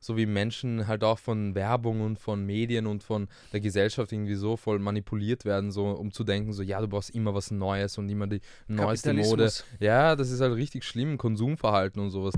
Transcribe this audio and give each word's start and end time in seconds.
So 0.00 0.16
wie 0.16 0.26
Menschen 0.26 0.86
halt 0.86 1.02
auch 1.02 1.18
von 1.18 1.54
Werbung 1.54 2.00
und 2.00 2.18
von 2.18 2.44
Medien 2.44 2.86
und 2.86 3.02
von 3.02 3.28
der 3.52 3.60
Gesellschaft 3.60 4.12
irgendwie 4.12 4.34
so 4.34 4.56
voll 4.56 4.78
manipuliert 4.78 5.44
werden, 5.44 5.72
so 5.72 5.86
um 5.86 6.12
zu 6.12 6.24
denken, 6.24 6.52
so 6.52 6.62
ja, 6.62 6.80
du 6.80 6.88
brauchst 6.88 7.10
immer 7.10 7.34
was 7.34 7.50
Neues 7.50 7.98
und 7.98 8.08
immer 8.08 8.26
die 8.26 8.40
neueste 8.68 9.12
Mode. 9.12 9.50
Ja, 9.80 10.14
das 10.14 10.30
ist 10.30 10.40
halt 10.40 10.54
richtig 10.54 10.84
schlimm, 10.84 11.18
Konsumverhalten 11.18 12.00
und 12.00 12.10
sowas. 12.10 12.34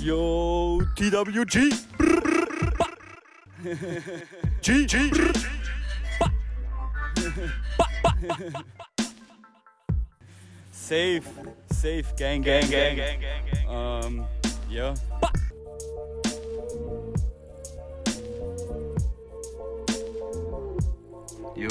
Yo, 0.00 0.82
TWG. 0.96 1.74
Brr, 1.98 2.20
brr, 2.22 2.70
ba. 2.78 2.86
G, 4.62 4.86
G. 4.86 5.10
Brr, 5.10 5.32
ba. 6.18 6.30
Ba, 7.76 7.86
ba, 8.02 8.50
ba. 8.52 8.64
Safe, 10.72 11.22
safe, 11.70 12.14
gang, 12.16 12.42
gang, 12.42 12.68
gang, 12.70 12.96
gang, 12.96 13.20
gang, 13.20 13.44
gang. 13.46 13.68
Um, 13.68 14.26
ja. 14.70 14.94
Ba. 15.20 15.30
Jo, 21.56 21.68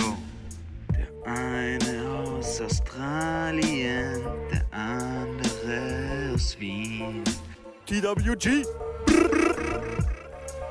der 0.94 1.08
eine 1.26 2.10
aus 2.10 2.62
Australien, 2.62 4.22
der 4.52 4.66
andere 4.72 6.34
aus 6.34 6.60
Wien. 6.60 7.24
TWG. 7.86 8.66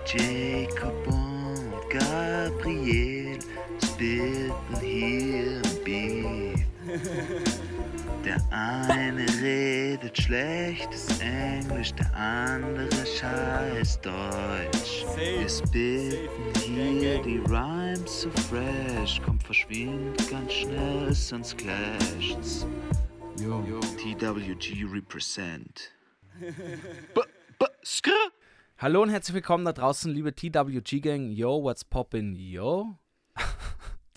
Jacob 0.06 1.06
und 1.06 1.90
Gabriel 1.90 3.38
spitten 3.82 4.80
hier 4.80 5.60
im 5.62 5.84
Beat. 5.84 7.47
Eine 8.50 9.26
redet 9.42 10.16
schlechtes 10.16 11.20
Englisch, 11.20 11.92
der 11.94 12.14
andere 12.14 12.88
scheiß 13.06 14.00
Deutsch. 14.00 15.04
Wir 15.16 15.48
spitten 15.48 17.00
hier 17.00 17.20
die 17.22 17.38
Rhymes 17.38 18.22
so 18.22 18.30
fresh, 18.30 19.20
kommt 19.22 19.42
verschwindet 19.42 20.30
ganz 20.30 20.52
schnell, 20.52 21.12
sonst 21.12 21.58
clasht's. 21.58 22.66
Yo, 23.38 23.62
TWG 23.80 24.84
represent. 24.92 25.92
B 26.40 27.20
-b 27.58 27.66
skr 27.84 28.12
Hallo 28.78 29.02
und 29.02 29.10
herzlich 29.10 29.34
willkommen 29.34 29.64
da 29.64 29.72
draußen, 29.72 30.10
liebe 30.10 30.34
TWG-Gang. 30.34 31.30
Yo, 31.30 31.62
what's 31.62 31.84
poppin', 31.84 32.36
yo? 32.36 32.96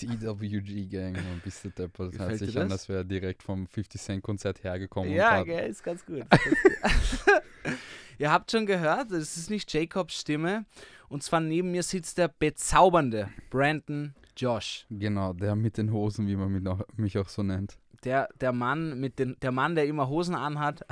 TWG 0.08 0.90
Gang, 0.90 1.18
ein 1.18 1.42
bisschen 1.44 1.74
deppert. 1.76 2.14
Das 2.14 2.20
hört 2.20 2.40
sich 2.40 2.60
an, 2.60 2.72
als 2.72 2.90
wäre 2.90 3.06
direkt 3.06 3.44
vom 3.44 3.68
50 3.68 4.02
Cent 4.02 4.24
Konzert 4.24 4.64
hergekommen. 4.64 5.12
Ja, 5.12 5.40
und 5.40 5.46
gell, 5.46 5.70
ist 5.70 5.84
ganz 5.84 6.06
gut. 6.06 6.20
Ist 6.20 6.30
ganz 6.30 7.26
gut. 7.26 7.74
Ihr 8.18 8.32
habt 8.32 8.52
schon 8.52 8.66
gehört, 8.66 9.12
es 9.12 9.38
ist 9.38 9.50
nicht 9.50 9.74
Jacobs 9.74 10.20
Stimme. 10.20 10.66
Und 11.10 11.24
zwar 11.24 11.40
neben 11.40 11.72
mir 11.72 11.84
sitzt 11.84 12.18
der 12.18 12.28
bezaubernde 12.28 13.30
Brandon 13.50 14.14
Josh. 14.38 14.86
Genau, 14.90 15.34
der 15.34 15.56
mit 15.56 15.78
den 15.78 15.92
Hosen, 15.92 16.28
wie 16.28 16.36
man 16.36 16.52
mich 16.52 16.68
auch, 16.68 16.82
mich 16.96 17.18
auch 17.18 17.28
so 17.30 17.44
nennt. 17.44 17.78
Der, 18.04 18.30
der 18.40 18.52
Mann 18.52 19.00
mit 19.00 19.20
den, 19.20 19.38
der 19.42 19.52
Mann, 19.52 19.76
der 19.76 19.86
immer 19.86 20.08
Hosen 20.08 20.36
anhat. 20.36 20.86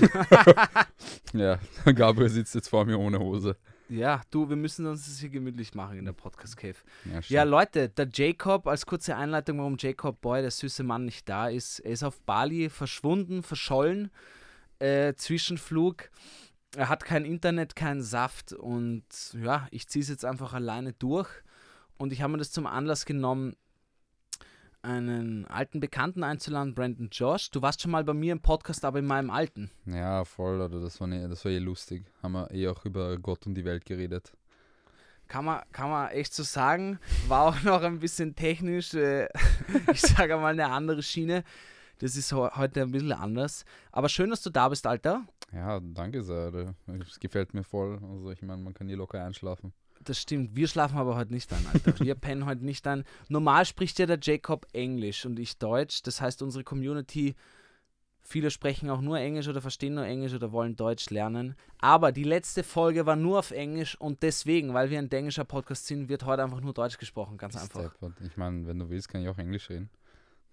Ja, 1.34 1.58
Gabriel 1.94 2.30
sitzt 2.30 2.54
jetzt 2.54 2.68
vor 2.68 2.84
mir 2.84 2.98
ohne 2.98 3.18
Hose. 3.18 3.56
Ja, 3.88 4.22
du, 4.30 4.48
wir 4.48 4.56
müssen 4.56 4.86
uns 4.86 5.04
das 5.06 5.18
hier 5.18 5.28
gemütlich 5.28 5.74
machen 5.74 5.98
in 5.98 6.04
der 6.04 6.12
Podcast 6.12 6.56
Cave. 6.56 6.76
Ja, 7.04 7.20
Ja. 7.28 7.42
Leute, 7.42 7.88
der 7.90 8.08
Jacob, 8.12 8.66
als 8.66 8.86
kurze 8.86 9.16
Einleitung, 9.16 9.58
warum 9.58 9.76
Jacob 9.78 10.20
Boy, 10.20 10.40
der 10.40 10.50
süße 10.50 10.82
Mann, 10.82 11.04
nicht 11.04 11.28
da 11.28 11.48
ist. 11.48 11.80
Er 11.80 11.92
ist 11.92 12.02
auf 12.02 12.20
Bali 12.22 12.70
verschwunden, 12.70 13.42
verschollen, 13.42 14.10
äh, 14.78 15.14
Zwischenflug. 15.14 16.10
Er 16.76 16.88
hat 16.88 17.04
kein 17.04 17.24
Internet, 17.24 17.76
keinen 17.76 18.02
Saft 18.02 18.52
und 18.52 19.04
ja, 19.34 19.68
ich 19.70 19.86
ziehe 19.88 20.02
es 20.02 20.08
jetzt 20.08 20.24
einfach 20.24 20.54
alleine 20.54 20.92
durch. 20.94 21.28
Und 21.96 22.12
ich 22.12 22.22
habe 22.22 22.32
mir 22.32 22.38
das 22.38 22.50
zum 22.50 22.66
Anlass 22.66 23.04
genommen, 23.04 23.54
einen 24.84 25.46
alten 25.46 25.80
Bekannten 25.80 26.22
einzuladen, 26.22 26.74
Brandon 26.74 27.08
Josh. 27.10 27.50
Du 27.50 27.62
warst 27.62 27.80
schon 27.82 27.90
mal 27.90 28.04
bei 28.04 28.14
mir 28.14 28.32
im 28.32 28.40
Podcast, 28.40 28.84
aber 28.84 28.98
in 29.00 29.06
meinem 29.06 29.30
alten. 29.30 29.70
ja, 29.86 30.24
voll, 30.24 30.60
oder 30.60 30.80
das 30.80 31.00
war, 31.00 31.06
ne, 31.08 31.28
das 31.28 31.44
war 31.44 31.52
eh 31.52 31.58
lustig. 31.58 32.04
Haben 32.22 32.32
wir 32.32 32.50
eh 32.50 32.68
auch 32.68 32.84
über 32.84 33.16
Gott 33.18 33.46
und 33.46 33.54
die 33.54 33.64
Welt 33.64 33.84
geredet. 33.84 34.32
Kann 35.26 35.46
man, 35.46 35.62
kann 35.72 35.88
man 35.90 36.10
echt 36.10 36.34
so 36.34 36.42
sagen. 36.42 36.98
War 37.28 37.46
auch 37.46 37.62
noch 37.62 37.82
ein 37.82 37.98
bisschen 37.98 38.36
technisch, 38.36 38.92
äh, 38.94 39.26
ich 39.92 40.02
sage 40.02 40.36
mal 40.36 40.52
eine 40.52 40.66
andere 40.70 41.02
Schiene. 41.02 41.44
Das 41.98 42.14
ist 42.16 42.32
heu- 42.32 42.50
heute 42.54 42.82
ein 42.82 42.90
bisschen 42.90 43.12
anders. 43.12 43.64
Aber 43.90 44.08
schön, 44.08 44.28
dass 44.30 44.42
du 44.42 44.50
da 44.50 44.68
bist, 44.68 44.86
Alter. 44.86 45.24
Ja, 45.52 45.80
danke 45.80 46.22
sehr. 46.22 46.74
Es 47.08 47.18
gefällt 47.20 47.54
mir 47.54 47.62
voll. 47.64 47.98
Also 48.10 48.30
ich 48.32 48.42
meine, 48.42 48.60
man 48.62 48.74
kann 48.74 48.88
hier 48.88 48.96
locker 48.96 49.24
einschlafen. 49.24 49.72
Das 50.04 50.18
stimmt. 50.20 50.54
Wir 50.54 50.68
schlafen 50.68 50.98
aber 50.98 51.16
heute 51.16 51.32
nicht 51.32 51.52
ein, 51.52 51.66
Alter. 51.72 51.98
Wir 52.00 52.14
pennen 52.14 52.46
heute 52.46 52.64
nicht 52.64 52.86
ein. 52.86 53.04
Normal 53.28 53.64
spricht 53.64 53.98
ja 53.98 54.06
der 54.06 54.18
Jacob 54.20 54.66
Englisch 54.72 55.24
und 55.24 55.38
ich 55.38 55.58
Deutsch. 55.58 56.02
Das 56.02 56.20
heißt, 56.20 56.42
unsere 56.42 56.62
Community, 56.62 57.34
viele 58.20 58.50
sprechen 58.50 58.90
auch 58.90 59.00
nur 59.00 59.18
Englisch 59.18 59.48
oder 59.48 59.62
verstehen 59.62 59.94
nur 59.94 60.04
Englisch 60.04 60.34
oder 60.34 60.52
wollen 60.52 60.76
Deutsch 60.76 61.08
lernen. 61.08 61.56
Aber 61.78 62.12
die 62.12 62.24
letzte 62.24 62.62
Folge 62.62 63.06
war 63.06 63.16
nur 63.16 63.38
auf 63.38 63.50
Englisch 63.50 63.98
und 63.98 64.22
deswegen, 64.22 64.74
weil 64.74 64.90
wir 64.90 64.98
ein 64.98 65.10
englischer 65.10 65.44
Podcast 65.44 65.86
sind, 65.86 66.08
wird 66.08 66.24
heute 66.26 66.42
einfach 66.44 66.60
nur 66.60 66.74
Deutsch 66.74 66.98
gesprochen. 66.98 67.38
Ganz 67.38 67.56
einfach. 67.56 67.94
Ich 68.24 68.36
meine, 68.36 68.66
wenn 68.66 68.78
du 68.78 68.90
willst, 68.90 69.08
kann 69.08 69.22
ich 69.22 69.28
auch 69.28 69.38
Englisch 69.38 69.70
reden. 69.70 69.88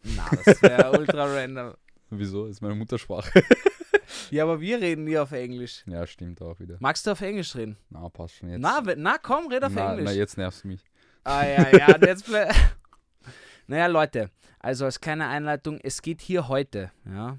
Na, 0.04 0.30
das 0.46 0.62
wäre 0.62 0.98
ultra 0.98 1.26
random. 1.26 1.74
Wieso? 2.10 2.46
Ist 2.46 2.62
meine 2.62 2.76
Muttersprache. 2.76 3.44
Ja, 4.32 4.44
aber 4.44 4.60
wir 4.62 4.80
reden 4.82 5.04
nie 5.06 5.18
auf 5.18 5.32
Englisch. 5.32 5.84
ja, 5.86 6.06
stimmt 6.08 6.42
auch 6.42 6.60
wieder. 6.60 6.78
Magst 6.80 7.06
du 7.08 7.12
auf 7.12 7.22
Englisch 7.22 7.56
reden? 7.56 7.78
Na, 7.90 8.08
passt 8.10 8.36
schon 8.36 8.50
jetzt. 8.50 8.62
Na, 8.62 8.82
na 8.96 9.18
komm, 9.18 9.48
red 9.48 9.64
auf 9.64 9.74
na, 9.74 9.92
Englisch. 9.92 10.06
na, 10.06 10.12
jetzt 10.12 10.38
nervst 10.38 10.64
du 10.64 10.70
mich. 10.70 10.82
Ah 11.24 11.46
ja, 11.46 11.70
ja, 11.78 11.98
jetzt 12.06 12.30
Naja, 13.68 13.88
Leute, 13.88 14.30
also 14.60 14.86
als 14.86 15.00
kleine 15.00 15.28
Einleitung, 15.28 15.80
es 15.82 16.02
geht 16.02 16.22
hier 16.22 16.48
heute, 16.48 16.92
ja, 17.06 17.38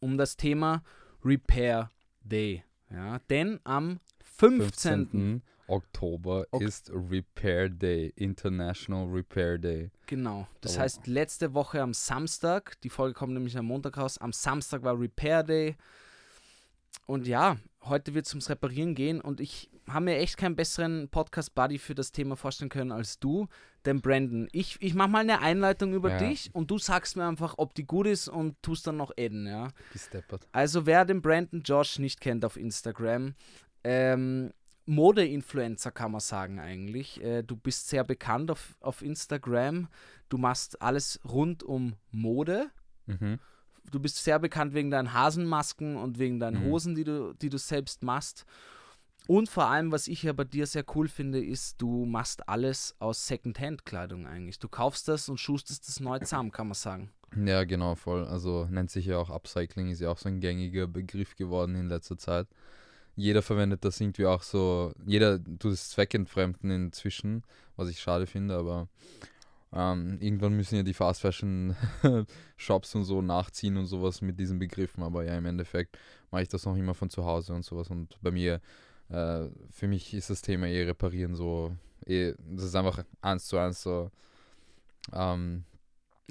um 0.00 0.16
das 0.16 0.36
Thema 0.36 0.82
Repair 1.24 1.90
Day. 2.22 2.64
Ja, 2.90 3.18
denn 3.30 3.60
am 3.64 4.00
15. 4.38 5.08
15. 5.10 5.42
Oktober 5.70 6.46
Ok- 6.50 6.62
ist 6.62 6.90
Repair 6.92 7.68
Day, 7.68 8.12
International 8.16 9.06
Repair 9.08 9.58
Day. 9.58 9.90
Genau. 10.06 10.46
Das 10.60 10.76
Oh. 10.76 10.80
heißt, 10.80 11.06
letzte 11.06 11.54
Woche 11.54 11.80
am 11.80 11.94
Samstag, 11.94 12.80
die 12.82 12.90
Folge 12.90 13.14
kommt 13.14 13.32
nämlich 13.34 13.56
am 13.56 13.66
Montag 13.66 13.96
raus, 13.96 14.18
am 14.18 14.32
Samstag 14.32 14.82
war 14.82 14.98
Repair 14.98 15.42
Day. 15.42 15.76
Und 17.06 17.26
ja, 17.26 17.56
heute 17.82 18.14
wird 18.14 18.26
es 18.26 18.32
ums 18.32 18.50
Reparieren 18.50 18.94
gehen 18.94 19.20
und 19.20 19.40
ich 19.40 19.70
habe 19.88 20.04
mir 20.06 20.16
echt 20.18 20.36
keinen 20.36 20.54
besseren 20.54 21.08
Podcast-Buddy 21.08 21.78
für 21.78 21.94
das 21.94 22.12
Thema 22.12 22.36
vorstellen 22.36 22.68
können 22.68 22.92
als 22.92 23.18
du, 23.18 23.48
denn 23.84 24.00
Brandon. 24.00 24.48
Ich, 24.52 24.76
ich 24.80 24.94
mache 24.94 25.08
mal 25.08 25.20
eine 25.20 25.40
Einleitung 25.40 25.92
über 25.94 26.10
Ja. 26.10 26.18
dich 26.18 26.50
und 26.52 26.70
du 26.70 26.78
sagst 26.78 27.16
mir 27.16 27.26
einfach, 27.26 27.54
ob 27.56 27.74
die 27.74 27.84
gut 27.86 28.06
ist 28.06 28.28
und 28.28 28.60
tust 28.62 28.86
dann 28.86 28.96
noch 28.98 29.10
adden, 29.16 29.46
ja. 29.46 29.68
Also 30.52 30.86
wer 30.86 31.04
den 31.04 31.22
Brandon 31.22 31.62
Josh 31.62 31.98
nicht 31.98 32.20
kennt 32.20 32.44
auf 32.44 32.56
Instagram, 32.56 33.34
ähm, 33.82 34.52
Mode-Influencer 34.90 35.90
kann 35.90 36.12
man 36.12 36.20
sagen 36.20 36.58
eigentlich. 36.58 37.22
Äh, 37.22 37.42
du 37.42 37.56
bist 37.56 37.88
sehr 37.88 38.04
bekannt 38.04 38.50
auf, 38.50 38.76
auf 38.80 39.02
Instagram. 39.02 39.88
Du 40.28 40.36
machst 40.36 40.82
alles 40.82 41.20
rund 41.24 41.62
um 41.62 41.94
Mode. 42.10 42.70
Mhm. 43.06 43.38
Du 43.90 44.00
bist 44.00 44.22
sehr 44.22 44.38
bekannt 44.38 44.74
wegen 44.74 44.90
deinen 44.90 45.12
Hasenmasken 45.12 45.96
und 45.96 46.18
wegen 46.18 46.38
deinen 46.38 46.64
Mhm. 46.64 46.70
Hosen, 46.70 46.94
die 46.94 47.04
du, 47.04 47.32
die 47.34 47.48
du 47.48 47.58
selbst 47.58 48.02
machst. 48.02 48.44
Und 49.26 49.48
vor 49.48 49.66
allem, 49.66 49.92
was 49.92 50.08
ich 50.08 50.22
ja 50.22 50.32
bei 50.32 50.44
dir 50.44 50.66
sehr 50.66 50.84
cool 50.94 51.06
finde, 51.06 51.44
ist, 51.44 51.80
du 51.80 52.04
machst 52.04 52.48
alles 52.48 52.96
aus 52.98 53.26
Secondhand-Kleidung 53.28 54.26
eigentlich. 54.26 54.58
Du 54.58 54.68
kaufst 54.68 55.06
das 55.08 55.28
und 55.28 55.38
schustest 55.38 55.86
das 55.88 56.00
neu 56.00 56.18
zusammen, 56.18 56.50
kann 56.50 56.66
man 56.66 56.74
sagen. 56.74 57.10
Ja, 57.36 57.62
genau, 57.64 57.94
voll. 57.94 58.24
Also 58.24 58.66
nennt 58.70 58.90
sich 58.90 59.06
ja 59.06 59.18
auch 59.18 59.30
Upcycling, 59.30 59.88
ist 59.90 60.00
ja 60.00 60.10
auch 60.10 60.18
so 60.18 60.28
ein 60.28 60.40
gängiger 60.40 60.88
Begriff 60.88 61.36
geworden 61.36 61.76
in 61.76 61.88
letzter 61.88 62.18
Zeit. 62.18 62.48
Jeder 63.16 63.42
verwendet 63.42 63.84
das 63.84 64.00
irgendwie 64.00 64.26
auch 64.26 64.42
so, 64.42 64.92
jeder 65.04 65.42
tut 65.42 65.72
es 65.72 65.90
zweckentfremden 65.90 66.70
inzwischen, 66.70 67.44
was 67.76 67.88
ich 67.88 68.00
schade 68.00 68.26
finde, 68.26 68.56
aber 68.56 68.88
ähm, 69.72 70.18
irgendwann 70.20 70.54
müssen 70.54 70.76
ja 70.76 70.82
die 70.82 70.94
Fast 70.94 71.20
Fashion 71.20 71.76
Shops 72.56 72.94
und 72.94 73.04
so 73.04 73.22
nachziehen 73.22 73.76
und 73.76 73.86
sowas 73.86 74.20
mit 74.20 74.38
diesen 74.40 74.58
Begriffen, 74.58 75.02
aber 75.02 75.24
ja, 75.24 75.36
im 75.36 75.46
Endeffekt 75.46 75.98
mache 76.30 76.42
ich 76.42 76.48
das 76.48 76.64
noch 76.64 76.76
immer 76.76 76.94
von 76.94 77.10
zu 77.10 77.24
Hause 77.24 77.52
und 77.54 77.64
sowas 77.64 77.88
und 77.90 78.16
bei 78.22 78.30
mir, 78.30 78.60
äh, 79.10 79.46
für 79.70 79.86
mich 79.86 80.14
ist 80.14 80.30
das 80.30 80.42
Thema 80.42 80.66
eh 80.66 80.84
reparieren 80.84 81.34
so, 81.34 81.76
eh, 82.06 82.34
das 82.38 82.64
ist 82.64 82.74
einfach 82.74 83.04
eins 83.20 83.46
zu 83.46 83.58
eins 83.58 83.82
so, 83.82 84.10
ähm, 85.12 85.64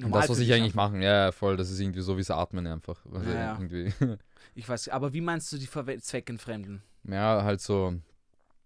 Normal 0.02 0.22
das, 0.22 0.30
was 0.30 0.40
ich 0.40 0.54
eigentlich 0.54 0.76
machen, 0.76 1.02
ja, 1.02 1.26
ja, 1.26 1.32
voll, 1.32 1.58
das 1.58 1.70
ist 1.70 1.80
irgendwie 1.80 2.02
so 2.02 2.16
wie 2.16 2.22
das 2.22 2.32
Atmen 2.32 2.66
einfach. 2.68 3.06
Also 3.12 3.30
Ja, 3.30 3.36
ja. 3.36 3.60
irgendwie, 3.60 3.94
Ich 4.60 4.68
weiß, 4.68 4.90
aber 4.90 5.14
wie 5.14 5.22
meinst 5.22 5.52
du 5.54 5.58
die 5.58 5.68
Verwe- 5.68 6.02
Zweckentfremden? 6.02 6.84
ja, 7.06 7.44
halt 7.44 7.62
so 7.62 7.94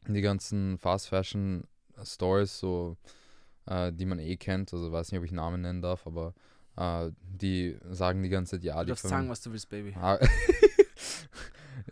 die 0.07 0.21
ganzen 0.21 0.77
Fast 0.79 1.07
Fashion 1.07 1.65
Stores, 2.03 2.57
so, 2.57 2.97
äh, 3.67 3.93
die 3.93 4.05
man 4.07 4.17
eh 4.17 4.35
kennt, 4.35 4.73
also 4.73 4.91
weiß 4.91 5.11
nicht, 5.11 5.19
ob 5.19 5.25
ich 5.25 5.31
Namen 5.31 5.61
nennen 5.61 5.83
darf, 5.83 6.07
aber 6.07 6.33
äh, 6.77 7.11
die 7.21 7.77
sagen 7.91 8.23
die 8.23 8.29
ganze 8.29 8.55
Zeit, 8.57 8.63
ja, 8.63 8.79
Du 8.79 8.85
die 8.85 8.89
darfst 8.89 9.07
sagen, 9.07 9.29
was 9.29 9.41
du 9.41 9.51
willst, 9.51 9.69
Baby. 9.69 9.95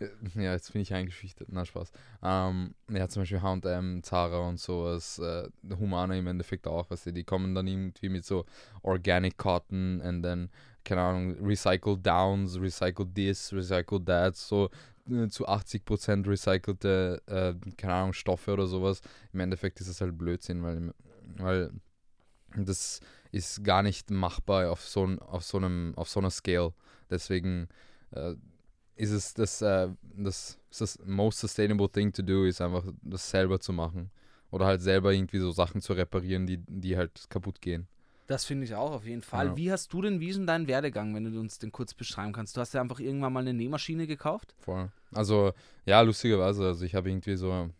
Ah, 0.00 0.40
ja, 0.40 0.52
jetzt 0.52 0.72
bin 0.72 0.82
ich 0.82 0.92
eingeschüchtert. 0.94 1.48
Na, 1.50 1.64
Spaß. 1.64 1.92
Ähm, 2.22 2.74
ja, 2.90 3.08
zum 3.08 3.22
Beispiel 3.22 3.42
H&M, 3.42 4.02
Zara 4.02 4.48
und 4.48 4.58
sowas, 4.58 5.18
äh, 5.18 5.48
Humana 5.78 6.14
im 6.16 6.26
Endeffekt 6.26 6.66
auch, 6.66 6.90
weißt 6.90 7.06
du, 7.06 7.12
die 7.12 7.24
kommen 7.24 7.54
dann 7.54 7.66
irgendwie 7.66 8.08
mit 8.08 8.24
so 8.24 8.44
Organic 8.82 9.36
Cotton 9.36 10.00
und 10.00 10.22
dann, 10.22 10.50
keine 10.84 11.02
Ahnung, 11.02 11.36
Recycled 11.44 12.04
Downs, 12.06 12.60
Recycled 12.60 13.14
This, 13.14 13.52
Recycled 13.52 14.06
That, 14.06 14.36
so 14.36 14.70
äh, 15.10 15.28
zu 15.28 15.48
80% 15.48 16.28
recycelte, 16.28 17.22
äh, 17.26 17.54
keine 17.76 17.94
Ahnung, 17.94 18.12
Stoffe 18.12 18.52
oder 18.52 18.66
sowas. 18.66 19.00
Im 19.32 19.40
Endeffekt 19.40 19.80
ist 19.80 19.88
das 19.88 20.00
halt 20.00 20.16
Blödsinn, 20.16 20.62
weil, 20.62 20.94
weil 21.36 21.70
das 22.56 23.00
ist 23.30 23.64
gar 23.64 23.82
nicht 23.82 24.10
machbar 24.10 24.70
auf 24.70 24.86
so, 24.86 25.04
auf 25.20 25.42
so, 25.44 25.58
einem, 25.58 25.94
auf 25.96 26.08
so 26.08 26.20
einer 26.20 26.30
Scale. 26.30 26.72
Deswegen 27.10 27.68
äh, 28.10 28.34
ist 29.02 29.10
es 29.10 29.34
das, 29.34 29.60
äh, 29.62 29.88
das, 30.16 30.58
das 30.78 30.96
most 31.04 31.40
sustainable 31.40 31.88
thing 31.88 32.12
to 32.12 32.22
do, 32.22 32.44
ist 32.44 32.60
einfach 32.60 32.84
das 33.02 33.28
selber 33.28 33.58
zu 33.58 33.72
machen. 33.72 34.10
Oder 34.52 34.66
halt 34.66 34.80
selber 34.80 35.12
irgendwie 35.12 35.38
so 35.38 35.50
Sachen 35.50 35.80
zu 35.80 35.94
reparieren, 35.94 36.46
die, 36.46 36.58
die 36.58 36.96
halt 36.96 37.28
kaputt 37.28 37.60
gehen. 37.60 37.88
Das 38.28 38.44
finde 38.44 38.64
ich 38.64 38.74
auch 38.76 38.92
auf 38.92 39.04
jeden 39.04 39.22
Fall. 39.22 39.46
Ja. 39.46 39.56
Wie 39.56 39.72
hast 39.72 39.92
du 39.92 40.02
denn, 40.02 40.20
wie 40.20 40.28
ist 40.28 40.36
denn 40.36 40.46
dein 40.46 40.68
Werdegang, 40.68 41.14
wenn 41.16 41.24
du 41.24 41.40
uns 41.40 41.58
den 41.58 41.72
kurz 41.72 41.94
beschreiben 41.94 42.32
kannst? 42.32 42.56
Du 42.56 42.60
hast 42.60 42.74
ja 42.74 42.80
einfach 42.80 43.00
irgendwann 43.00 43.32
mal 43.32 43.40
eine 43.40 43.54
Nähmaschine 43.54 44.06
gekauft? 44.06 44.54
Voll. 44.60 44.92
Also, 45.12 45.52
ja, 45.84 46.00
lustigerweise, 46.02 46.66
also 46.66 46.84
ich 46.84 46.94
habe 46.94 47.10
irgendwie 47.10 47.36
so 47.36 47.70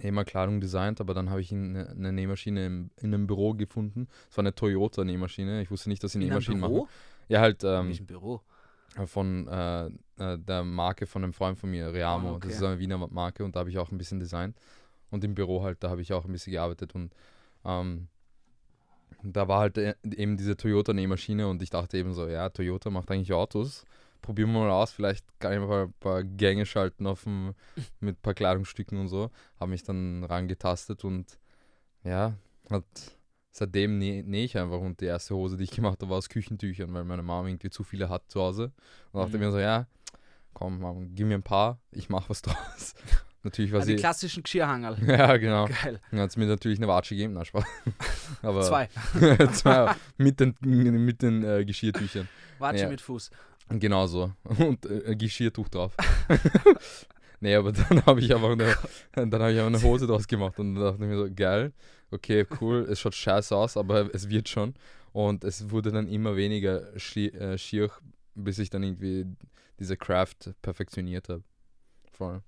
immer 0.00 0.24
Kleidung 0.24 0.60
designt, 0.60 1.02
aber 1.02 1.12
dann 1.12 1.28
habe 1.28 1.42
ich 1.42 1.52
eine, 1.52 1.90
eine 1.90 2.12
Nähmaschine 2.12 2.64
im, 2.64 2.90
in 2.96 3.12
einem 3.12 3.26
Büro 3.26 3.52
gefunden. 3.52 4.08
Es 4.30 4.36
war 4.38 4.42
eine 4.42 4.54
Toyota-Nähmaschine. 4.54 5.60
Ich 5.60 5.70
wusste 5.70 5.90
nicht, 5.90 6.02
dass 6.02 6.12
sie 6.12 6.18
In 6.18 6.28
Nähmaschinen 6.28 6.60
Büro? 6.60 6.84
machen. 6.84 6.88
Ja, 7.28 7.40
halt 7.40 7.62
In 7.62 7.70
ähm, 7.70 7.86
welchem 7.88 8.06
Büro? 8.06 8.40
Von 9.06 9.46
äh, 9.48 9.86
äh, 10.18 10.38
der 10.38 10.64
Marke 10.64 11.06
von 11.06 11.24
einem 11.24 11.32
Freund 11.32 11.58
von 11.58 11.70
mir, 11.70 11.92
Reamo. 11.92 12.30
Ah, 12.30 12.32
okay. 12.32 12.48
Das 12.48 12.56
ist 12.56 12.62
eine 12.62 12.78
Wiener 12.78 12.98
Marke 13.08 13.44
und 13.44 13.56
da 13.56 13.60
habe 13.60 13.70
ich 13.70 13.78
auch 13.78 13.90
ein 13.90 13.98
bisschen 13.98 14.20
designt. 14.20 14.56
Und 15.10 15.24
im 15.24 15.34
Büro 15.34 15.62
halt, 15.62 15.82
da 15.82 15.90
habe 15.90 16.02
ich 16.02 16.12
auch 16.12 16.24
ein 16.24 16.32
bisschen 16.32 16.52
gearbeitet 16.52 16.94
und 16.94 17.14
ähm, 17.64 18.08
da 19.22 19.48
war 19.48 19.60
halt 19.60 19.78
äh, 19.78 19.94
eben 20.04 20.36
diese 20.36 20.56
Toyota-Nähmaschine 20.56 21.48
und 21.48 21.62
ich 21.62 21.70
dachte 21.70 21.98
eben 21.98 22.14
so, 22.14 22.26
ja, 22.26 22.48
Toyota 22.48 22.90
macht 22.90 23.10
eigentlich 23.10 23.32
Autos. 23.32 23.84
Probieren 24.22 24.52
wir 24.52 24.60
mal 24.60 24.70
aus, 24.70 24.92
vielleicht 24.92 25.24
kann 25.38 25.52
ich 25.52 25.60
mal 25.60 25.84
ein 25.84 25.94
paar 25.98 26.22
Gänge 26.22 26.66
schalten 26.66 27.06
auf 27.06 27.24
dem, 27.24 27.54
mit 28.00 28.18
ein 28.18 28.22
paar 28.22 28.34
Kleidungsstücken 28.34 28.98
und 28.98 29.08
so. 29.08 29.30
Habe 29.58 29.70
mich 29.70 29.82
dann 29.82 30.24
rangetastet 30.24 31.04
und 31.04 31.38
ja, 32.04 32.34
hat, 32.70 32.84
seitdem 33.52 33.98
nähe 33.98 34.22
näh 34.24 34.44
ich 34.44 34.56
einfach 34.58 34.78
und 34.78 35.00
die 35.00 35.06
erste 35.06 35.34
Hose, 35.34 35.56
die 35.56 35.64
ich 35.64 35.70
gemacht 35.70 35.98
habe, 36.00 36.10
war 36.10 36.18
aus 36.18 36.28
Küchentüchern, 36.28 36.92
weil 36.94 37.04
meine 37.04 37.22
Mama 37.22 37.48
irgendwie 37.48 37.70
zu 37.70 37.82
viele 37.84 38.08
hat 38.08 38.22
zu 38.28 38.40
Hause. 38.40 38.72
Und 39.12 39.20
dachte 39.22 39.36
Mhm. 39.38 39.44
mir 39.44 39.50
so, 39.52 39.58
ja, 39.58 39.86
komm, 40.52 40.80
Mama, 40.80 41.00
gib 41.14 41.26
mir 41.26 41.34
ein 41.34 41.42
paar, 41.42 41.78
ich 41.90 42.08
mache 42.08 42.28
was 42.30 42.42
draus. 42.42 42.94
Natürlich 43.42 43.72
war 43.72 43.80
die 43.80 43.86
sie. 43.86 43.96
klassischen 43.96 44.42
Geschirrhangerl. 44.42 44.98
Ja, 45.06 45.36
genau. 45.38 45.66
Geil. 45.66 45.98
Dann 46.10 46.20
hat 46.20 46.30
sie 46.32 46.40
mir 46.40 46.46
natürlich 46.46 46.78
eine 46.78 46.88
Watsche 46.88 47.14
gegeben, 47.14 47.32
na 47.32 47.44
Spaß. 47.44 47.64
Aber 48.42 48.62
Zwei. 48.62 48.88
zwei 49.54 49.94
mit 50.18 50.40
den, 50.40 50.54
mit 50.60 51.22
den 51.22 51.42
äh, 51.42 51.64
Geschirrtüchern. 51.64 52.28
Watsche 52.58 52.82
Ja. 52.82 52.88
mit 52.90 53.00
Fuß. 53.00 53.30
Genau 53.70 54.06
so. 54.06 54.32
Und 54.44 54.84
äh, 54.84 55.12
ein 55.12 55.16
Geschirrtuch 55.18 55.68
drauf. 55.70 55.96
Nee, 57.40 57.54
aber 57.54 57.72
dann 57.90 58.04
habe 58.06 58.20
ich 58.20 58.34
einfach 58.34 58.50
eine, 58.50 58.74
dann 59.12 59.42
habe 59.42 59.52
ich 59.52 59.58
einfach 59.58 59.78
eine 59.78 59.82
Hose 59.82 60.06
draus 60.06 60.26
gemacht 60.26 60.58
und 60.58 60.74
dann 60.74 60.84
dachte 60.84 61.04
ich 61.04 61.08
mir 61.08 61.16
so, 61.16 61.28
geil, 61.34 61.72
okay, 62.10 62.46
cool, 62.60 62.86
es 62.90 63.00
schaut 63.00 63.14
scheiße 63.14 63.56
aus, 63.56 63.76
aber 63.76 64.14
es 64.14 64.28
wird 64.28 64.48
schon. 64.48 64.74
Und 65.12 65.42
es 65.42 65.70
wurde 65.70 65.90
dann 65.90 66.06
immer 66.06 66.36
weniger 66.36 66.96
schi 66.98 67.28
äh, 67.28 67.58
schier, 67.58 67.90
bis 68.34 68.58
ich 68.58 68.70
dann 68.70 68.84
irgendwie 68.84 69.26
diese 69.78 69.96
Craft 69.96 70.54
perfektioniert 70.62 71.28
habe. 71.28 71.42
Voll. 72.12 72.42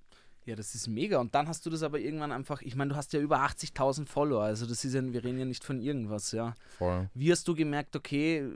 Ja, 0.44 0.56
das 0.56 0.74
ist 0.74 0.88
mega. 0.88 1.18
Und 1.18 1.34
dann 1.34 1.48
hast 1.48 1.64
du 1.66 1.70
das 1.70 1.82
aber 1.82 1.98
irgendwann 1.98 2.32
einfach, 2.32 2.62
ich 2.62 2.74
meine, 2.74 2.90
du 2.90 2.96
hast 2.96 3.12
ja 3.12 3.20
über 3.20 3.40
80.000 3.44 4.06
Follower, 4.06 4.42
also 4.42 4.66
das 4.66 4.84
ist 4.84 4.94
ja, 4.94 5.02
wir 5.12 5.24
reden 5.24 5.38
ja 5.38 5.44
nicht 5.44 5.64
von 5.64 5.80
irgendwas, 5.80 6.32
ja. 6.32 6.54
Voll. 6.78 7.08
Wie 7.14 7.30
hast 7.30 7.46
du 7.46 7.54
gemerkt, 7.54 7.94
okay, 7.96 8.48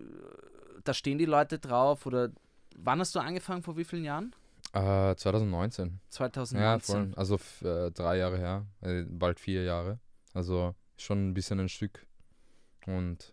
da 0.84 0.94
stehen 0.94 1.18
die 1.18 1.26
Leute 1.26 1.58
drauf 1.58 2.06
oder 2.06 2.30
wann 2.76 3.00
hast 3.00 3.14
du 3.14 3.20
angefangen, 3.20 3.62
vor 3.62 3.76
wie 3.76 3.84
vielen 3.84 4.04
Jahren? 4.04 4.34
Äh, 4.76 5.16
2019. 5.16 6.00
2019. 6.10 6.60
Ja, 6.60 6.78
voll. 6.78 7.14
Also 7.16 7.38
äh, 7.66 7.90
drei 7.92 8.18
Jahre 8.18 8.36
her, 8.36 8.66
äh, 8.82 9.04
bald 9.08 9.40
vier 9.40 9.64
Jahre. 9.64 9.98
Also 10.34 10.74
schon 10.98 11.28
ein 11.28 11.34
bisschen 11.34 11.60
ein 11.60 11.70
Stück. 11.70 12.06
Und 12.86 13.32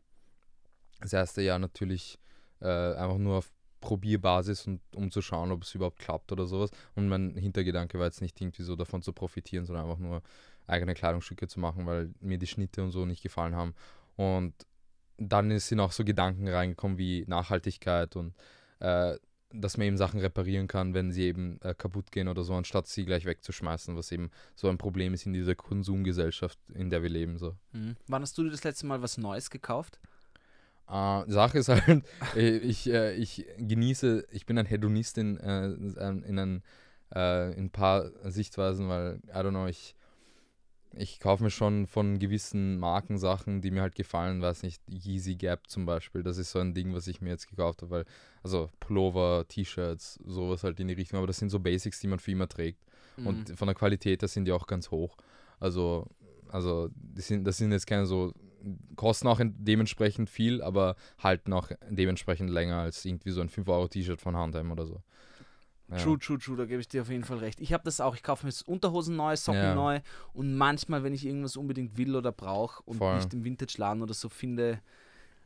das 1.02 1.12
erste 1.12 1.42
Jahr 1.42 1.60
natürlich 1.60 2.18
äh, 2.62 2.94
einfach 2.94 3.18
nur 3.18 3.40
auf 3.40 3.52
Probierbasis 3.82 4.68
und 4.68 4.80
um 4.96 5.12
zu 5.12 5.22
schauen, 5.22 5.52
ob 5.52 5.64
es 5.64 5.76
überhaupt 5.76 6.00
klappt 6.00 6.32
oder 6.32 6.46
sowas. 6.46 6.72
Und 6.96 7.10
mein 7.10 7.36
Hintergedanke 7.36 8.00
war 8.00 8.06
jetzt 8.06 8.22
nicht 8.22 8.40
irgendwie 8.40 8.64
so 8.64 8.78
davon 8.78 9.02
zu 9.02 9.12
profitieren, 9.12 9.66
sondern 9.66 9.84
einfach 9.84 10.00
nur 10.00 10.22
eigene 10.66 10.94
Kleidungsstücke 10.94 11.50
zu 11.50 11.60
machen, 11.60 11.86
weil 11.86 12.14
mir 12.22 12.38
die 12.38 12.48
Schnitte 12.48 12.82
und 12.82 12.92
so 12.92 13.06
nicht 13.06 13.22
gefallen 13.22 13.54
haben. 13.54 13.76
Und 14.16 14.54
dann 15.18 15.60
sind 15.60 15.82
auch 15.82 15.92
so 15.92 16.06
Gedanken 16.06 16.48
reingekommen 16.48 16.98
wie 16.98 17.26
Nachhaltigkeit 17.28 18.16
und 18.16 18.34
äh, 18.80 19.18
dass 19.54 19.78
man 19.78 19.88
eben 19.88 19.98
Sachen 19.98 20.20
reparieren 20.20 20.68
kann, 20.68 20.94
wenn 20.94 21.12
sie 21.12 21.24
eben 21.24 21.60
äh, 21.62 21.74
kaputt 21.76 22.12
gehen 22.12 22.28
oder 22.28 22.44
so, 22.44 22.54
anstatt 22.56 22.88
sie 22.88 23.06
gleich 23.06 23.26
wegzuschmeißen, 23.26 23.96
was 23.96 24.12
eben 24.12 24.32
so 24.56 24.68
ein 24.68 24.78
Problem 24.78 25.14
ist 25.14 25.26
in 25.26 25.34
dieser 25.34 25.56
Konsumgesellschaft, 25.56 26.60
in 26.74 26.90
der 26.90 27.04
wir 27.04 27.10
leben. 27.10 27.38
So. 27.38 27.56
Mhm. 27.72 27.96
Wann 28.08 28.22
hast 28.24 28.38
du 28.38 28.44
dir 28.44 28.50
das 28.50 28.64
letzte 28.64 28.88
Mal 28.88 29.02
was 29.02 29.18
Neues 29.18 29.50
gekauft? 29.50 30.00
Äh, 30.90 31.24
Sache 31.28 31.60
ist 31.60 31.70
halt, 31.70 32.04
äh, 32.36 32.58
ich, 32.58 32.90
äh, 32.90 33.14
ich 33.14 33.46
genieße, 33.58 34.28
ich 34.32 34.46
bin 34.46 34.58
ein 34.58 34.66
Hedonist 34.66 35.18
in, 35.18 35.38
äh, 35.38 35.66
in, 35.68 36.40
ein, 36.40 36.64
äh, 37.16 37.54
in 37.54 37.66
ein 37.66 37.72
paar 37.72 38.10
Sichtweisen, 38.30 38.90
weil, 38.90 39.20
I 39.28 39.38
don't 39.38 39.52
know, 39.52 39.68
ich, 39.68 39.96
ich 40.96 41.20
kaufe 41.20 41.44
mir 41.44 41.50
schon 41.50 41.88
von 41.88 42.20
gewissen 42.20 42.78
Marken 42.80 43.18
Sachen, 43.18 43.62
die 43.62 43.72
mir 43.72 43.82
halt 43.82 43.96
gefallen, 43.96 44.42
weiß 44.42 44.64
nicht, 44.64 44.82
Yeezy 44.88 45.36
Gap 45.36 45.68
zum 45.68 45.86
Beispiel, 45.86 46.24
das 46.24 46.38
ist 46.38 46.52
so 46.52 46.60
ein 46.60 46.74
Ding, 46.74 46.94
was 46.94 47.08
ich 47.08 47.22
mir 47.22 47.30
jetzt 47.30 47.48
gekauft 47.48 47.82
habe, 47.82 47.92
weil, 47.92 48.06
also 48.44 48.70
Pullover, 48.80 49.46
T-Shirts, 49.48 50.20
sowas 50.26 50.64
halt 50.64 50.80
in 50.80 50.88
die 50.88 50.94
Richtung, 50.94 51.18
aber 51.18 51.28
das 51.28 51.38
sind 51.38 51.50
so 51.50 51.60
Basics, 51.60 52.00
die 52.00 52.08
man 52.08 52.20
für 52.20 52.32
immer 52.32 52.48
trägt. 52.48 52.80
Mhm. 53.18 53.28
Und 53.28 53.58
von 53.58 53.68
der 53.68 53.76
Qualität 53.76 54.22
her 54.22 54.28
sind 54.28 54.46
die 54.46 54.52
auch 54.52 54.68
ganz 54.68 54.92
hoch. 54.92 55.18
Also, 55.60 56.08
also 56.50 56.90
die 56.94 57.22
sind, 57.22 57.46
das 57.46 57.58
sind 57.58 57.72
jetzt 57.72 57.88
keine 57.88 58.06
so, 58.06 58.32
kosten 58.96 59.28
auch 59.28 59.40
en- 59.40 59.56
dementsprechend 59.58 60.30
viel, 60.30 60.62
aber 60.62 60.96
halten 61.20 61.54
auch 61.54 61.70
dementsprechend 61.90 62.50
länger 62.50 62.78
als 62.78 63.04
irgendwie 63.04 63.32
so 63.32 63.42
ein 63.42 63.50
5-Euro-T-Shirt 63.50 64.22
von 64.22 64.36
Handheim 64.36 64.72
oder 64.72 64.86
so. 64.86 65.02
Ja. 65.94 66.04
True, 66.04 66.18
true, 66.20 66.40
true, 66.40 66.58
da 66.58 66.66
gebe 66.66 66.82
ich 66.82 66.88
dir 66.88 67.02
auf 67.02 67.10
jeden 67.10 67.24
Fall 67.24 67.38
recht. 67.38 67.60
Ich 67.62 67.72
habe 67.74 67.84
das 67.84 68.02
auch, 68.02 68.16
ich 68.16 68.24
kaufe 68.24 68.46
mir 68.46 68.50
jetzt 68.50 68.68
Unterhosen 68.68 69.16
neu, 69.16 69.36
Socken 69.36 69.62
Ja. 69.62 69.76
neu 69.76 70.02
und 70.34 70.56
manchmal, 70.56 71.04
wenn 71.04 71.14
ich 71.14 71.26
irgendwas 71.26 71.56
unbedingt 71.56 71.98
will 71.98 72.16
oder 72.16 72.32
brauche 72.32 72.82
und 72.84 72.98
Voll. 72.98 73.16
nicht 73.16 73.34
im 73.34 73.44
Vintage-Laden 73.44 74.02
oder 74.02 74.14
so 74.14 74.30
finde, 74.30 74.82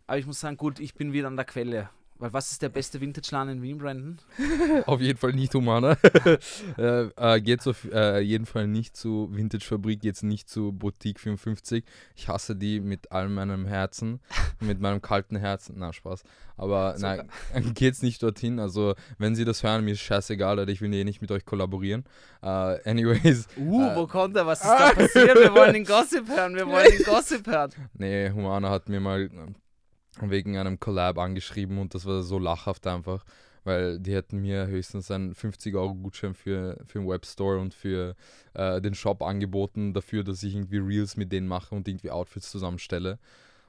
aber 0.08 0.18
ich 0.18 0.26
muss 0.26 0.40
sagen, 0.40 0.58
gut, 0.58 0.80
ich 0.80 0.94
bin 0.96 1.12
wieder 1.14 1.28
an 1.28 1.36
der 1.36 1.46
Quelle. 1.46 1.90
Weil 2.20 2.34
was 2.34 2.52
ist 2.52 2.62
der 2.62 2.70
beste 2.70 3.00
Vintage-Laden 3.00 3.50
in 3.58 3.62
Wien, 3.62 3.78
Brandon? 3.78 4.18
Auf 4.86 5.02
jeden 5.02 5.20
Fall 5.20 5.34
nicht 5.34 5.54
Humana. 5.54 5.98
äh, 6.78 7.04
äh, 7.16 7.42
geht 7.42 7.68
auf 7.68 7.86
äh, 7.92 8.20
jeden 8.22 8.46
Fall 8.46 8.68
nicht 8.68 8.96
zu 8.98 9.30
Vintage 9.32 9.64
Fabrik, 9.64 10.02
geht's 10.02 10.24
nicht 10.24 10.50
zu 10.50 10.72
Boutique 10.72 11.20
54. 11.20 11.84
Ich 12.16 12.28
hasse 12.28 12.56
die 12.56 12.80
mit 12.80 13.12
all 13.12 13.30
meinem 13.30 13.66
Herzen, 13.66 14.20
mit 14.60 14.80
meinem 14.82 15.02
kalten 15.02 15.36
Herzen. 15.36 15.76
Na, 15.78 15.94
Spaß. 15.94 16.24
Aber 16.60 16.96
nein, 16.98 17.30
geht's 17.76 18.02
nicht 18.02 18.24
dorthin. 18.24 18.60
Also, 18.60 18.96
wenn 19.20 19.36
sie 19.36 19.46
das 19.46 19.62
hören, 19.62 19.86
mir 19.86 19.92
ist 19.92 20.00
scheißegal, 20.02 20.58
Alter, 20.58 20.72
ich 20.72 20.82
will 20.82 20.92
eh 20.94 21.04
nicht 21.04 21.22
mit 21.22 21.32
euch 21.32 21.46
kollaborieren. 21.46 22.04
Äh, 22.42 22.48
anyways, 22.90 23.48
Uh, 23.58 23.84
Äh. 23.92 23.96
wo 23.96 24.08
kommt 24.08 24.36
er? 24.36 24.48
Was 24.48 24.62
ist 24.62 24.68
da 24.70 24.92
passiert? 24.92 25.36
Wir 25.38 25.54
wollen 25.54 25.74
den 25.74 25.86
Gossip 25.86 26.28
hören, 26.28 26.56
wir 26.56 26.68
wollen 26.68 26.90
den 26.90 27.04
Gossip 27.04 27.46
hören. 27.46 27.72
Nee, 27.94 28.32
Humana 28.32 28.70
hat 28.72 28.90
mir 28.90 29.00
mal 29.00 29.30
wegen 30.22 30.58
einem 30.58 30.80
Collab 30.80 31.18
angeschrieben 31.18 31.78
und 31.78 31.94
das 31.94 32.06
war 32.06 32.24
so 32.24 32.40
lachhaft 32.40 32.88
einfach, 32.88 33.24
weil 33.64 34.00
die 34.00 34.14
hätten 34.14 34.40
mir 34.40 34.68
höchstens 34.68 35.12
einen 35.12 35.34
50-Euro-Gutschein 35.34 36.34
für, 36.34 36.78
für 36.86 37.00
den 37.00 37.08
Webstore 37.08 37.60
und 37.60 37.74
für 37.74 38.16
äh, 38.54 38.82
den 38.82 38.96
Shop 38.96 39.22
angeboten, 39.22 39.94
dafür, 39.94 40.24
dass 40.24 40.44
ich 40.44 40.56
irgendwie 40.56 40.78
Reels 40.78 41.18
mit 41.18 41.32
denen 41.32 41.48
mache 41.48 41.76
und 41.76 41.88
irgendwie 41.88 42.12
Outfits 42.12 42.52
zusammenstelle. 42.52 43.20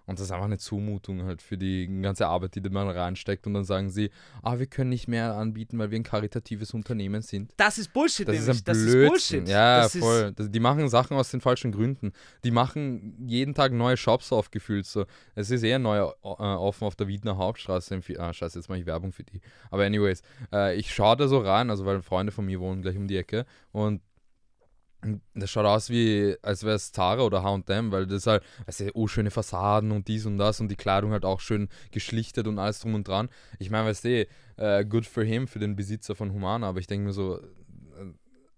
Und 0.09 0.19
das 0.19 0.27
ist 0.27 0.33
einfach 0.33 0.47
eine 0.47 0.59
Zumutung 0.59 1.23
halt 1.25 1.43
für 1.43 1.57
die 1.59 1.87
ganze 2.03 2.27
Arbeit, 2.27 2.55
die 2.55 2.61
man 2.69 2.89
reinsteckt. 2.89 3.47
Und 3.47 3.55
dann 3.55 3.65
sagen 3.65 3.91
sie, 3.91 4.11
ah, 4.43 4.59
wir 4.59 4.67
können 4.67 4.89
nicht 4.91 5.07
mehr 5.07 5.35
anbieten, 5.35 5.79
weil 5.79 5.91
wir 5.91 5.99
ein 5.99 6.03
karitatives 6.03 6.73
Unternehmen 6.75 7.21
sind. 7.23 7.53
Das 7.59 7.79
ist 7.79 7.93
Bullshit, 7.93 8.27
Das 8.27 8.37
ist 8.37 8.47
nämlich. 8.47 8.61
ein 8.61 8.65
das 8.65 8.79
Blödsinn. 8.79 9.05
ist 9.05 9.11
Bullshit. 9.11 9.49
Ja, 9.49 9.83
das 9.83 9.97
voll. 9.97 10.33
Das, 10.33 10.51
die 10.51 10.61
machen 10.61 10.89
Sachen 10.89 11.17
aus 11.17 11.31
den 11.31 11.41
falschen 11.43 11.73
Gründen. 11.73 12.13
Die 12.43 12.51
machen 12.51 13.17
jeden 13.29 13.55
Tag 13.55 13.73
neue 13.73 13.99
Shops 13.99 14.33
aufgefüllt. 14.33 14.87
So. 14.87 15.05
Es 15.35 15.51
ist 15.51 15.63
eher 15.63 15.79
neu 15.79 15.99
äh, 15.99 16.13
offen 16.23 16.85
auf 16.85 16.97
der 16.97 17.07
Wiener 17.07 17.37
Hauptstraße. 17.37 18.01
Ah, 18.19 18.33
scheiße, 18.33 18.59
jetzt 18.59 18.69
mache 18.71 18.79
ich 18.79 18.87
Werbung 18.87 19.13
für 19.13 19.25
die. 19.25 19.43
Aber 19.71 19.85
anyways, 19.85 20.23
äh, 20.53 20.75
ich 20.77 20.93
schaue 20.95 21.17
da 21.17 21.29
so 21.29 21.39
rein, 21.39 21.69
also 21.69 21.85
weil 21.85 22.01
Freunde 22.01 22.33
von 22.33 22.47
mir 22.47 22.61
wohnen 22.61 22.81
gleich 22.81 22.97
um 22.97 23.07
die 23.09 23.17
Ecke 23.19 23.45
und 23.73 24.01
das 25.35 25.51
schaut 25.51 25.65
aus 25.65 25.91
wie, 25.91 26.37
als 26.43 26.65
wäre 26.65 26.75
es 26.75 26.91
Zara 26.91 27.23
oder 27.23 27.43
H&M, 27.43 27.93
weil 27.93 28.07
das 28.07 28.27
halt, 28.27 28.43
weißt 28.67 28.81
du, 28.81 28.91
oh, 28.95 29.07
schöne 29.07 29.31
Fassaden 29.31 29.93
und 29.93 30.09
dies 30.09 30.27
und 30.27 30.39
das 30.39 30.61
und 30.61 30.69
die 30.69 30.77
Kleidung 30.77 31.13
halt 31.13 31.25
auch 31.25 31.41
schön 31.41 31.69
geschlichtet 31.93 32.49
und 32.49 32.59
alles 32.59 32.81
drum 32.81 32.95
und 32.95 33.07
dran. 33.07 33.29
Ich 33.59 33.71
meine, 33.71 33.89
weißt 33.89 34.05
du, 34.05 34.27
äh, 34.57 34.85
good 34.85 35.07
for 35.07 35.23
him, 35.23 35.47
für 35.47 35.61
den 35.61 35.77
Besitzer 35.77 36.17
von 36.17 36.33
Humana, 36.33 36.69
aber 36.69 36.81
ich 36.81 36.89
denke 36.89 37.07
mir 37.07 37.13
so, 37.13 37.39
äh, 37.39 37.43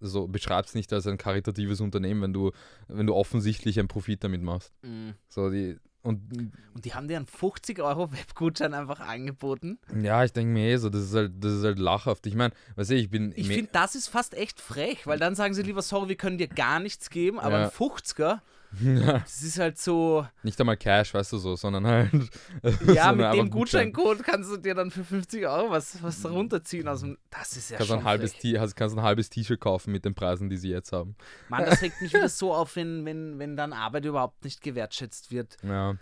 so 0.01 0.29
beschreib's 0.29 0.75
nicht 0.75 0.93
als 0.95 1.07
ein 1.07 1.19
karitatives 1.19 1.81
Unternehmen, 1.81 2.23
wenn 2.23 2.33
du, 2.33 2.53
wenn 2.89 3.07
du 3.07 3.15
offensichtlich 3.15 3.79
einen 3.79 3.89
Profit 3.89 4.25
damit 4.25 4.43
machst. 4.43 4.73
Mhm. 4.83 5.15
So 5.29 5.51
die 5.51 5.77
und 6.03 6.51
Und 6.75 6.85
die 6.85 6.95
haben 6.95 7.09
dir 7.09 7.17
einen 7.19 7.27
50 7.27 7.81
Euro 7.81 8.11
Webgutschein 8.13 8.73
einfach 8.75 9.01
angeboten. 9.01 9.79
ja, 10.01 10.25
ich 10.25 10.33
denke 10.33 10.53
mir 10.53 10.71
eh 10.71 10.77
so, 10.77 10.89
das 10.89 11.03
ist 11.03 11.15
halt, 11.15 11.33
das 11.39 11.53
ist 11.53 11.65
halt 11.65 11.79
lachhaft. 11.79 12.27
Ich 12.27 12.35
meine, 12.35 12.55
weißt 12.77 12.91
du, 12.91 12.95
ich 12.95 13.11
bin 13.11 13.33
Ich 13.37 13.49
finde, 13.49 13.71
das 13.73 13.95
ist 13.95 14.09
fast 14.09 14.35
echt 14.35 14.61
frech, 14.61 15.07
weil 15.07 15.19
dann 15.19 15.35
sagen 15.35 15.55
sie 15.55 15.63
lieber, 15.63 15.83
sorry, 15.83 16.09
wir 16.09 16.17
können 16.17 16.39
dir 16.39 16.49
gar 16.49 16.81
nichts 16.81 17.11
geben, 17.11 17.39
aber 17.39 17.59
Ja. 17.59 17.65
ein 17.67 17.71
50er, 17.71 18.41
das 18.81 19.43
ist 19.43 19.59
halt 19.59 19.79
so, 19.79 20.27
nicht 20.43 20.59
einmal 20.61 20.77
Cash, 20.77 21.13
weißt 21.15 21.33
du 21.33 21.39
so, 21.39 21.57
sondern 21.57 21.87
halt. 21.87 22.11
ja, 22.87 23.09
sondern 23.09 23.31
mit 23.31 23.39
dem 23.41 23.51
Gutschein. 23.51 23.93
Gutscheincode 23.93 24.23
kannst 24.23 24.51
du 24.51 24.57
dir 24.57 24.75
dann 24.75 24.91
für 24.91 25.05
50 25.05 25.47
Euro 25.47 25.71
was, 25.71 26.03
was 26.03 26.25
runterziehen 26.25 26.87
aus 26.89 27.01
dem, 27.01 27.19
das 27.31 27.57
ist 27.57 27.71
ja 27.71 27.77
Kannst 27.79 27.91
schon 27.91 28.01
ein 28.01 28.05
halbes 28.05 28.35
hast, 28.35 28.77
kannst 28.77 28.97
ein 28.97 29.03
halbes 29.03 29.31
T-Shirt 29.31 29.61
kaufen 29.61 29.93
mit 29.93 30.05
den 30.05 30.15
Preisen, 30.15 30.49
die 30.49 30.57
sie 30.57 30.71
jetzt 30.71 30.93
haben. 30.93 31.17
Mann, 31.49 31.65
das 31.65 31.83
regt 31.83 32.01
mich 32.01 32.13
wieder 32.13 32.29
so 32.29 32.55
auf, 32.55 32.77
wenn, 32.77 33.05
wenn, 33.05 33.39
wenn 33.39 33.57
dann 33.57 33.73
Arbeit 33.73 34.05
überhaupt 34.05 34.45
nicht 34.45 34.63
gewertschätzt 34.63 35.31
wird. 35.31 35.57
Ja. 35.63 35.97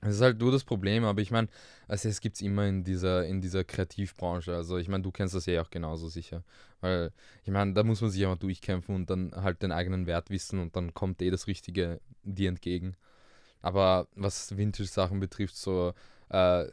Das 0.00 0.14
ist 0.14 0.22
halt 0.22 0.38
nur 0.38 0.50
das 0.50 0.64
Problem, 0.64 1.04
aber 1.04 1.20
ich 1.20 1.30
meine, 1.30 1.48
also 1.86 2.08
es 2.08 2.20
gibt 2.20 2.36
es 2.36 2.42
immer 2.42 2.66
in 2.66 2.84
dieser, 2.84 3.26
in 3.26 3.40
dieser 3.42 3.64
Kreativbranche. 3.64 4.54
Also 4.54 4.78
ich 4.78 4.88
meine, 4.88 5.02
du 5.02 5.10
kennst 5.10 5.34
das 5.34 5.46
ja 5.46 5.60
auch 5.60 5.70
genauso 5.70 6.08
sicher. 6.08 6.42
Weil, 6.80 7.12
ich 7.44 7.50
meine, 7.50 7.74
da 7.74 7.82
muss 7.82 8.00
man 8.00 8.10
sich 8.10 8.22
mal 8.24 8.36
durchkämpfen 8.36 8.94
und 8.94 9.10
dann 9.10 9.32
halt 9.34 9.62
den 9.62 9.72
eigenen 9.72 10.06
Wert 10.06 10.30
wissen 10.30 10.58
und 10.58 10.74
dann 10.74 10.94
kommt 10.94 11.20
eh 11.20 11.30
das 11.30 11.46
Richtige 11.46 12.00
dir 12.22 12.48
entgegen. 12.48 12.96
Aber 13.62 14.08
was 14.14 14.56
Vintage-Sachen 14.56 15.20
betrifft, 15.20 15.56
so 15.56 15.92
äh, 16.30 16.66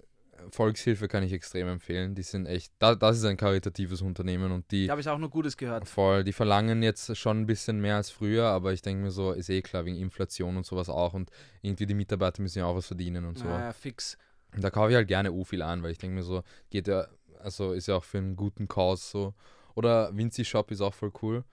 Volkshilfe 0.51 1.07
kann 1.07 1.23
ich 1.23 1.33
extrem 1.33 1.67
empfehlen. 1.67 2.15
Die 2.15 2.23
sind 2.23 2.45
echt, 2.45 2.73
da, 2.79 2.95
das 2.95 3.17
ist 3.17 3.25
ein 3.25 3.37
karitatives 3.37 4.01
Unternehmen 4.01 4.51
und 4.51 4.71
die 4.71 4.87
Da 4.87 4.91
habe 4.91 5.01
ich 5.01 5.09
auch 5.09 5.17
nur 5.17 5.29
Gutes 5.29 5.57
gehört. 5.57 5.87
Voll, 5.87 6.23
die 6.23 6.33
verlangen 6.33 6.83
jetzt 6.83 7.15
schon 7.17 7.41
ein 7.41 7.45
bisschen 7.45 7.79
mehr 7.81 7.97
als 7.97 8.09
früher, 8.09 8.45
aber 8.45 8.73
ich 8.73 8.81
denke 8.81 9.03
mir 9.03 9.11
so, 9.11 9.31
ist 9.31 9.49
eh 9.49 9.61
klar, 9.61 9.85
wegen 9.85 9.97
Inflation 9.97 10.57
und 10.57 10.65
sowas 10.65 10.89
auch 10.89 11.13
und 11.13 11.29
irgendwie 11.61 11.85
die 11.85 11.93
Mitarbeiter 11.93 12.41
müssen 12.41 12.59
ja 12.59 12.65
auch 12.65 12.75
was 12.75 12.87
verdienen 12.87 13.25
und 13.25 13.37
so. 13.37 13.45
Naja, 13.45 13.73
fix. 13.73 14.17
Und 14.55 14.63
da 14.63 14.69
kaufe 14.69 14.91
ich 14.91 14.95
halt 14.95 15.07
gerne 15.07 15.31
u 15.31 15.43
viel 15.43 15.61
an, 15.61 15.83
weil 15.83 15.91
ich 15.91 15.97
denke 15.97 16.15
mir 16.15 16.23
so, 16.23 16.43
geht 16.69 16.87
ja, 16.87 17.07
also 17.39 17.73
ist 17.73 17.87
ja 17.87 17.95
auch 17.95 18.03
für 18.03 18.17
einen 18.17 18.35
guten 18.35 18.67
Cause 18.67 19.03
so. 19.03 19.33
Oder 19.75 20.15
Vinci 20.15 20.43
Shop 20.43 20.71
ist 20.71 20.81
auch 20.81 20.93
voll 20.93 21.11
cool. 21.21 21.43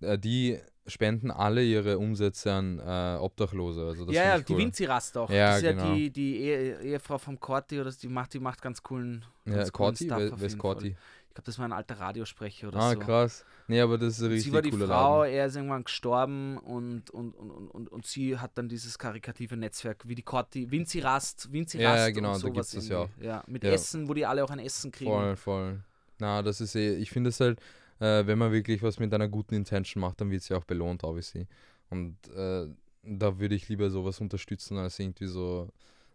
Äh, 0.00 0.18
die 0.18 0.58
spenden 0.86 1.30
alle 1.30 1.62
ihre 1.62 1.98
Umsätze 1.98 2.52
an 2.52 2.78
äh, 2.78 3.18
Obdachlose. 3.18 3.86
Also 3.86 4.04
das 4.04 4.14
ja, 4.14 4.24
ja, 4.24 4.38
die 4.38 4.52
cool. 4.52 4.58
Vinci 4.60 4.84
Rast 4.84 5.16
auch. 5.16 5.30
Ja, 5.30 5.48
das 5.50 5.56
ist 5.58 5.62
ja 5.64 5.72
genau. 5.72 5.94
die, 5.94 6.10
die 6.10 6.36
Ehe, 6.40 6.80
Ehefrau 6.82 7.18
vom 7.18 7.40
Corti 7.40 7.80
oder 7.80 7.90
die 7.90 8.08
macht, 8.08 8.34
die 8.34 8.40
macht 8.40 8.60
ganz 8.60 8.82
coolen. 8.82 9.24
Ja, 9.46 9.54
ganz 9.56 9.72
coolen 9.72 9.88
Corti? 9.88 10.04
Stuff 10.04 10.32
Wer, 10.40 10.46
ist 10.46 10.58
Corti? 10.58 10.90
Fall. 10.90 10.98
Ich 11.28 11.34
glaube, 11.34 11.46
das 11.46 11.58
war 11.58 11.64
ein 11.64 11.72
alter 11.72 11.98
Radiosprecher 11.98 12.68
oder 12.68 12.78
Ah, 12.78 12.92
so. 12.92 12.98
krass. 13.00 13.44
Nee, 13.66 13.80
aber 13.80 13.98
das 13.98 14.14
ist 14.18 14.20
ein 14.20 14.26
richtig 14.28 14.44
sie 14.44 14.52
war 14.52 14.62
die 14.62 14.70
cooler 14.70 14.86
Frau, 14.86 15.22
Laden. 15.22 15.34
er 15.34 15.46
ist 15.46 15.56
irgendwann 15.56 15.82
gestorben 15.84 16.58
und, 16.58 17.10
und, 17.10 17.34
und, 17.34 17.50
und, 17.50 17.68
und, 17.70 17.88
und 17.90 18.06
sie 18.06 18.38
hat 18.38 18.52
dann 18.54 18.68
dieses 18.68 18.98
karikative 18.98 19.56
Netzwerk 19.56 20.06
wie 20.06 20.14
die 20.14 20.22
Corti, 20.22 20.70
Vinci 20.70 21.00
Rast, 21.00 21.50
Vinci 21.50 21.78
Ja, 21.80 21.90
Rast 21.92 22.00
ja, 22.06 22.10
genau, 22.10 22.28
und 22.28 22.34
da 22.36 22.38
sowas 22.40 22.52
gibt's 22.54 22.70
das 22.72 22.88
ja 22.88 23.00
irgendwie. 23.00 23.24
Ja, 23.26 23.42
mit 23.48 23.64
Ja. 23.64 23.70
Essen, 23.72 24.06
wo 24.08 24.14
die 24.14 24.26
alle 24.26 24.44
auch 24.44 24.50
ein 24.50 24.60
Essen 24.60 24.92
kriegen. 24.92 25.10
Voll, 25.10 25.34
voll. 25.36 25.80
Na, 26.20 26.42
das 26.42 26.60
ist 26.60 26.76
eh, 26.76 26.94
ich 26.94 27.10
finde 27.10 27.30
es 27.30 27.40
halt, 27.40 27.58
äh, 28.04 28.26
wenn 28.26 28.38
man 28.38 28.52
wirklich 28.52 28.82
was 28.82 28.98
mit 28.98 29.14
einer 29.14 29.28
guten 29.28 29.54
Intention 29.54 30.02
macht, 30.02 30.20
dann 30.20 30.30
wird 30.30 30.42
es 30.42 30.48
ja 30.50 30.58
auch 30.58 30.64
belohnt, 30.64 31.04
obviously. 31.04 31.46
Und 31.88 32.16
äh, 32.36 32.66
da 33.02 33.38
würde 33.38 33.54
ich 33.54 33.68
lieber 33.68 33.90
sowas 33.90 34.20
unterstützen, 34.20 34.76
als 34.76 34.98
irgendwie 34.98 35.26
so, 35.26 35.68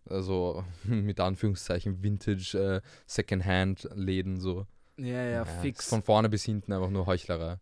also 0.08 0.63
mit 0.84 1.19
Anführungszeichen 1.19 2.03
Vintage 2.03 2.81
äh, 2.84 2.88
Secondhand-Läden 3.08 4.39
so. 4.39 4.67
Ja, 4.98 5.24
ja, 5.24 5.41
ist 5.43 5.62
fix. 5.62 5.88
Von 5.89 6.03
vorne 6.03 6.29
bis 6.29 6.43
hinten 6.43 6.74
einfach 6.74 6.89
nur 6.89 7.05
Heuchlerei. 7.05 7.58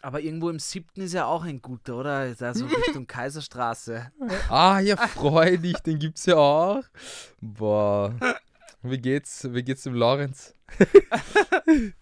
Aber 0.00 0.20
irgendwo 0.20 0.48
im 0.48 0.58
siebten 0.58 1.02
ist 1.02 1.12
ja 1.12 1.26
auch 1.26 1.42
ein 1.44 1.60
guter, 1.60 1.96
oder? 1.96 2.34
Da 2.34 2.54
so 2.54 2.66
Richtung 2.86 3.06
Kaiserstraße. 3.06 4.10
Ah, 4.48 4.80
ja, 4.80 4.96
freudig, 4.96 5.78
den 5.80 5.98
gibt's 5.98 6.26
ja 6.26 6.36
auch. 6.36 6.82
Boah. 7.40 8.14
Wie 8.82 8.98
geht's, 8.98 9.52
wie 9.52 9.62
geht's 9.62 9.82
dem 9.82 9.94
Lorenz? 9.94 10.54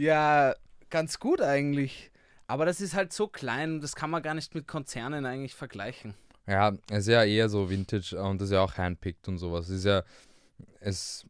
Ja, 0.00 0.54
ganz 0.90 1.18
gut 1.18 1.40
eigentlich. 1.40 2.10
Aber 2.46 2.66
das 2.66 2.80
ist 2.80 2.94
halt 2.94 3.12
so 3.12 3.28
klein, 3.28 3.80
das 3.80 3.94
kann 3.94 4.10
man 4.10 4.22
gar 4.22 4.34
nicht 4.34 4.54
mit 4.54 4.66
Konzernen 4.66 5.24
eigentlich 5.24 5.54
vergleichen. 5.54 6.14
Ja, 6.46 6.72
es 6.90 7.00
ist 7.00 7.08
ja 7.08 7.22
eher 7.22 7.48
so 7.48 7.70
Vintage 7.70 8.16
äh, 8.16 8.20
und 8.20 8.40
das 8.40 8.48
ist 8.48 8.54
ja 8.54 8.60
auch 8.60 8.76
handpicked 8.76 9.28
und 9.28 9.38
sowas. 9.38 9.68
Es 9.68 9.78
ist 9.78 9.84
ja, 9.84 10.02
es, 10.80 11.26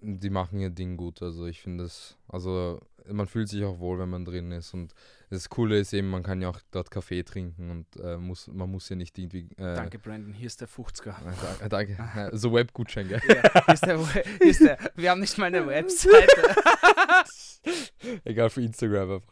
die 0.00 0.30
machen 0.30 0.58
ihr 0.58 0.70
Ding 0.70 0.96
gut. 0.96 1.22
Also 1.22 1.46
ich 1.46 1.60
finde 1.60 1.84
es, 1.84 2.16
also 2.28 2.80
man 3.06 3.26
fühlt 3.26 3.48
sich 3.48 3.62
auch 3.64 3.78
wohl, 3.78 3.98
wenn 3.98 4.08
man 4.08 4.24
drin 4.24 4.52
ist. 4.52 4.72
Und 4.72 4.94
das 5.34 5.48
Coole 5.48 5.78
ist 5.78 5.92
eben, 5.92 6.08
man 6.08 6.22
kann 6.22 6.40
ja 6.40 6.48
auch 6.48 6.60
dort 6.70 6.90
Kaffee 6.90 7.22
trinken 7.22 7.70
und 7.70 7.86
äh, 8.02 8.16
muss, 8.16 8.46
man 8.48 8.70
muss 8.70 8.88
ja 8.88 8.96
nicht 8.96 9.18
irgendwie. 9.18 9.48
Äh, 9.56 9.74
Danke, 9.74 9.98
Brandon. 9.98 10.32
Hier 10.32 10.46
ist 10.46 10.60
der 10.60 10.68
50er. 10.68 11.14
Äh, 11.24 11.68
da- 11.68 11.68
danke. 11.68 12.30
So 12.36 12.52
Webgutschein, 12.52 13.08
gell? 13.08 13.20
Ja, 13.28 13.64
hier 13.66 13.74
ist 13.74 13.86
der, 13.86 14.06
hier 14.06 14.46
ist 14.50 14.60
der, 14.60 14.78
wir 14.96 15.10
haben 15.10 15.20
nicht 15.20 15.36
mal 15.38 15.46
eine 15.46 15.66
Webseite. 15.66 16.26
Egal 18.24 18.50
für 18.50 18.62
Instagram 18.62 19.10
einfach. 19.12 19.28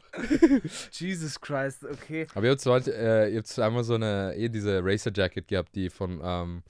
Jesus 0.92 1.40
Christ, 1.40 1.84
okay. 1.84 2.26
Aber 2.34 2.46
ihr 2.46 2.52
habt, 2.52 2.64
heute, 2.66 2.94
äh, 2.94 3.30
ihr 3.32 3.38
habt 3.38 3.58
einmal 3.58 3.84
so 3.84 3.94
eine, 3.94 4.34
eh 4.36 4.48
diese 4.48 4.80
Racer 4.82 5.10
Jacket 5.14 5.48
gehabt, 5.48 5.74
die 5.74 5.90
von, 5.90 6.20
ähm, 6.22 6.62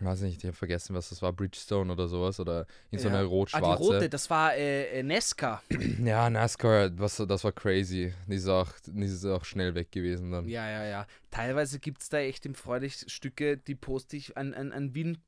weiß 0.00 0.20
nicht, 0.22 0.38
ich 0.38 0.44
habe 0.44 0.56
vergessen, 0.56 0.94
was 0.94 1.08
das 1.10 1.22
war, 1.22 1.32
Bridgestone 1.32 1.92
oder 1.92 2.08
sowas 2.08 2.38
oder 2.40 2.66
in 2.90 2.98
so 2.98 3.08
Ja. 3.08 3.14
einer 3.14 3.22
Ah, 3.22 3.26
rot-schwarze. 3.28 3.82
die 3.82 3.88
rote, 3.94 4.08
das 4.10 4.28
war 4.28 4.54
äh, 4.54 4.98
äh, 4.98 5.02
Nesca. 5.02 5.62
Ja, 6.04 6.28
NASCAR, 6.28 6.90
was, 6.98 7.16
das 7.16 7.44
war 7.44 7.52
crazy. 7.52 8.12
Die 8.26 8.34
ist, 8.34 8.48
auch, 8.48 8.68
die 8.86 9.04
ist 9.04 9.24
auch 9.24 9.44
schnell 9.44 9.74
weg 9.74 9.90
gewesen 9.92 10.30
dann. 10.32 10.48
Ja, 10.48 10.68
ja, 10.68 10.84
ja. 10.84 11.06
Teilweise 11.30 11.78
gibt 11.78 12.02
es 12.02 12.08
da 12.08 12.18
echt 12.18 12.44
im 12.46 12.54
Freudig 12.54 13.04
Stücke, 13.10 13.56
die 13.56 13.74
poste 13.74 14.16
ich. 14.16 14.36
Ein, 14.36 14.54
ein, 14.54 14.72
ein 14.72 14.94
Vin 14.94 15.18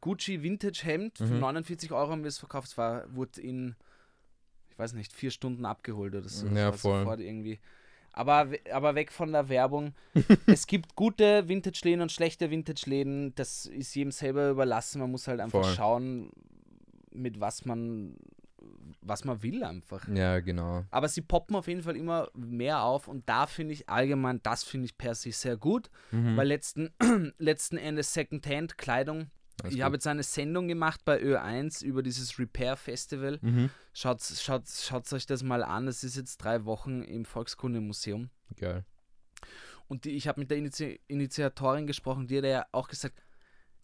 Gucci 0.00 0.42
Vintage 0.42 0.82
Hemd 0.84 1.18
für 1.18 1.24
Mhm. 1.24 1.40
49 1.40 1.90
Euro 1.92 2.10
haben 2.10 2.22
wir 2.22 2.28
es 2.28 2.38
verkauft. 2.38 2.68
Es 2.68 2.78
war, 2.78 3.12
wurde 3.14 3.40
in, 3.40 3.74
ich 4.70 4.78
weiß 4.78 4.92
nicht, 4.92 5.12
vier 5.12 5.30
Stunden 5.30 5.64
abgeholt 5.64 6.14
oder 6.14 6.28
so. 6.28 6.46
Das 6.48 6.56
Ja, 6.56 6.72
voll. 6.72 7.00
Sofort 7.00 7.20
irgendwie. 7.20 7.60
Aber, 8.12 8.48
aber 8.70 8.94
weg 8.94 9.10
von 9.10 9.32
der 9.32 9.48
Werbung. 9.48 9.94
es 10.46 10.66
gibt 10.66 10.94
gute 10.96 11.48
Vintage-Läden 11.48 12.02
und 12.02 12.12
schlechte 12.12 12.50
Vintage-Läden. 12.50 13.34
Das 13.34 13.66
ist 13.66 13.94
jedem 13.94 14.10
selber 14.12 14.50
überlassen. 14.50 15.00
Man 15.00 15.10
muss 15.10 15.26
halt 15.28 15.40
einfach 15.40 15.62
Voll. 15.64 15.74
schauen, 15.74 16.30
mit 17.10 17.40
was 17.40 17.64
man, 17.64 18.16
was 19.00 19.24
man 19.24 19.42
will 19.42 19.64
einfach. 19.64 20.06
Ja, 20.08 20.40
genau. 20.40 20.84
Aber 20.90 21.08
sie 21.08 21.22
poppen 21.22 21.56
auf 21.56 21.68
jeden 21.68 21.82
Fall 21.82 21.96
immer 21.96 22.28
mehr 22.34 22.82
auf 22.82 23.08
und 23.08 23.28
da 23.28 23.46
finde 23.46 23.72
ich 23.74 23.88
allgemein, 23.88 24.40
das 24.42 24.62
finde 24.62 24.86
ich 24.86 24.96
per 24.98 25.14
se 25.14 25.32
sehr 25.32 25.56
gut, 25.56 25.90
Mhm. 26.10 26.36
weil 26.36 26.48
letzten, 26.48 26.90
letzten 27.38 27.76
Endes 27.78 28.12
Secondhand-Kleidung. 28.14 29.30
Ich 29.68 29.80
habe 29.82 29.96
jetzt 29.96 30.06
eine 30.06 30.22
Sendung 30.22 30.68
gemacht 30.68 31.00
bei 31.04 31.20
Ö1 31.20 31.84
über 31.84 32.02
dieses 32.02 32.38
Repair 32.38 32.76
Festival. 32.76 33.38
Mhm. 33.42 33.70
Schaut, 33.92 34.20
schaut, 34.22 34.68
schaut 34.68 35.12
euch 35.12 35.26
das 35.26 35.42
mal 35.42 35.62
an. 35.62 35.86
Das 35.86 36.04
ist 36.04 36.16
jetzt 36.16 36.38
drei 36.38 36.64
Wochen 36.64 37.02
im 37.02 37.24
Volkskundemuseum. 37.24 38.30
Geil. 38.56 38.84
Und 39.88 40.04
die, 40.04 40.10
ich 40.12 40.28
habe 40.28 40.40
mit 40.40 40.50
der 40.50 40.58
Initi 40.58 41.00
Initiatorin 41.08 41.86
gesprochen, 41.86 42.26
die 42.26 42.38
hat 42.38 42.44
ja 42.44 42.66
auch 42.72 42.88
gesagt, 42.88 43.22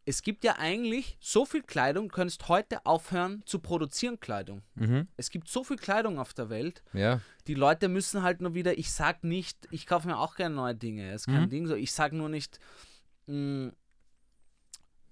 es 0.07 0.23
gibt 0.23 0.43
ja 0.43 0.57
eigentlich 0.59 1.19
so 1.21 1.45
viel 1.45 1.63
Kleidung, 1.63 2.09
du 2.09 2.15
könntest 2.15 2.49
heute 2.49 2.87
aufhören 2.87 3.43
zu 3.45 3.59
produzieren 3.59 4.19
Kleidung. 4.19 4.63
Mhm. 4.75 5.07
Es 5.19 5.29
gibt 5.31 5.49
so 5.49 5.65
viel 5.65 5.77
Kleidung 5.77 6.19
auf 6.19 6.33
der 6.33 6.49
Welt. 6.49 6.83
Ja, 6.95 7.21
Die 7.47 7.53
Leute 7.53 7.89
müssen 7.89 8.23
halt 8.23 8.41
nur 8.41 8.55
wieder, 8.55 8.79
ich 8.79 8.91
sag 8.91 9.23
nicht, 9.23 9.69
ich 9.71 9.87
kaufe 9.87 10.09
mir 10.09 10.17
auch 10.17 10.35
gerne 10.37 10.55
neue 10.55 10.75
Dinge, 10.75 11.13
ist 11.13 11.27
kein 11.27 11.43
Mhm. 11.43 11.51
Ding 11.51 11.67
so, 11.67 11.75
ich 11.75 11.93
sag 11.93 12.15
nur 12.15 12.31
nicht, 12.31 12.59
mh, 13.27 13.73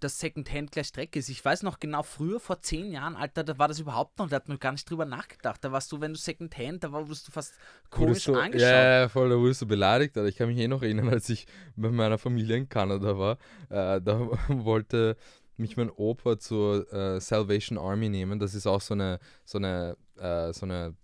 dass 0.00 0.19
Secondhand 0.19 0.73
gleich 0.73 0.93
Dreck 0.93 1.17
ist. 1.17 1.29
Ich 1.29 1.45
weiß 1.45 1.62
noch 1.62 1.81
genau, 1.81 2.03
früher, 2.03 2.41
vor 2.41 2.61
zehn 2.61 2.91
Jahren, 2.91 3.17
Alter, 3.17 3.45
da 3.45 3.59
war 3.59 3.69
das 3.69 3.81
überhaupt 3.81 4.19
noch, 4.19 4.29
da 4.29 4.37
hat 4.37 4.49
man 4.49 4.59
gar 4.59 4.73
nicht 4.73 4.88
drüber 4.88 5.05
nachgedacht. 5.05 5.62
Da 5.65 5.73
warst 5.73 5.91
du, 5.93 6.00
wenn 6.00 6.12
du 6.12 6.19
Secondhand, 6.19 6.85
da 6.85 6.93
wurdest 6.93 7.29
du 7.29 7.33
fast 7.33 7.55
komisch 7.91 8.25
du, 8.25 8.35
angeschaut. 8.35 8.69
Ja, 8.69 9.00
ja, 9.00 9.09
voll, 9.09 9.31
da 9.31 9.37
wurdest 9.37 9.62
du 9.62 9.67
beleidigt. 9.67 10.17
Alter. 10.17 10.29
Ich 10.29 10.37
kann 10.37 10.49
mich 10.49 10.59
eh 10.59 10.69
noch 10.69 10.83
erinnern, 10.83 11.09
als 11.09 11.29
ich 11.29 11.47
bei 11.76 11.91
meiner 11.91 12.19
Familie 12.19 12.57
in 12.57 12.69
Kanada 12.69 13.19
war. 13.19 13.38
Äh, 13.69 14.00
da 14.00 14.29
wollte 14.49 15.17
mich 15.57 15.76
mein 15.76 15.91
Opa 15.91 16.38
zur 16.38 16.93
äh, 16.93 17.21
Salvation 17.21 17.79
Army 17.79 18.09
nehmen. 18.09 18.38
Das 18.38 18.55
ist 18.55 18.67
auch 18.67 18.81
so 18.81 18.95
eine, 18.95 19.19
so 19.45 19.59
eine, 19.59 19.97
äh, 20.19 20.53
so 20.53 20.67
eine, 20.67 20.95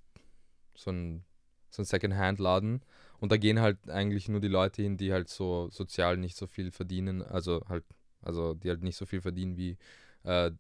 so 0.75 0.91
ein, 0.91 1.25
so 1.71 1.83
ein 1.83 1.85
Secondhand-Laden. 1.87 2.85
Und 3.19 3.33
da 3.33 3.37
gehen 3.37 3.61
halt 3.61 3.89
eigentlich 3.89 4.29
nur 4.29 4.41
die 4.41 4.49
Leute 4.49 4.83
hin, 4.83 4.97
die 4.97 5.13
halt 5.13 5.29
so 5.29 5.69
sozial 5.71 6.17
nicht 6.17 6.37
so 6.37 6.47
viel 6.47 6.71
verdienen. 6.71 7.23
Also 7.23 7.63
halt, 7.69 7.85
also 8.23 8.55
die 8.55 8.69
halt 8.69 8.83
nicht 8.83 8.97
so 8.97 9.07
viel 9.07 9.21
verdienen 9.21 9.57
wie 9.57 9.77
äh, 10.25 10.51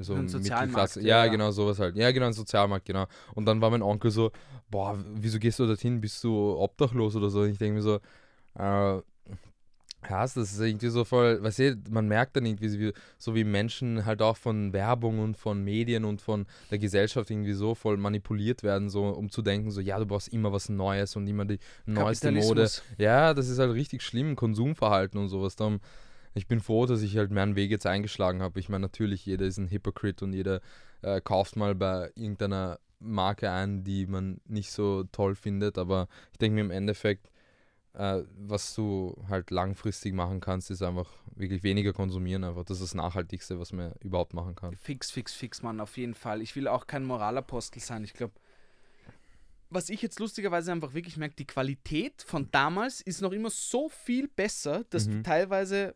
so 0.00 0.14
Ein 0.14 0.26
Mittelklasse. 0.26 1.00
ja, 1.02 1.24
Ja, 1.24 1.30
genau, 1.30 1.50
sowas 1.50 1.78
halt. 1.78 1.96
Ja, 1.96 2.10
genau, 2.10 2.26
ein 2.26 2.32
Sozialmarkt, 2.32 2.84
genau. 2.86 3.06
Und 3.34 3.46
dann 3.46 3.60
war 3.60 3.70
mein 3.70 3.82
Onkel 3.82 4.10
so, 4.10 4.32
boah, 4.70 4.98
wieso 5.14 5.38
gehst 5.38 5.58
du 5.58 5.66
dorthin? 5.66 6.00
Bist 6.00 6.22
du 6.24 6.56
obdachlos 6.58 7.14
oder 7.16 7.30
so? 7.30 7.42
Und 7.42 7.50
ich 7.50 7.58
denke 7.58 7.74
mir 7.74 7.82
so, 7.82 8.00
äh, 8.58 9.00
Ja, 10.08 10.20
das 10.22 10.36
ist 10.36 10.60
irgendwie 10.60 10.88
so 10.88 11.04
voll, 11.04 11.42
weißt 11.42 11.58
du, 11.58 11.76
man 11.90 12.06
merkt 12.06 12.36
dann 12.36 12.46
irgendwie, 12.46 12.78
wie, 12.78 12.92
so 13.18 13.34
wie 13.34 13.42
Menschen 13.42 14.04
halt 14.04 14.22
auch 14.22 14.36
von 14.36 14.72
Werbung 14.72 15.18
und 15.18 15.36
von 15.36 15.64
Medien 15.64 16.04
und 16.04 16.20
von 16.22 16.46
der 16.70 16.78
Gesellschaft 16.78 17.28
irgendwie 17.28 17.54
so 17.54 17.74
voll 17.74 17.96
manipuliert 17.96 18.62
werden, 18.62 18.88
so 18.88 19.04
um 19.08 19.30
zu 19.30 19.42
denken, 19.42 19.72
so 19.72 19.80
ja, 19.80 19.98
du 19.98 20.06
brauchst 20.06 20.28
immer 20.28 20.52
was 20.52 20.68
Neues 20.68 21.16
und 21.16 21.26
immer 21.26 21.44
die 21.44 21.58
neueste 21.86 22.30
Mode. 22.30 22.70
Ja, 22.98 23.34
das 23.34 23.48
ist 23.48 23.58
halt 23.58 23.72
richtig 23.74 24.02
schlimm, 24.02 24.36
Konsumverhalten 24.36 25.18
und 25.18 25.28
sowas. 25.28 25.56
Darum, 25.56 25.80
ich 26.36 26.46
bin 26.46 26.60
froh, 26.60 26.86
dass 26.86 27.02
ich 27.02 27.16
halt 27.16 27.30
meinen 27.30 27.56
Weg 27.56 27.70
jetzt 27.70 27.86
eingeschlagen 27.86 28.42
habe. 28.42 28.60
Ich 28.60 28.68
meine, 28.68 28.82
natürlich, 28.82 29.24
jeder 29.24 29.46
ist 29.46 29.56
ein 29.56 29.70
Hypocrite 29.70 30.24
und 30.24 30.32
jeder 30.32 30.60
äh, 31.02 31.20
kauft 31.20 31.56
mal 31.56 31.74
bei 31.74 32.10
irgendeiner 32.14 32.78
Marke 32.98 33.50
ein, 33.50 33.84
die 33.84 34.06
man 34.06 34.40
nicht 34.44 34.70
so 34.70 35.04
toll 35.04 35.34
findet, 35.34 35.78
aber 35.78 36.08
ich 36.32 36.38
denke 36.38 36.56
mir 36.56 36.60
im 36.60 36.70
Endeffekt, 36.70 37.30
äh, 37.94 38.22
was 38.38 38.74
du 38.74 39.16
halt 39.28 39.50
langfristig 39.50 40.12
machen 40.12 40.40
kannst, 40.40 40.70
ist 40.70 40.82
einfach 40.82 41.10
wirklich 41.34 41.62
weniger 41.62 41.94
konsumieren. 41.94 42.44
Einfach. 42.44 42.64
Das 42.64 42.80
ist 42.80 42.90
das 42.90 42.94
Nachhaltigste, 42.94 43.58
was 43.58 43.72
man 43.72 43.92
überhaupt 44.00 44.34
machen 44.34 44.54
kann. 44.54 44.76
Fix, 44.76 45.10
fix, 45.10 45.32
fix, 45.32 45.62
Mann, 45.62 45.80
auf 45.80 45.96
jeden 45.96 46.14
Fall. 46.14 46.42
Ich 46.42 46.54
will 46.54 46.68
auch 46.68 46.86
kein 46.86 47.04
Moralapostel 47.04 47.80
sein. 47.80 48.04
Ich 48.04 48.12
glaube, 48.12 48.34
was 49.70 49.88
ich 49.88 50.02
jetzt 50.02 50.20
lustigerweise 50.20 50.70
einfach 50.72 50.94
wirklich 50.94 51.16
merke, 51.16 51.36
die 51.36 51.46
Qualität 51.46 52.22
von 52.22 52.50
damals 52.50 53.00
ist 53.00 53.20
noch 53.22 53.32
immer 53.32 53.50
so 53.50 53.88
viel 53.88 54.28
besser, 54.28 54.84
dass 54.90 55.08
du 55.08 55.16
Mhm. 55.16 55.24
teilweise, 55.24 55.94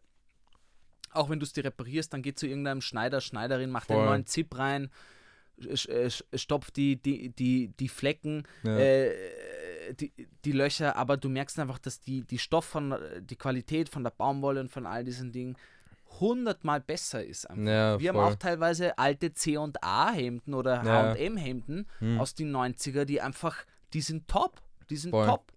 auch 1.13 1.29
wenn 1.31 1.41
du 1.41 1.45
es 1.45 1.53
dir 1.53 1.65
reparierst, 1.65 2.13
dann 2.13 2.23
geht 2.23 2.39
zu 2.39 2.47
irgendeinem 2.47 2.81
Schneider, 2.81 3.21
Schneiderin, 3.21 3.71
macht 3.71 3.91
den 3.91 3.97
Voll. 3.97 4.07
neuen 4.07 4.27
Zip 4.27 4.57
rein, 4.59 4.91
äh, 5.61 5.73
sch- 5.75 6.25
stopft 6.39 6.77
die, 6.77 6.97
die, 6.97 7.31
die, 7.31 7.69
die 7.79 7.89
Flecken, 7.89 8.45
Ja. 8.63 8.79
äh, 8.79 9.13
die, 9.99 10.13
die 10.45 10.53
Löcher, 10.53 10.95
aber 10.97 11.17
du 11.17 11.29
merkst 11.29 11.59
einfach, 11.59 11.79
dass 11.79 12.01
die, 12.01 12.23
die 12.23 12.39
Stoff 12.39 12.65
von, 12.65 12.95
die 13.23 13.37
Qualität 13.37 13.89
von 13.89 14.05
der 14.05 14.11
Baumwolle 14.13 14.61
und 14.61 14.71
von 14.71 14.87
all 14.87 15.03
diesen 15.05 15.33
Dingen 15.33 15.57
hundertmal 16.21 16.81
besser 16.81 17.25
ist. 17.25 17.47
Ja, 17.57 17.99
Wir 18.01 18.09
haben 18.11 18.17
voll. 18.17 18.25
auch 18.33 18.35
teilweise 18.37 18.99
alte 18.99 19.33
C&A-Hemden 19.33 20.55
oder 20.55 20.83
Ja. 20.85 21.15
H&M-Hemden 21.15 21.87
Hm. 21.99 22.21
aus 22.21 22.35
den 22.35 22.51
90er, 22.55 23.05
die 23.05 23.21
einfach, 23.21 23.65
die 23.93 24.01
sind 24.01 24.29
top. 24.29 24.61
Die 24.91 24.97
sind 24.97 25.11
Voll. 25.11 25.27
top. 25.27 25.53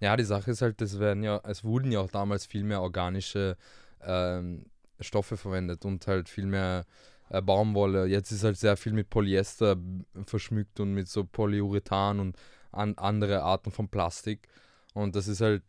Ja, 0.00 0.16
die 0.16 0.24
Sache 0.24 0.50
ist 0.50 0.62
halt, 0.62 0.80
es 0.82 0.98
werden 0.98 1.22
ja, 1.22 1.40
es 1.44 1.64
wurden 1.64 1.90
ja 1.90 2.00
auch 2.00 2.10
damals 2.10 2.46
viel 2.46 2.62
mehr 2.64 2.82
organische 2.82 3.56
ähm, 4.02 4.66
Stoffe 5.00 5.36
verwendet 5.36 5.84
und 5.84 6.06
halt 6.06 6.28
viel 6.28 6.46
mehr 6.46 6.84
äh, 7.30 7.42
Baumwolle. 7.42 8.06
Jetzt 8.06 8.30
ist 8.30 8.44
halt 8.44 8.56
sehr 8.56 8.76
viel 8.76 8.92
mit 8.92 9.10
Polyester 9.10 9.76
verschmückt 10.24 10.80
und 10.80 10.94
mit 10.94 11.08
so 11.08 11.24
Polyurethan 11.24 12.20
und 12.20 12.36
an, 12.72 12.94
andere 12.96 13.42
Arten 13.42 13.70
von 13.70 13.88
Plastik. 13.88 14.48
Und 14.94 15.16
das 15.16 15.28
ist 15.28 15.40
halt, 15.40 15.62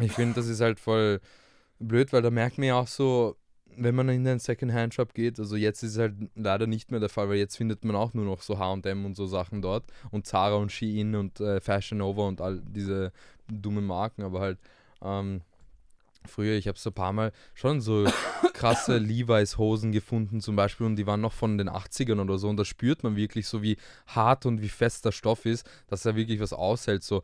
ich 0.00 0.12
finde, 0.12 0.34
das 0.34 0.48
ist 0.48 0.60
halt 0.60 0.80
voll 0.80 1.20
blöd, 1.78 2.12
weil 2.12 2.22
da 2.22 2.30
merkt 2.30 2.58
man 2.58 2.68
ja 2.68 2.76
auch 2.76 2.88
so, 2.88 3.36
wenn 3.76 3.94
man 3.94 4.08
in 4.08 4.24
den 4.24 4.38
Second-Hand-Shop 4.38 5.14
geht, 5.14 5.38
also 5.38 5.56
jetzt 5.56 5.82
ist 5.82 5.92
es 5.92 5.98
halt 5.98 6.14
leider 6.34 6.66
nicht 6.66 6.90
mehr 6.90 7.00
der 7.00 7.08
Fall, 7.08 7.28
weil 7.28 7.36
jetzt 7.36 7.56
findet 7.56 7.84
man 7.84 7.96
auch 7.96 8.12
nur 8.14 8.24
noch 8.24 8.42
so 8.42 8.58
H&M 8.58 9.04
und 9.04 9.16
so 9.16 9.26
Sachen 9.26 9.62
dort 9.62 9.84
und 10.10 10.26
Zara 10.26 10.56
und 10.56 10.70
Shein 10.70 11.14
und 11.14 11.40
äh, 11.40 11.60
Fashion 11.60 11.98
Nova 11.98 12.26
und 12.28 12.40
all 12.40 12.60
diese 12.60 13.12
dummen 13.48 13.86
Marken, 13.86 14.22
aber 14.22 14.40
halt 14.40 14.58
ähm, 15.02 15.42
früher, 16.28 16.56
ich 16.56 16.68
habe 16.68 16.78
so 16.78 16.90
ein 16.90 16.94
paar 16.94 17.12
Mal 17.12 17.32
schon 17.54 17.80
so 17.80 18.06
krasse 18.52 18.96
Levi's 18.98 19.58
Hosen 19.58 19.92
gefunden 19.92 20.40
zum 20.40 20.56
Beispiel 20.56 20.86
und 20.86 20.96
die 20.96 21.06
waren 21.06 21.20
noch 21.20 21.32
von 21.32 21.58
den 21.58 21.68
80ern 21.68 22.20
oder 22.20 22.38
so 22.38 22.48
und 22.48 22.56
da 22.56 22.64
spürt 22.64 23.02
man 23.02 23.16
wirklich 23.16 23.46
so, 23.48 23.62
wie 23.62 23.76
hart 24.06 24.46
und 24.46 24.62
wie 24.62 24.68
fest 24.68 25.04
der 25.04 25.12
Stoff 25.12 25.46
ist, 25.46 25.68
dass 25.88 26.04
er 26.04 26.16
wirklich 26.16 26.40
was 26.40 26.52
aushält. 26.52 27.02
So, 27.02 27.22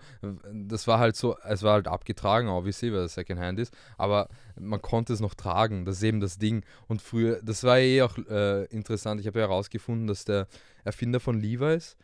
das 0.52 0.86
war 0.86 0.98
halt 0.98 1.16
so, 1.16 1.36
es 1.44 1.62
war 1.62 1.74
halt 1.74 1.88
abgetragen, 1.88 2.48
obviously, 2.48 2.92
weil 2.92 3.00
es 3.00 3.14
Secondhand 3.14 3.58
ist, 3.58 3.74
aber 3.96 4.28
man 4.58 4.82
konnte 4.82 5.12
es 5.12 5.20
noch 5.20 5.34
tragen, 5.34 5.84
das 5.84 5.96
ist 5.96 6.02
eben 6.02 6.20
das 6.20 6.38
Ding. 6.38 6.64
Und 6.86 7.02
früher, 7.02 7.40
das 7.42 7.64
war 7.64 7.78
eh 7.78 8.02
auch 8.02 8.16
äh, 8.18 8.64
interessant, 8.66 9.20
ich 9.20 9.26
habe 9.26 9.40
ja 9.40 9.46
herausgefunden, 9.46 10.06
dass 10.06 10.24
der 10.24 10.46
Erfinder 10.84 11.20
von 11.20 11.40
Levi's, 11.40 11.96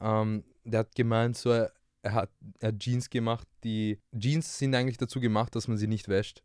ähm, 0.00 0.44
der 0.64 0.80
hat 0.80 0.94
gemeint, 0.94 1.36
so, 1.36 1.50
er, 1.50 1.72
er, 2.02 2.12
hat, 2.12 2.30
er 2.60 2.68
hat 2.68 2.78
Jeans 2.78 3.10
gemacht, 3.10 3.46
die, 3.64 3.98
Jeans 4.18 4.58
sind 4.58 4.74
eigentlich 4.74 4.98
dazu 4.98 5.20
gemacht, 5.20 5.54
dass 5.54 5.68
man 5.68 5.76
sie 5.76 5.86
nicht 5.86 6.08
wäscht. 6.08 6.42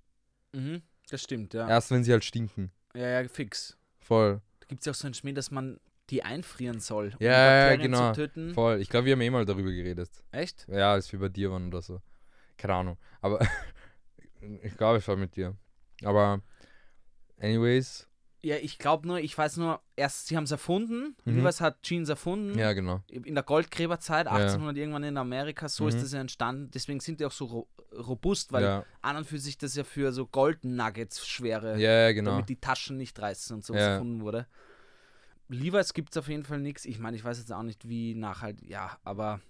Mhm, 0.54 0.82
das 1.10 1.22
stimmt, 1.22 1.54
ja. 1.54 1.68
Erst 1.68 1.92
wenn 1.92 2.04
sie 2.04 2.12
halt 2.12 2.24
stinken. 2.24 2.72
Ja, 2.94 3.22
ja, 3.22 3.28
fix. 3.28 3.78
Voll. 4.00 4.42
Da 4.60 4.68
gibt 4.68 4.82
es 4.82 4.86
ja 4.86 4.92
auch 4.92 4.96
so 4.96 5.08
einen 5.08 5.14
Schmäh, 5.14 5.34
dass 5.34 5.52
man 5.52 5.80
die 6.10 6.24
einfrieren 6.24 6.80
soll, 6.80 7.08
um 7.20 7.26
Ja, 7.26 7.70
ja, 7.72 7.76
genau. 7.76 8.14
zu 8.14 8.22
töten. 8.22 8.54
Voll. 8.54 8.80
Ich 8.80 8.90
glaube, 8.90 9.06
wir 9.06 9.14
haben 9.14 9.22
eh 9.22 9.30
mal 9.30 9.46
darüber 9.46 9.72
geredet. 9.72 10.10
Echt? 10.32 10.68
Ja, 10.70 10.94
als 10.94 11.12
wir 11.12 11.20
bei 11.20 11.30
dir 11.30 11.52
waren 11.52 11.68
oder 11.68 11.82
so. 11.82 12.02
Keine 12.58 12.74
Ahnung. 12.76 12.98
Aber 13.22 13.40
ich 14.62 14.78
glaube, 14.78 15.00
es 15.00 15.08
war 15.08 15.16
mit 15.16 15.36
dir. 15.36 15.56
Aber 16.04 16.42
anyways, 17.40 18.08
Ja, 18.46 18.58
ich 18.58 18.78
glaube 18.78 19.08
nur, 19.08 19.18
ich 19.20 19.36
weiß 19.36 19.58
nur, 19.58 19.82
erst 19.96 20.28
sie 20.28 20.38
haben 20.38 20.44
es 20.44 20.52
erfunden, 20.52 21.16
Mhm. 21.26 21.38
Levi's 21.38 21.62
hat 21.62 21.82
Jeans 21.82 22.10
erfunden, 22.10 22.56
ja, 22.60 22.74
genau. 22.74 23.02
in 23.08 23.34
der 23.34 23.44
Goldgräberzeit, 23.44 24.28
Ja. 24.28 24.34
1800 24.34 24.78
irgendwann 24.78 25.04
in 25.04 25.18
Amerika, 25.18 25.68
so 25.68 25.88
ist 25.88 25.96
Mhm. 25.96 26.02
das 26.02 26.12
ja 26.14 26.20
entstanden. 26.22 26.70
Deswegen 26.70 27.00
sind 27.00 27.20
die 27.20 27.26
auch 27.26 27.32
so 27.32 27.46
ro 27.46 27.68
robust, 27.92 28.52
weil 28.52 28.64
Ja, 28.66 28.86
an 29.02 29.16
und 29.18 29.26
für 29.26 29.40
sich 29.40 29.58
das 29.58 29.76
ja 29.76 29.84
für 29.84 30.12
so 30.12 30.28
Gold-Nuggets 30.28 31.26
schwere, 31.28 31.80
ja, 31.80 32.02
ja, 32.02 32.12
genau. 32.12 32.32
damit 32.32 32.50
die 32.50 32.60
Taschen 32.60 32.98
nicht 32.98 33.18
reißen 33.20 33.56
und 33.56 33.66
so 33.66 33.74
Ja. 33.74 33.94
erfunden 33.94 34.22
wurde. 34.22 34.46
Levi's 35.48 35.94
gibt 35.94 36.12
es 36.12 36.18
auf 36.18 36.28
jeden 36.28 36.44
Fall 36.44 36.60
nichts. 36.60 36.86
Ich 36.86 37.00
meine, 37.00 37.18
ich 37.18 37.24
weiß 37.24 37.40
jetzt 37.40 37.52
auch 37.52 37.64
nicht, 37.64 37.88
wie 37.90 38.14
nachhaltig, 38.14 38.70
ja, 38.70 38.98
aber 39.04 39.42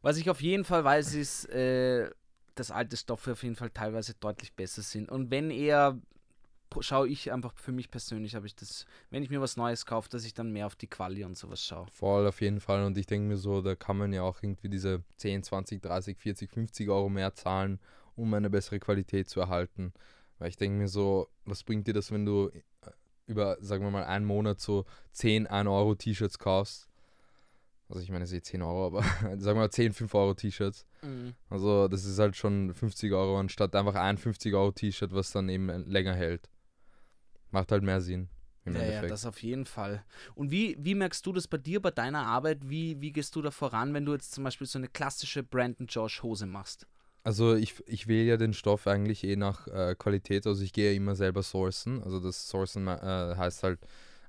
was 0.00 0.16
ich 0.16 0.30
auf 0.30 0.40
jeden 0.40 0.64
Fall 0.64 0.84
weiß, 0.84 1.14
ist, 1.14 1.46
äh, 1.50 2.10
dass 2.54 2.70
alte 2.70 2.96
Stoffe 2.96 3.32
auf 3.32 3.42
jeden 3.42 3.56
Fall 3.56 3.70
teilweise 3.70 4.14
deutlich 4.14 4.54
besser 4.54 4.82
sind. 4.82 5.10
Und 5.10 5.30
wenn 5.30 5.50
eher, 5.50 5.98
schaue 6.80 7.08
ich 7.08 7.32
einfach 7.32 7.54
für 7.54 7.72
mich 7.72 7.90
persönlich, 7.90 8.34
habe 8.34 8.46
ich 8.46 8.54
das, 8.54 8.86
wenn 9.10 9.22
ich 9.22 9.30
mir 9.30 9.40
was 9.40 9.56
Neues 9.56 9.86
kaufe, 9.86 10.08
dass 10.08 10.24
ich 10.24 10.34
dann 10.34 10.52
mehr 10.52 10.66
auf 10.66 10.76
die 10.76 10.86
Quali 10.86 11.24
und 11.24 11.36
sowas 11.36 11.64
schaue. 11.64 11.86
Voll 11.92 12.26
auf 12.26 12.40
jeden 12.40 12.60
Fall. 12.60 12.84
Und 12.84 12.96
ich 12.98 13.06
denke 13.06 13.28
mir 13.28 13.36
so, 13.36 13.62
da 13.62 13.74
kann 13.74 13.96
man 13.96 14.12
ja 14.12 14.22
auch 14.22 14.42
irgendwie 14.42 14.68
diese 14.68 15.02
10, 15.16 15.42
20, 15.42 15.82
30, 15.82 16.18
40, 16.18 16.50
50 16.50 16.88
Euro 16.88 17.08
mehr 17.08 17.34
zahlen, 17.34 17.80
um 18.16 18.32
eine 18.34 18.50
bessere 18.50 18.78
Qualität 18.78 19.28
zu 19.28 19.40
erhalten. 19.40 19.92
Weil 20.38 20.50
ich 20.50 20.56
denke 20.56 20.78
mir 20.78 20.88
so, 20.88 21.28
was 21.44 21.64
bringt 21.64 21.86
dir 21.86 21.94
das, 21.94 22.12
wenn 22.12 22.24
du 22.24 22.48
äh, 22.48 22.90
über, 23.26 23.56
sagen 23.60 23.84
wir 23.84 23.90
mal, 23.90 24.04
einen 24.04 24.24
Monat 24.24 24.60
so 24.60 24.84
10 25.12 25.48
1-Euro-T-Shirts 25.48 26.38
kaufst? 26.38 26.88
Also 27.88 28.02
ich 28.02 28.10
meine, 28.10 28.24
es 28.24 28.32
ist 28.32 28.38
eh 28.38 28.42
10 28.42 28.62
Euro, 28.62 28.86
aber 28.86 29.02
sagen 29.38 29.40
wir 29.40 29.54
mal 29.54 29.70
10, 29.70 29.94
5 29.94 30.14
Euro 30.14 30.34
T-Shirts. 30.34 30.86
Also 31.48 31.88
das 31.88 32.04
ist 32.04 32.18
halt 32.18 32.36
schon 32.36 32.74
50 32.74 33.12
Euro 33.12 33.38
anstatt 33.38 33.74
einfach 33.74 33.94
ein 33.94 34.18
50 34.18 34.54
Euro 34.54 34.72
T-Shirt, 34.72 35.12
was 35.12 35.32
dann 35.32 35.48
eben 35.48 35.68
länger 35.86 36.14
hält. 36.14 36.48
Macht 37.50 37.72
halt 37.72 37.82
mehr 37.82 38.00
Sinn. 38.00 38.28
Im 38.64 38.74
Ja, 38.74 38.80
ja, 38.82 38.86
Endeffekt. 38.88 39.12
das 39.12 39.24
auf 39.24 39.42
jeden 39.42 39.64
Fall. 39.64 40.04
Und 40.34 40.50
wie, 40.50 40.76
wie 40.78 40.94
merkst 40.94 41.24
du 41.24 41.32
das 41.32 41.48
bei 41.48 41.56
dir, 41.56 41.80
bei 41.80 41.90
deiner 41.90 42.26
Arbeit? 42.26 42.68
Wie, 42.68 43.00
wie 43.00 43.12
gehst 43.12 43.34
du 43.34 43.40
da 43.40 43.50
voran, 43.50 43.94
wenn 43.94 44.04
du 44.04 44.12
jetzt 44.12 44.32
zum 44.32 44.44
Beispiel 44.44 44.66
so 44.66 44.78
eine 44.78 44.88
klassische 44.88 45.42
Brandon 45.42 45.86
Josh 45.86 46.22
Hose 46.22 46.46
machst? 46.46 46.86
Also 47.24 47.54
ich, 47.54 47.74
ich 47.86 48.06
wähle 48.08 48.28
ja 48.28 48.36
den 48.36 48.52
Stoff 48.52 48.86
eigentlich 48.86 49.24
eh 49.24 49.36
nach 49.36 49.66
äh, 49.68 49.94
Qualität, 49.98 50.46
also 50.46 50.62
ich 50.62 50.72
gehe 50.72 50.90
ja 50.90 50.96
immer 50.96 51.14
selber 51.14 51.42
sourcen. 51.42 52.02
Also 52.02 52.20
das 52.20 52.48
Sourcen 52.48 52.86
äh, 52.88 53.34
heißt 53.36 53.62
halt 53.62 53.80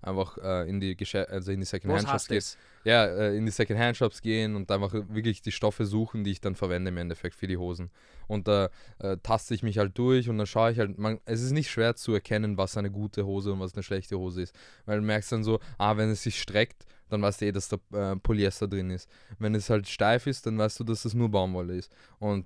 einfach 0.02 0.38
äh, 0.38 0.70
in 0.70 0.80
die 0.80 0.96
Geschä 0.96 1.26
also 1.30 1.52
in 1.52 1.60
die 1.60 1.64
Was 1.64 1.70
Secondhand-Shops 1.72 2.14
hast 2.14 2.28
gehen. 2.30 2.44
Ja, 2.86 3.06
äh, 3.06 3.36
in 3.36 3.46
die 3.46 3.52
Secondhand-Shops 3.52 4.22
gehen 4.22 4.56
und 4.56 4.72
einfach 4.72 4.94
wirklich 4.94 5.42
die 5.42 5.52
Stoffe 5.52 5.86
suchen, 5.86 6.24
die 6.24 6.32
ich 6.32 6.42
dann 6.42 6.56
verwende 6.56 6.90
im 6.90 6.98
Endeffekt 6.98 7.36
für 7.36 7.48
die 7.48 7.58
Hosen. 7.58 7.92
Und 8.28 8.48
da 8.48 8.70
äh, 9.00 9.18
taste 9.22 9.54
ich 9.54 9.64
mich 9.64 9.78
halt 9.78 9.98
durch 9.98 10.30
und 10.30 10.38
dann 10.38 10.48
schaue 10.48 10.72
ich 10.72 10.80
halt, 10.80 10.98
man, 10.98 11.20
es 11.26 11.42
ist 11.42 11.52
nicht 11.52 11.70
schwer 11.70 11.96
zu 11.96 12.14
erkennen, 12.14 12.58
was 12.58 12.78
eine 12.78 12.92
gute 12.92 13.26
Hose 13.26 13.52
und 13.52 13.60
was 13.60 13.74
eine 13.74 13.84
schlechte 13.84 14.18
Hose 14.18 14.44
ist. 14.44 14.56
Weil 14.86 15.00
du 15.00 15.06
merkst 15.06 15.32
dann 15.32 15.44
so, 15.44 15.60
ah, 15.78 15.98
wenn 15.98 16.10
es 16.10 16.24
sich 16.24 16.40
streckt, 16.40 16.86
dann 17.10 17.22
weißt 17.22 17.42
du 17.42 17.46
eh, 17.48 17.52
dass 17.52 17.70
da 17.70 17.78
äh, 17.94 18.16
Polyester 18.18 18.68
drin 18.68 18.92
ist. 18.92 19.10
Wenn 19.40 19.56
es 19.56 19.70
halt 19.70 19.88
steif 19.88 20.28
ist, 20.28 20.46
dann 20.46 20.58
weißt 20.58 20.80
du, 20.80 20.84
dass 20.84 21.06
es 21.06 21.14
nur 21.14 21.30
Baumwolle 21.30 21.76
ist. 21.76 21.92
Und 22.20 22.46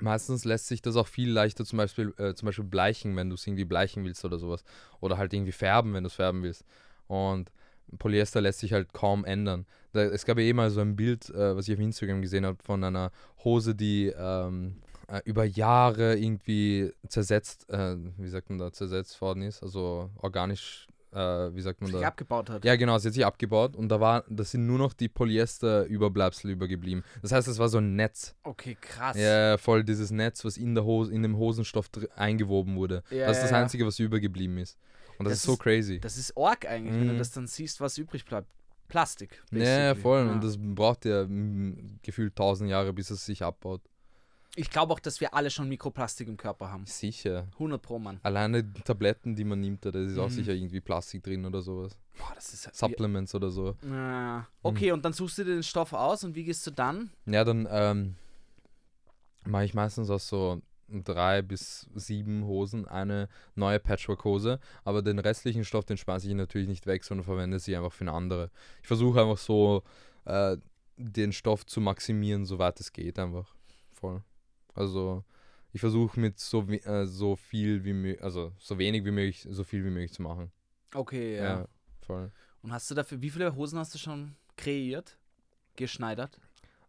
meistens 0.00 0.44
lässt 0.44 0.68
sich 0.68 0.82
das 0.82 0.96
auch 0.96 1.06
viel 1.06 1.30
leichter 1.30 1.64
zum 1.64 1.76
Beispiel, 1.76 2.14
äh, 2.18 2.34
zum 2.34 2.46
Beispiel 2.46 2.64
bleichen, 2.64 3.16
wenn 3.16 3.28
du 3.28 3.34
es 3.34 3.46
irgendwie 3.46 3.64
bleichen 3.64 4.04
willst 4.04 4.24
oder 4.24 4.38
sowas. 4.38 4.64
Oder 5.00 5.18
halt 5.18 5.32
irgendwie 5.32 5.52
färben, 5.52 5.94
wenn 5.94 6.04
du 6.04 6.08
es 6.08 6.14
färben 6.14 6.42
willst. 6.42 6.64
Und 7.06 7.50
Polyester 7.98 8.40
lässt 8.40 8.60
sich 8.60 8.72
halt 8.72 8.92
kaum 8.92 9.24
ändern. 9.24 9.66
Da, 9.92 10.02
es 10.02 10.24
gab 10.24 10.38
ja 10.38 10.44
eh 10.44 10.52
mal 10.52 10.70
so 10.70 10.80
ein 10.80 10.96
Bild, 10.96 11.30
äh, 11.30 11.56
was 11.56 11.68
ich 11.68 11.74
auf 11.74 11.80
Instagram 11.80 12.22
gesehen 12.22 12.44
habe, 12.44 12.58
von 12.62 12.84
einer 12.84 13.10
Hose, 13.44 13.74
die 13.74 14.12
ähm, 14.16 14.76
äh, 15.08 15.20
über 15.24 15.44
Jahre 15.44 16.16
irgendwie 16.16 16.92
zersetzt, 17.08 17.68
äh, 17.70 17.96
wie 18.18 18.28
sagt 18.28 18.50
man 18.50 18.58
da, 18.58 18.72
zersetzt 18.72 19.20
worden 19.20 19.42
ist, 19.42 19.62
also 19.62 20.10
organisch, 20.16 20.86
äh, 21.12 21.54
wie 21.54 21.60
sagt 21.60 21.80
man 21.80 21.90
Sich 21.90 22.00
da? 22.00 22.06
abgebaut 22.08 22.50
hat. 22.50 22.64
Ja, 22.64 22.76
genau, 22.76 22.98
sie 22.98 23.08
hat 23.08 23.14
sich 23.14 23.24
abgebaut 23.26 23.76
und 23.76 23.88
da 23.88 24.00
war, 24.00 24.24
das 24.28 24.50
sind 24.52 24.66
nur 24.66 24.78
noch 24.78 24.92
die 24.92 25.08
Polyester-Überbleibsel 25.08 26.50
übergeblieben. 26.50 27.04
Das 27.22 27.32
heißt, 27.32 27.48
es 27.48 27.58
war 27.58 27.68
so 27.68 27.78
ein 27.78 27.96
Netz. 27.96 28.34
Okay, 28.42 28.76
krass. 28.80 29.16
Ja, 29.16 29.56
voll 29.58 29.84
dieses 29.84 30.10
Netz, 30.10 30.44
was 30.44 30.56
in 30.56 30.74
der 30.74 30.84
Hose, 30.84 31.12
in 31.12 31.22
dem 31.22 31.36
Hosenstoff 31.36 31.90
eingewoben 32.16 32.76
wurde. 32.76 33.02
Ja, 33.10 33.26
das 33.26 33.38
ist 33.38 33.44
das. 33.44 33.52
Einzige, 33.52 33.86
was 33.86 33.98
übergeblieben 33.98 34.58
ist. 34.58 34.78
Und 35.18 35.24
das, 35.24 35.32
Das 35.32 35.38
ist 35.40 35.44
so 35.46 35.56
crazy. 35.56 35.98
Das 36.00 36.16
ist 36.16 36.36
arg 36.36 36.66
eigentlich, 36.66 36.94
wenn 36.94 37.08
du 37.08 37.14
Mhm. 37.14 37.18
das 37.18 37.30
dann 37.32 37.46
siehst, 37.46 37.80
was 37.80 37.98
übrig 37.98 38.24
bleibt. 38.24 38.46
Plastik. 38.88 39.42
Ja, 39.50 39.58
ja, 39.58 39.64
basically. 39.92 40.00
voll. 40.02 40.26
Ja. 40.26 40.32
Und 40.32 40.44
das 40.44 40.56
braucht 40.58 41.04
ja 41.04 41.24
mm, 41.26 41.98
gefühlt 42.02 42.36
tausend 42.36 42.70
Jahre, 42.70 42.92
bis 42.92 43.10
es 43.10 43.24
sich 43.26 43.42
abbaut. 43.42 43.82
Ich 44.58 44.70
glaube 44.70 44.92
auch, 44.92 44.98
dass 44.98 45.20
wir 45.20 45.34
alle 45.34 45.50
schon 45.50 45.68
Mikroplastik 45.68 46.26
im 46.26 46.36
Körper 46.36 46.70
haben. 46.70 46.84
Sicher. 46.84 47.46
100 47.52 47.80
pro 47.80 47.98
Mann. 48.00 48.18
Alleine 48.24 48.64
die 48.64 48.80
Tabletten, 48.82 49.36
die 49.36 49.44
man 49.44 49.60
nimmt, 49.60 49.84
da 49.84 49.90
ist 49.90 50.18
auch 50.18 50.26
Mhm. 50.28 50.32
sicher 50.32 50.52
irgendwie 50.52 50.80
Plastik 50.80 51.22
drin 51.22 51.46
oder 51.46 51.62
sowas. 51.62 51.96
Boah, 52.18 52.32
das 52.34 52.52
ist 52.52 52.74
Supplements 52.74 53.34
oder 53.36 53.50
so. 53.50 53.76
Ja. 53.88 54.48
Okay, 54.62 54.90
und 54.90 55.04
dann 55.04 55.12
suchst 55.12 55.38
du 55.38 55.44
dir 55.44 55.54
den 55.54 55.62
Stoff 55.62 55.92
aus 55.92 56.24
und 56.24 56.34
wie 56.34 56.42
gehst 56.42 56.66
du 56.66 56.72
dann? 56.72 57.10
Ja, 57.26 57.44
dann 57.44 57.68
ähm, 57.70 58.16
mache 59.44 59.64
ich 59.64 59.74
meistens 59.74 60.10
aus 60.10 60.26
so 60.26 60.60
drei 60.88 61.40
bis 61.42 61.86
sieben 61.94 62.44
Hosen 62.44 62.88
eine 62.88 63.28
neue 63.54 63.78
Patchwork-Hose, 63.78 64.58
aber 64.84 65.02
den 65.02 65.18
restlichen 65.20 65.64
Stoff, 65.64 65.84
den 65.84 65.98
schmeiße 65.98 66.26
ich 66.26 66.34
natürlich 66.34 66.66
nicht 66.66 66.86
weg, 66.86 67.04
sondern 67.04 67.24
verwende 67.24 67.60
sie 67.60 67.76
einfach 67.76 67.92
für 67.92 68.02
eine 68.02 68.12
andere. 68.12 68.50
Ich 68.82 68.88
versuche 68.88 69.20
einfach 69.20 69.38
so 69.38 69.84
äh, 70.24 70.56
den 70.96 71.32
Stoff 71.32 71.64
zu 71.64 71.80
maximieren, 71.80 72.44
soweit 72.44 72.80
es 72.80 72.92
geht, 72.92 73.18
einfach. 73.20 73.54
Voll. 73.92 74.22
Also 74.78 75.24
ich 75.72 75.80
versuche 75.80 76.20
mit 76.20 76.38
so, 76.38 76.62
äh, 76.68 77.04
so 77.04 77.34
viel 77.34 77.84
wie 77.84 77.92
möglich, 77.92 78.22
also 78.22 78.52
so 78.58 78.78
wenig 78.78 79.04
wie 79.04 79.10
möglich, 79.10 79.44
so 79.50 79.64
viel 79.64 79.84
wie 79.84 79.90
möglich 79.90 80.12
zu 80.12 80.22
machen. 80.22 80.52
Okay, 80.94 81.36
ja. 81.36 81.42
Ja, 81.42 81.68
voll. 82.06 82.30
Und 82.62 82.72
hast 82.72 82.88
du 82.88 82.94
dafür, 82.94 83.20
wie 83.20 83.30
viele 83.30 83.56
Hosen 83.56 83.78
hast 83.78 83.92
du 83.94 83.98
schon 83.98 84.36
kreiert? 84.56 85.18
Geschneidert? 85.74 86.38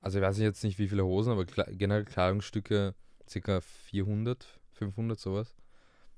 Also 0.02 0.20
ich 0.20 0.24
weiß 0.24 0.38
jetzt 0.38 0.64
nicht, 0.64 0.78
wie 0.78 0.88
viele 0.88 1.04
Hosen, 1.04 1.32
aber 1.32 1.46
kle 1.46 1.66
generell 1.72 2.06
Kleidungsstücke 2.06 2.94
circa 3.28 3.60
400, 3.60 4.46
500 4.74 5.20
sowas. 5.20 5.56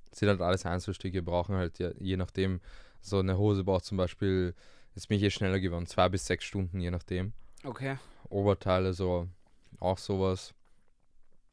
Das 0.09 0.19
sind 0.19 0.27
halt 0.27 0.41
alles 0.41 0.65
Einzelstücke, 0.65 1.21
brauchen 1.21 1.55
halt 1.55 1.79
ja, 1.79 1.91
je 1.99 2.17
nachdem, 2.17 2.59
so 2.99 3.19
eine 3.19 3.37
Hose 3.37 3.63
braucht 3.63 3.85
zum 3.85 3.97
Beispiel, 3.97 4.53
jetzt 4.93 5.07
bin 5.07 5.17
ich 5.17 5.23
eh 5.23 5.31
schneller 5.31 5.61
geworden, 5.61 5.87
zwei 5.87 6.09
bis 6.09 6.25
sechs 6.25 6.43
Stunden, 6.43 6.81
je 6.81 6.91
nachdem. 6.91 7.31
Okay. 7.63 7.97
Oberteile 8.29 8.93
so, 8.93 9.29
auch 9.79 9.97
sowas. 9.97 10.53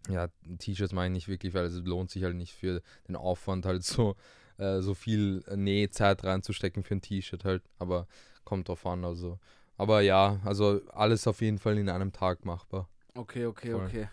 Ja, 0.08 0.28
T-Shirts 0.58 0.92
mache 0.92 1.06
ich 1.06 1.12
nicht 1.12 1.28
wirklich, 1.28 1.54
weil 1.54 1.64
es 1.66 1.74
lohnt 1.84 2.10
sich 2.10 2.24
halt 2.24 2.36
nicht 2.36 2.52
für 2.52 2.82
den 3.06 3.16
Aufwand 3.16 3.66
halt 3.66 3.84
so, 3.84 4.16
äh, 4.58 4.80
so 4.80 4.94
viel 4.94 5.42
Nähzeit 5.54 6.24
reinzustecken 6.24 6.82
für 6.82 6.94
ein 6.96 7.00
T-Shirt 7.02 7.44
halt, 7.44 7.62
aber 7.78 8.06
kommt 8.44 8.68
drauf 8.68 8.86
an, 8.86 9.04
also. 9.04 9.38
Aber 9.76 10.00
ja, 10.00 10.40
also 10.44 10.80
alles 10.92 11.26
auf 11.26 11.40
jeden 11.40 11.58
Fall 11.58 11.78
in 11.78 11.88
einem 11.88 12.12
Tag 12.12 12.44
machbar. 12.44 12.88
Okay, 13.14 13.46
okay, 13.46 13.72
Voll. 13.72 13.84
okay. 13.86 14.08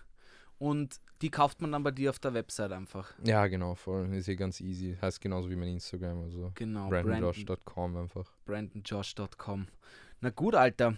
Und 0.59 0.99
die 1.21 1.29
kauft 1.29 1.61
man 1.61 1.71
dann 1.71 1.83
bei 1.83 1.91
dir 1.91 2.09
auf 2.09 2.19
der 2.19 2.33
Website 2.33 2.71
einfach. 2.71 3.13
Ja, 3.23 3.47
genau, 3.47 3.75
voll. 3.75 4.13
Ist 4.13 4.27
ja 4.27 4.35
ganz 4.35 4.61
easy. 4.61 4.97
Heißt 5.01 5.21
genauso 5.21 5.49
wie 5.49 5.55
mein 5.55 5.69
Instagram, 5.69 6.21
also 6.23 6.51
Genau. 6.55 6.89
Brandon, 6.89 7.19
brandonjosh.com 7.19 7.97
einfach. 7.97 8.31
brandonjosh.com. 8.45 9.67
Na 10.21 10.29
gut, 10.29 10.55
Alter. 10.55 10.97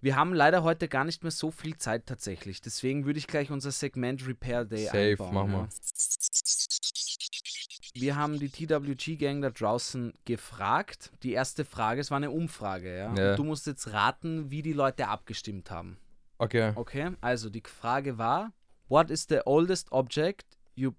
Wir 0.00 0.14
haben 0.14 0.32
leider 0.32 0.62
heute 0.62 0.88
gar 0.88 1.04
nicht 1.04 1.24
mehr 1.24 1.32
so 1.32 1.50
viel 1.50 1.76
Zeit 1.76 2.06
tatsächlich. 2.06 2.60
Deswegen 2.60 3.04
würde 3.04 3.18
ich 3.18 3.26
gleich 3.26 3.50
unser 3.50 3.72
Segment 3.72 4.26
Repair 4.26 4.64
Day 4.64 4.86
Safe, 4.86 4.98
einbauen. 4.98 5.34
mach 5.34 5.46
mal. 5.46 5.68
Wir 7.94 8.14
haben 8.14 8.38
die 8.38 8.48
TWG-Gang 8.48 9.42
da 9.42 9.50
draußen 9.50 10.14
gefragt. 10.24 11.10
Die 11.24 11.32
erste 11.32 11.64
Frage, 11.64 12.00
es 12.00 12.10
war 12.10 12.18
eine 12.18 12.30
Umfrage, 12.30 12.96
ja. 12.96 13.14
Ja. 13.14 13.36
Du 13.36 13.42
musst 13.42 13.66
jetzt 13.66 13.92
raten, 13.92 14.50
wie 14.50 14.62
die 14.62 14.72
Leute 14.72 15.08
abgestimmt 15.08 15.70
haben. 15.70 15.98
Okay. 16.38 16.72
Okay, 16.76 17.10
also 17.20 17.50
die 17.50 17.62
Frage 17.66 18.18
war: 18.18 18.52
What 18.88 19.10
is 19.10 19.26
the 19.28 19.40
oldest 19.44 19.90
object 19.90 20.58
you 20.76 20.92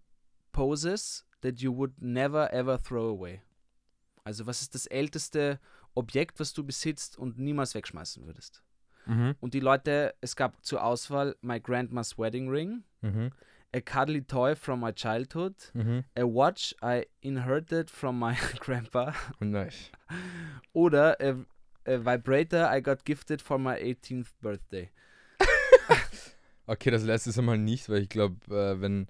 possess 0.51 1.25
that 1.41 1.59
you 1.59 1.73
would 1.73 2.01
never 2.01 2.51
ever 2.51 2.81
throw 2.81 3.15
away? 3.17 3.41
Also, 4.25 4.45
was 4.45 4.61
ist 4.61 4.75
das 4.75 4.85
älteste 4.85 5.59
Objekt, 5.95 6.39
was 6.41 6.53
du 6.53 6.65
besitzt 6.65 7.17
und 7.17 7.39
niemals 7.39 7.73
wegschmeißen 7.73 8.25
würdest? 8.25 8.61
Mhm. 9.09 9.35
Und 9.39 9.53
die 9.53 9.59
Leute, 9.59 10.13
es 10.21 10.35
gab 10.35 10.63
zur 10.63 10.83
Auswahl 10.83 11.35
My 11.41 11.59
Grandma's 11.59 12.17
Wedding 12.17 12.49
Ring, 12.49 12.83
Mhm. 13.01 13.31
a 13.73 13.79
cuddly 13.81 14.21
toy 14.21 14.55
from 14.55 14.79
my 14.81 14.91
childhood, 14.93 15.55
Mhm. 15.73 16.03
a 16.15 16.23
watch 16.25 16.75
I 16.83 17.07
inherited 17.21 17.89
from 17.89 18.19
my 18.19 18.35
grandpa, 18.59 19.13
Nice. 19.39 19.91
oder 20.73 21.17
a, 21.19 21.35
a 21.85 21.97
vibrator 21.97 22.69
I 22.71 22.81
got 22.81 23.03
gifted 23.03 23.41
for 23.41 23.57
my 23.57 23.75
18th 23.81 24.33
birthday. 24.41 24.89
Okay, 26.67 26.91
das 26.91 27.03
letzte 27.03 27.31
einmal 27.39 27.57
nicht, 27.57 27.89
weil 27.89 28.03
ich 28.03 28.09
glaube, 28.09 28.45
äh, 28.55 28.79
wenn. 28.79 29.07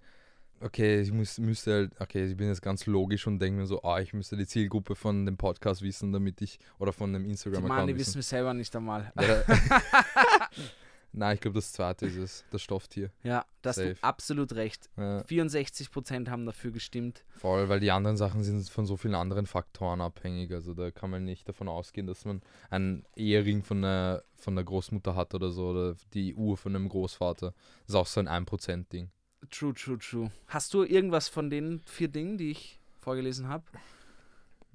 Okay, 0.61 1.01
ich 1.01 1.11
muss, 1.11 1.37
müsste 1.37 1.73
halt. 1.73 1.91
Okay, 1.99 2.25
ich 2.25 2.35
bin 2.35 2.47
jetzt 2.47 2.61
ganz 2.61 2.85
logisch 2.85 3.27
und 3.27 3.39
denke 3.39 3.59
mir 3.59 3.65
so, 3.65 3.81
ah, 3.83 3.99
ich 3.99 4.13
müsste 4.13 4.35
die 4.35 4.45
Zielgruppe 4.45 4.95
von 4.95 5.25
dem 5.25 5.37
Podcast 5.37 5.81
wissen, 5.81 6.11
damit 6.11 6.41
ich. 6.41 6.59
Oder 6.79 6.91
von 6.91 7.13
dem 7.13 7.25
Instagram-Account 7.25 7.77
Mann, 7.77 7.87
die 7.87 7.95
wissen. 7.95 8.07
wissen 8.09 8.15
wir 8.17 8.23
selber 8.23 8.53
nicht 8.53 8.75
einmal. 8.75 9.11
Ja, 9.19 9.43
Nein, 11.11 11.35
ich 11.35 11.41
glaube, 11.41 11.55
das 11.55 11.71
zweite 11.71 12.05
ist 12.05 12.17
es. 12.17 12.45
Das 12.51 12.61
Stofftier. 12.61 13.09
Ja, 13.23 13.43
da 13.61 13.69
hast 13.69 13.77
du 13.77 13.89
Safe. 13.89 14.03
absolut 14.03 14.53
recht. 14.53 14.89
Ja, 14.95 15.21
64% 15.21 16.29
haben 16.29 16.45
dafür 16.45 16.71
gestimmt. 16.71 17.23
voll, 17.29 17.67
weil 17.67 17.79
die 17.79 17.91
anderen 17.91 18.15
Sachen 18.15 18.43
sind 18.43 18.69
von 18.69 18.85
so 18.85 18.95
vielen 18.95 19.15
anderen 19.15 19.47
Faktoren 19.47 20.01
abhängig. 20.01 20.51
Also 20.51 20.73
da 20.73 20.91
kann 20.91 21.09
man 21.09 21.25
nicht 21.25 21.49
davon 21.49 21.67
ausgehen, 21.67 22.05
dass 22.05 22.25
man 22.25 22.41
einen 22.69 23.05
Ehering 23.15 23.63
von 23.63 23.81
der, 23.81 24.23
von 24.35 24.55
der 24.55 24.63
Großmutter 24.63 25.15
hat 25.15 25.33
oder 25.33 25.49
so. 25.49 25.69
Oder 25.69 25.95
die 26.13 26.35
Uhr 26.35 26.57
von 26.57 26.75
einem 26.75 26.89
Großvater. 26.89 27.53
Das 27.87 27.89
ist 27.89 27.95
auch 27.95 28.07
so 28.07 28.19
ein 28.19 28.27
1%-Ding. 28.27 29.09
True, 29.51 29.73
true, 29.73 29.97
true. 29.97 30.31
Hast 30.47 30.73
du 30.73 30.83
irgendwas 30.83 31.27
von 31.29 31.49
den 31.49 31.79
vier 31.85 32.07
Dingen, 32.09 32.37
die 32.37 32.51
ich 32.51 32.79
vorgelesen 32.99 33.47
habe? 33.47 33.63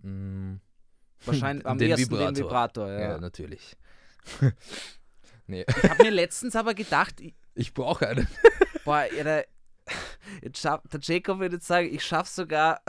Mm. 0.02 0.54
Wahrscheinlich 1.24 1.66
am 1.66 1.78
Den 1.78 1.90
ersten 1.90 2.10
den 2.10 2.18
Vibrator. 2.36 2.36
Vibrator. 2.44 2.90
Ja, 2.90 3.00
Ja. 3.00 3.18
natürlich. 3.18 3.76
Ich 5.46 5.66
habe 5.90 6.04
mir 6.04 6.10
letztens 6.10 6.56
aber 6.56 6.72
gedacht, 6.72 7.20
ich, 7.20 7.34
Ich 7.54 7.74
brauche 7.74 8.08
einen. 8.08 8.26
boah, 8.86 9.04
ja, 9.14 9.24
der, 9.24 9.46
jetzt 10.42 10.58
schaff, 10.58 10.80
der 10.90 11.00
Jacob 11.02 11.38
würde 11.38 11.56
jetzt 11.56 11.66
sagen, 11.66 11.86
ich 11.92 12.02
schaffe 12.02 12.30
sogar 12.30 12.80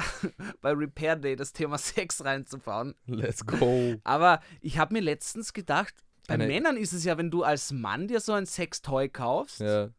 bei 0.62 0.72
Repair 0.72 1.18
Day 1.18 1.36
das 1.36 1.52
Thema 1.52 1.78
Sex 1.78 2.24
reinzubauen. 2.24 2.96
Let's 3.08 3.46
go. 3.46 3.96
Aber 4.06 4.40
ich 4.62 4.78
habe 4.78 4.94
mir 4.94 5.02
letztens 5.02 5.52
gedacht, 5.52 5.94
bei 6.28 6.36
Eine- 6.36 6.48
Männern 6.48 6.78
ist 6.78 6.94
es 6.94 7.04
ja, 7.04 7.18
wenn 7.18 7.30
du 7.30 7.44
als 7.44 7.74
Mann 7.74 8.08
dir 8.08 8.22
so 8.22 8.32
ein 8.32 8.46
Sextoy 8.46 9.10
kaufst, 9.10 9.60
Ja, 9.60 9.90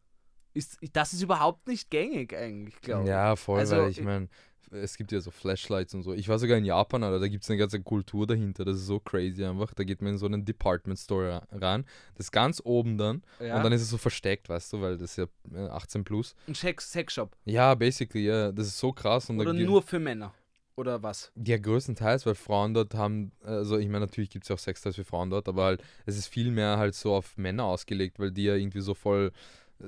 ist, 0.53 0.77
das 0.93 1.13
ist 1.13 1.21
überhaupt 1.21 1.67
nicht 1.67 1.89
gängig 1.89 2.35
eigentlich, 2.35 2.79
glaube 2.81 3.03
ich. 3.03 3.09
ja 3.09 3.35
voll, 3.35 3.59
Also, 3.59 3.77
weil 3.77 3.89
ich 3.89 4.01
meine, 4.01 4.27
es 4.71 4.97
gibt 4.97 5.11
ja 5.11 5.21
so 5.21 5.31
Flashlights 5.31 5.93
und 5.93 6.03
so. 6.03 6.13
Ich 6.13 6.27
war 6.27 6.39
sogar 6.39 6.57
in 6.57 6.65
Japan, 6.65 7.03
Alter, 7.03 7.19
da 7.19 7.27
gibt 7.27 7.43
es 7.43 7.49
eine 7.49 7.57
ganze 7.57 7.81
Kultur 7.81 8.27
dahinter. 8.27 8.65
Das 8.65 8.75
ist 8.75 8.85
so 8.85 8.99
crazy 8.99 9.45
einfach. 9.45 9.73
Da 9.73 9.83
geht 9.83 10.01
man 10.01 10.13
in 10.13 10.17
so 10.17 10.25
einen 10.25 10.43
Department 10.43 10.99
Store 10.99 11.41
rein. 11.51 11.85
Das 12.15 12.25
ist 12.27 12.31
ganz 12.31 12.61
oben 12.63 12.97
dann. 12.97 13.23
Ja. 13.39 13.57
Und 13.57 13.63
dann 13.63 13.71
ist 13.71 13.81
es 13.81 13.89
so 13.89 13.97
versteckt, 13.97 14.49
weißt 14.49 14.73
du, 14.73 14.81
weil 14.81 14.97
das 14.97 15.11
ist 15.11 15.17
ja 15.17 15.25
äh, 15.53 15.69
18 15.69 16.03
plus. 16.03 16.35
Ein 16.47 16.55
Sex 16.55 16.91
Sexshop. 16.91 17.35
Ja, 17.45 17.75
basically, 17.75 18.25
ja. 18.25 18.51
Das 18.51 18.67
ist 18.67 18.77
so 18.77 18.91
krass. 18.91 19.29
Und 19.29 19.39
Oder 19.39 19.53
nur 19.53 19.81
für 19.81 19.99
Männer. 19.99 20.33
Oder 20.75 21.01
was? 21.01 21.31
Ja, 21.43 21.57
größtenteils, 21.57 22.27
weil 22.27 22.35
Frauen 22.35 22.75
dort 22.75 22.93
haben, 22.93 23.31
also 23.43 23.77
ich 23.79 23.87
meine, 23.87 24.01
natürlich 24.05 24.29
gibt 24.29 24.45
es 24.45 24.49
ja 24.49 24.55
auch 24.55 24.59
Sextoys 24.59 24.95
für 24.95 25.03
Frauen 25.03 25.31
dort, 25.31 25.47
aber 25.47 25.63
halt, 25.63 25.83
es 26.05 26.17
ist 26.19 26.27
viel 26.27 26.51
mehr 26.51 26.77
halt 26.77 26.93
so 26.93 27.15
auf 27.15 27.35
Männer 27.35 27.63
ausgelegt, 27.63 28.19
weil 28.19 28.31
die 28.31 28.43
ja 28.43 28.53
irgendwie 28.53 28.81
so 28.81 28.93
voll, 28.93 29.31
äh, 29.79 29.85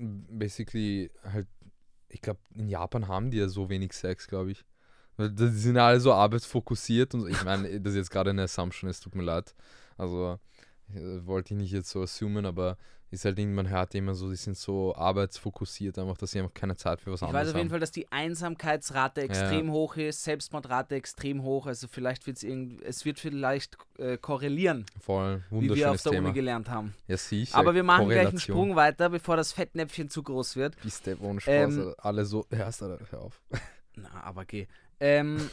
basically 0.00 1.10
halt, 1.22 1.46
ich 2.08 2.22
glaube, 2.22 2.40
in 2.54 2.68
Japan 2.68 3.08
haben 3.08 3.30
die 3.30 3.38
ja 3.38 3.48
so 3.48 3.68
wenig 3.68 3.92
Sex, 3.92 4.26
glaube 4.26 4.52
ich. 4.52 4.64
Die 5.18 5.48
sind 5.48 5.76
alle 5.76 6.00
so 6.00 6.12
arbeitsfokussiert 6.12 7.14
und 7.14 7.20
so. 7.20 7.26
ich 7.26 7.44
meine, 7.44 7.80
das 7.80 7.92
ist 7.92 7.98
jetzt 7.98 8.10
gerade 8.10 8.30
eine 8.30 8.44
Assumption, 8.44 8.88
es 8.88 9.00
tut 9.00 9.14
mir 9.14 9.22
leid. 9.22 9.54
Also, 9.98 10.38
äh, 10.94 11.26
wollte 11.26 11.54
ich 11.54 11.60
nicht 11.60 11.72
jetzt 11.72 11.90
so 11.90 12.02
assumen, 12.02 12.46
aber 12.46 12.78
ist 13.10 13.24
halt 13.24 13.38
irgendwie, 13.38 13.56
man 13.56 13.68
hört 13.68 13.94
immer 13.94 14.14
so, 14.14 14.30
die 14.30 14.36
sind 14.36 14.56
so 14.56 14.94
arbeitsfokussiert, 14.94 15.98
einfach, 15.98 16.16
dass 16.16 16.30
sie 16.30 16.38
einfach 16.40 16.54
keine 16.54 16.76
Zeit 16.76 17.00
für 17.00 17.10
was 17.12 17.22
Ich 17.22 17.26
anderes 17.26 17.48
weiß 17.48 17.50
auf 17.50 17.56
jeden 17.56 17.66
haben. 17.66 17.70
Fall, 17.70 17.80
dass 17.80 17.90
die 17.90 18.10
Einsamkeitsrate 18.12 19.22
extrem 19.22 19.72
hoch 19.72 19.96
ist, 19.96 20.22
Selbstmordrate 20.22 20.94
extrem 20.94 21.42
hoch. 21.42 21.66
Also 21.66 21.88
vielleicht 21.88 22.26
wird's 22.26 22.42
irgendwie, 22.42 22.82
es 22.84 23.04
wird 23.04 23.18
vielleicht 23.18 23.76
äh, 23.98 24.16
korrelieren, 24.16 24.86
Voll, 25.00 25.42
wie 25.50 25.62
wir 25.62 25.70
auf 25.70 25.70
wunderschönes 25.70 26.02
der 26.04 26.12
Thema. 26.12 26.28
Uni 26.28 26.34
gelernt 26.34 26.68
haben. 26.68 26.94
Ja, 27.08 27.16
sicher. 27.16 27.56
Aber 27.56 27.74
wir 27.74 27.82
machen 27.82 28.08
gleich 28.08 28.28
einen. 28.28 28.38
Sprung 28.38 28.76
weiter, 28.76 29.10
bevor 29.10 29.36
das 29.36 29.52
Fettnäpfchen 29.52 30.08
zu 30.08 30.22
groß 30.22 30.56
wird. 30.56 30.76
Die 30.84 30.90
Step 30.90 31.20
ohne 31.20 31.40
Spaß. 31.40 31.52
Ähm, 31.74 31.78
Alter. 31.80 32.04
Alle 32.04 32.24
so, 32.24 32.46
hörst 32.50 32.80
du, 32.80 32.98
hör 33.10 33.20
auf. 33.20 33.40
Na, 33.96 34.22
aber 34.22 34.44
geh. 34.44 34.66
Ähm, 35.00 35.50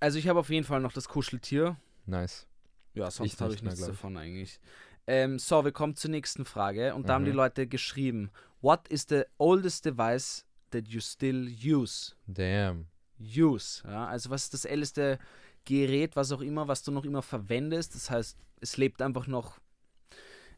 also 0.00 0.18
ich 0.18 0.28
habe 0.28 0.38
auf 0.38 0.48
jeden 0.50 0.64
Fall 0.64 0.80
noch 0.80 0.92
das 0.92 1.08
Kuscheltier. 1.08 1.76
Nice. 2.06 2.46
Ja, 2.94 3.10
sonst 3.10 3.32
Ich 3.34 3.40
habe 3.40 3.52
ich 3.54 3.62
nichts 3.62 3.80
ich. 3.80 3.86
davon 3.86 4.16
eigentlich. 4.16 4.60
Ähm, 5.06 5.38
so, 5.38 5.64
wir 5.64 5.72
kommen 5.72 5.96
zur 5.96 6.10
nächsten 6.10 6.44
Frage. 6.44 6.94
Und 6.94 7.08
da 7.08 7.14
haben 7.14 7.24
die 7.24 7.30
Mhm. 7.30 7.36
Leute 7.36 7.66
geschrieben: 7.66 8.30
What 8.62 8.88
is 8.88 9.06
the 9.08 9.22
oldest 9.38 9.84
device 9.84 10.44
that 10.70 10.88
you 10.88 11.00
still 11.00 11.46
use? 11.48 12.14
Damn. 12.26 12.86
Use. 13.20 13.82
Ja? 13.86 14.06
Also, 14.06 14.30
was 14.30 14.44
ist 14.44 14.54
das 14.54 14.64
älteste 14.64 15.18
Gerät, 15.64 16.16
was 16.16 16.32
auch 16.32 16.40
immer, 16.40 16.68
was 16.68 16.82
du 16.82 16.90
noch 16.90 17.04
immer 17.04 17.22
verwendest? 17.22 17.94
Das 17.94 18.10
heißt, 18.10 18.36
es 18.60 18.76
lebt 18.76 19.02
einfach 19.02 19.26
noch. 19.26 19.58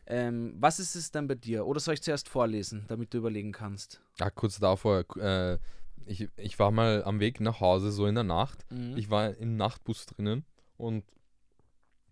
Ähm, 0.08 0.54
was 0.60 0.78
ist 0.78 0.94
es 0.94 1.10
dann 1.10 1.26
bei 1.26 1.34
dir? 1.34 1.66
Oder 1.66 1.80
soll 1.80 1.94
ich 1.94 2.02
zuerst 2.02 2.28
vorlesen, 2.28 2.84
damit 2.86 3.12
du 3.12 3.18
überlegen 3.18 3.50
kannst? 3.50 4.00
Ah, 4.20 4.30
kurz 4.30 4.60
davor, 4.60 5.04
äh, 5.16 5.58
ich, 6.06 6.28
ich 6.36 6.58
war 6.60 6.70
mal 6.70 7.02
am 7.02 7.18
Weg 7.18 7.40
nach 7.40 7.58
Hause, 7.60 7.90
so 7.90 8.06
in 8.06 8.14
der 8.14 8.22
Nacht. 8.22 8.64
Mhm. 8.70 8.96
Ich 8.96 9.10
war 9.10 9.34
im 9.36 9.56
Nachtbus 9.56 10.06
drinnen 10.06 10.44
und 10.76 11.02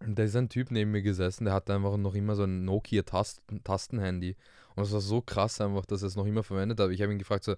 da 0.06 0.22
ist 0.22 0.36
ein 0.36 0.48
Typ 0.48 0.70
neben 0.70 0.90
mir 0.90 1.02
gesessen, 1.02 1.44
der 1.44 1.54
hatte 1.54 1.74
einfach 1.74 1.96
noch 1.96 2.14
immer 2.14 2.36
so 2.36 2.44
ein 2.44 2.64
Nokia-Tastenhandy. 2.64 4.36
Und 4.74 4.82
es 4.82 4.92
war 4.92 5.00
so 5.00 5.20
krass 5.20 5.60
einfach, 5.60 5.86
dass 5.86 6.02
er 6.02 6.08
es 6.08 6.16
noch 6.16 6.26
immer 6.26 6.42
verwendet 6.42 6.80
hat. 6.80 6.90
Ich 6.90 7.00
habe 7.00 7.12
ihn 7.12 7.18
gefragt, 7.18 7.44
so, 7.44 7.54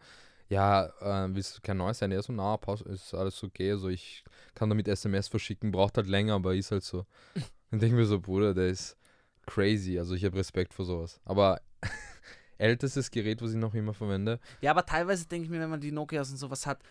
ja, 0.49 0.87
äh, 1.01 1.35
willst 1.35 1.57
du 1.57 1.61
kein 1.63 1.79
neues 1.79 1.99
sein? 1.99 2.13
Er 2.13 2.23
so, 2.23 2.33
na, 2.33 2.57
pass, 2.57 2.83
ist 2.83 3.15
alles 3.15 3.43
okay. 3.43 3.73
Also 3.73 3.89
ich 3.89 4.25
kann 4.55 4.69
damit 4.69 4.87
SMS 4.87 5.29
verschicken, 5.29 5.73
braucht 5.73 5.97
halt 5.97 6.07
länger, 6.07 6.35
aber 6.35 6.55
ist 6.55 6.71
halt 6.71 6.85
so. 6.85 7.07
Dann 7.71 7.81
denke 7.81 7.97
ich 7.97 8.01
mir 8.01 8.07
so, 8.07 8.21
Bruder, 8.21 8.55
der 8.55 8.69
ist 8.69 8.97
crazy. 9.47 9.99
Also 9.99 10.15
ich 10.15 10.25
habe 10.25 10.37
Respekt 10.37 10.75
vor 10.75 10.85
sowas. 10.85 11.21
Aber 11.25 11.61
ältestes 12.59 13.11
Gerät, 13.11 13.43
was 13.43 13.51
ich 13.51 13.57
noch 13.57 13.75
immer 13.75 13.95
verwende, 13.95 14.39
Ja, 14.61 14.71
aber 14.71 14.87
teilweise 14.87 15.27
denke 15.27 15.45
ich 15.45 15.51
mir, 15.51 15.61
wenn 15.61 15.71
man 15.71 15.81
die 15.81 15.93
Nokias 15.93 16.31
und 16.31 16.37
sowas 16.37 16.67
hat, 16.67 16.83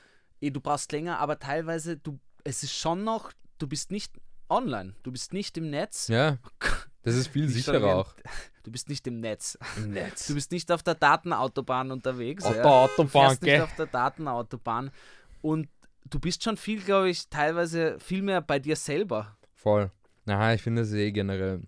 eh, 0.41 0.50
du 0.50 0.60
brauchst 0.60 0.91
länger, 0.91 1.20
aber 1.20 1.39
teilweise, 1.39 1.98
du, 1.98 2.20
es 2.44 2.63
ist 2.63 2.74
schon 2.74 3.04
noch, 3.04 3.32
du 3.58 3.68
bist 3.68 3.91
nicht 3.91 4.12
online, 4.50 4.94
du 5.04 5.12
bist 5.12 5.34
nicht 5.34 5.58
im 5.58 5.70
Netz. 5.70 6.08
ja, 6.08 6.38
das 7.04 7.16
ist 7.16 7.28
viel 7.28 7.46
Ich 7.46 7.54
sicherer 7.54 7.96
auch. 7.96 8.16
Du 8.64 8.72
bist 8.72 8.90
nicht 8.90 9.06
im 9.06 9.20
Netz. 9.20 9.60
Im 9.78 9.92
Netz. 9.92 10.26
Du 10.26 10.34
bist 10.34 10.52
nicht 10.52 10.72
auf 10.72 10.82
der 10.82 10.96
Datenautobahn 10.96 11.92
unterwegs. 11.92 12.44
Auf 12.44 12.56
ja. 12.56 12.64
der 12.64 12.72
Autobahn, 12.72 13.06
Du 13.06 13.08
fährst 13.12 13.42
nicht 13.44 13.52
gell? 13.52 13.62
auf 13.62 13.76
der 13.76 13.86
Datenautobahn. 13.86 14.90
Und 15.44 15.70
du 16.10 16.20
bist 16.20 16.44
schon 16.44 16.58
viel, 16.58 16.82
glaube 16.82 17.12
ich, 17.12 17.30
teilweise 17.30 18.00
viel 18.00 18.24
mehr 18.24 18.42
bei 18.42 18.58
dir 18.58 18.76
selber. 18.76 19.38
Voll. 19.54 19.92
Na, 20.26 20.52
ich 20.56 20.64
finde 20.64 20.82
es 20.82 20.92
eh 20.94 21.12
generell 21.12 21.62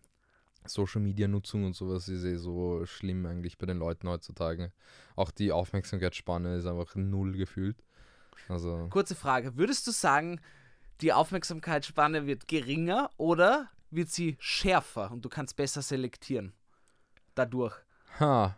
Social 0.66 1.02
Media 1.02 1.28
Nutzung 1.28 1.66
und 1.66 1.76
sowas 1.76 2.10
ist 2.10 2.24
eh 2.24 2.38
so 2.38 2.84
schlimm 2.86 3.28
eigentlich 3.28 3.60
bei 3.60 3.68
den 3.68 3.78
Leuten 3.78 4.10
heutzutage. 4.10 4.72
Auch 5.16 5.30
die 5.30 5.52
Aufmerksamkeitsspanne 5.52 6.56
ist 6.58 6.66
einfach 6.66 6.96
null 6.96 7.34
gefühlt. 7.34 7.78
Also, 8.50 8.88
Kurze 8.90 9.14
Frage. 9.14 9.56
Würdest 9.56 9.86
du 9.86 9.92
sagen, 9.92 10.42
die 11.02 11.14
Aufmerksamkeitsspanne 11.14 12.26
wird 12.26 12.48
geringer 12.48 13.12
oder 13.18 13.70
wird 13.90 14.10
sie 14.10 14.38
schärfer 14.40 15.12
und 15.12 15.24
du 15.24 15.30
kannst 15.30 15.56
besser 15.56 15.82
selektieren? 15.82 16.54
Dadurch. 17.36 17.76
ha, 18.20 18.58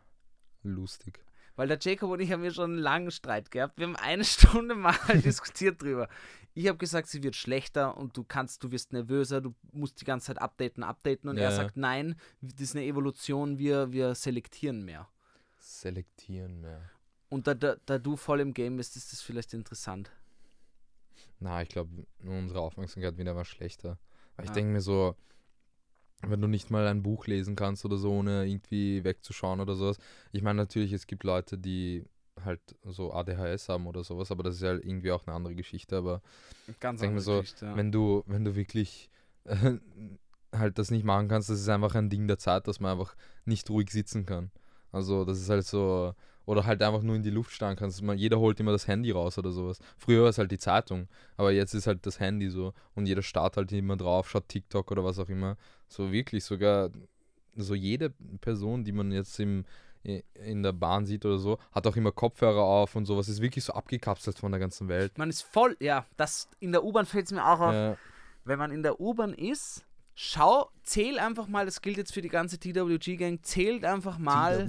lustig. 0.63 1.23
Weil 1.55 1.67
der 1.67 1.77
Jacob 1.81 2.11
und 2.11 2.21
ich 2.21 2.31
haben 2.31 2.43
ja 2.45 2.51
schon 2.51 2.71
einen 2.71 2.79
langen 2.79 3.11
Streit 3.11 3.51
gehabt. 3.51 3.77
Wir 3.77 3.87
haben 3.87 3.97
eine 3.97 4.23
Stunde 4.25 4.75
mal 4.75 4.95
diskutiert 5.23 5.81
drüber. 5.81 6.07
Ich 6.53 6.67
habe 6.67 6.77
gesagt, 6.77 7.09
sie 7.09 7.21
wird 7.21 7.35
schlechter 7.35 7.97
und 7.97 8.15
du 8.15 8.23
kannst, 8.23 8.63
du 8.63 8.71
wirst 8.71 8.93
nervöser, 8.93 9.41
du 9.41 9.53
musst 9.73 9.99
die 9.99 10.05
ganze 10.05 10.27
Zeit 10.27 10.41
updaten, 10.41 10.83
updaten. 10.83 11.29
Und 11.29 11.37
Ja, 11.37 11.43
er 11.43 11.51
sagt, 11.51 11.75
nein, 11.75 12.15
das 12.41 12.61
ist 12.61 12.75
eine 12.75 12.85
Evolution, 12.85 13.57
wir, 13.57 13.91
wir 13.91 14.15
selektieren 14.15 14.85
mehr. 14.85 15.09
Selektieren 15.57 16.61
mehr. 16.61 16.89
Und 17.27 17.45
da, 17.45 17.53
da, 17.53 17.75
da 17.85 17.97
du 17.99 18.15
voll 18.15 18.39
im 18.39 18.53
Game 18.53 18.77
bist, 18.77 18.95
ist 18.95 19.11
das 19.11 19.21
vielleicht 19.21 19.53
interessant. 19.53 20.11
Na, 21.39 21.61
ich 21.61 21.69
glaube, 21.69 22.05
unsere 22.23 22.59
Aufmerksamkeit 22.61 23.17
wird 23.17 23.27
aber 23.27 23.45
schlechter. 23.45 23.97
Weil 24.35 24.45
ich 24.45 24.51
Ah. 24.51 24.55
denke 24.55 24.73
mir 24.73 24.81
so, 24.81 25.15
wenn 26.21 26.41
du 26.41 26.47
nicht 26.47 26.69
mal 26.69 26.85
ein 26.87 27.01
Buch 27.01 27.27
lesen 27.27 27.55
kannst 27.55 27.85
oder 27.85 27.97
so, 27.97 28.11
ohne 28.11 28.45
irgendwie 28.45 29.03
wegzuschauen 29.03 29.61
oder 29.61 29.75
sowas. 29.75 29.97
Ich 30.33 30.41
meine, 30.41 30.57
natürlich, 30.57 30.91
es 30.91 31.07
gibt 31.07 31.23
Leute, 31.23 31.57
die 31.57 32.05
halt 32.43 32.61
so 32.83 33.13
ADHS 33.13 33.69
haben 33.69 33.87
oder 33.87 34.03
sowas, 34.03 34.31
aber 34.31 34.43
das 34.43 34.55
ist 34.55 34.61
ja 34.61 34.73
irgendwie 34.73 35.11
auch 35.11 35.25
eine 35.27 35.35
andere 35.35 35.55
Geschichte. 35.55 35.97
Aber 35.97 36.21
Ganz 36.79 37.01
Denk 37.01 37.13
mir 37.13 37.21
so, 37.21 37.41
ja. 37.61 37.75
wenn 37.75 37.91
du, 37.91 38.23
wenn 38.27 38.43
du 38.45 38.55
wirklich 38.55 39.09
äh, 39.45 39.77
halt 40.51 40.77
das 40.77 40.91
nicht 40.91 41.05
machen 41.05 41.27
kannst, 41.27 41.49
das 41.49 41.59
ist 41.59 41.69
einfach 41.69 41.95
ein 41.95 42.09
Ding 42.09 42.27
der 42.27 42.37
Zeit, 42.37 42.67
dass 42.67 42.79
man 42.79 42.91
einfach 42.93 43.15
nicht 43.45 43.69
ruhig 43.69 43.89
sitzen 43.91 44.25
kann. 44.25 44.51
Also 44.91 45.23
das 45.25 45.39
ist 45.39 45.49
halt 45.49 45.65
so, 45.65 46.13
oder 46.49 46.65
halt 46.65 46.81
einfach 46.81 47.03
nur 47.03 47.15
in 47.15 47.21
die 47.21 47.29
Luft 47.29 47.51
starren 47.51 47.75
kannst. 47.75 48.01
Man, 48.01 48.17
jeder 48.17 48.39
holt 48.39 48.59
immer 48.59 48.71
das 48.71 48.87
Handy 48.87 49.11
raus 49.11 49.37
oder 49.37 49.51
sowas. 49.51 49.77
Früher 49.99 50.23
war 50.23 50.29
es 50.29 50.39
halt 50.39 50.49
die 50.49 50.57
Zeitung, 50.57 51.07
aber 51.37 51.51
jetzt 51.51 51.75
ist 51.75 51.85
halt 51.85 52.07
das 52.07 52.19
Handy 52.19 52.49
so 52.49 52.73
und 52.95 53.05
jeder 53.05 53.21
starrt 53.21 53.55
halt 53.55 53.71
immer 53.71 53.95
drauf, 53.95 54.27
schaut 54.27 54.47
TikTok 54.47 54.89
oder 54.89 55.03
was 55.03 55.19
auch 55.19 55.29
immer. 55.29 55.57
So 55.87 56.11
wirklich, 56.11 56.43
sogar 56.43 56.89
so 57.55 57.75
jede 57.75 58.09
Person, 58.41 58.83
die 58.83 58.91
man 58.91 59.11
jetzt 59.11 59.39
im, 59.39 59.63
in 60.01 60.63
der 60.63 60.73
Bahn 60.73 61.05
sieht 61.05 61.23
oder 61.23 61.37
so, 61.37 61.59
hat 61.71 61.85
auch 61.85 61.95
immer 61.95 62.11
Kopfhörer 62.11 62.63
auf 62.63 62.95
und 62.95 63.05
sowas. 63.05 63.29
Ist 63.29 63.43
wirklich 63.43 63.63
so 63.63 63.73
abgekapselt 63.73 64.39
von 64.39 64.51
der 64.51 64.59
ganzen 64.59 64.87
Welt. 64.87 65.19
Man 65.19 65.29
ist 65.29 65.43
voll, 65.43 65.77
ja, 65.79 66.07
das 66.17 66.49
in 66.59 66.71
der 66.71 66.83
U-Bahn 66.83 67.05
fällt 67.05 67.27
es 67.27 67.31
mir 67.31 67.45
auch 67.45 67.59
auf. 67.59 67.73
Ja. 67.73 67.95
Wenn 68.43 68.57
man 68.57 68.71
in 68.71 68.81
der 68.81 68.99
U-Bahn 68.99 69.35
ist, 69.35 69.85
schau, 70.15 70.71
zähl 70.81 71.19
einfach 71.19 71.47
mal, 71.47 71.65
das 71.67 71.83
gilt 71.83 71.97
jetzt 71.97 72.11
für 72.11 72.23
die 72.23 72.29
ganze 72.29 72.57
TWG-Gang, 72.57 73.43
zählt 73.43 73.85
einfach 73.85 74.17
mal, 74.17 74.67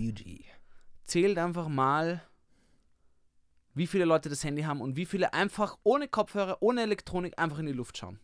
zählt 1.10 1.38
einfach 1.38 1.68
mal, 1.68 2.22
wie 3.74 3.86
viele 3.86 4.04
Leute 4.04 4.28
das 4.28 4.44
Handy 4.44 4.62
haben 4.62 4.80
und 4.80 4.96
wie 4.96 5.06
viele 5.06 5.34
einfach 5.34 5.76
ohne 5.82 6.06
Kopfhörer, 6.06 6.58
ohne 6.60 6.82
Elektronik 6.82 7.38
einfach 7.38 7.58
in 7.58 7.66
die 7.66 7.72
Luft 7.72 7.98
schauen. 7.98 8.20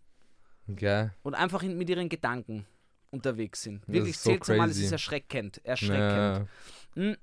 Gell? 0.68 1.12
Und 1.22 1.34
einfach 1.34 1.62
in, 1.62 1.76
mit 1.76 1.90
ihren 1.90 2.08
Gedanken 2.08 2.66
unterwegs 3.10 3.62
sind. 3.62 3.86
Wirklich 3.88 4.14
ist 4.14 4.22
so 4.22 4.30
zählt 4.30 4.58
mal, 4.58 4.70
es 4.70 4.78
ist 4.78 4.92
erschreckend. 4.92 5.60
Erschreckend. 5.64 5.98
Ja. 6.00 6.46
Hm. 6.94 7.16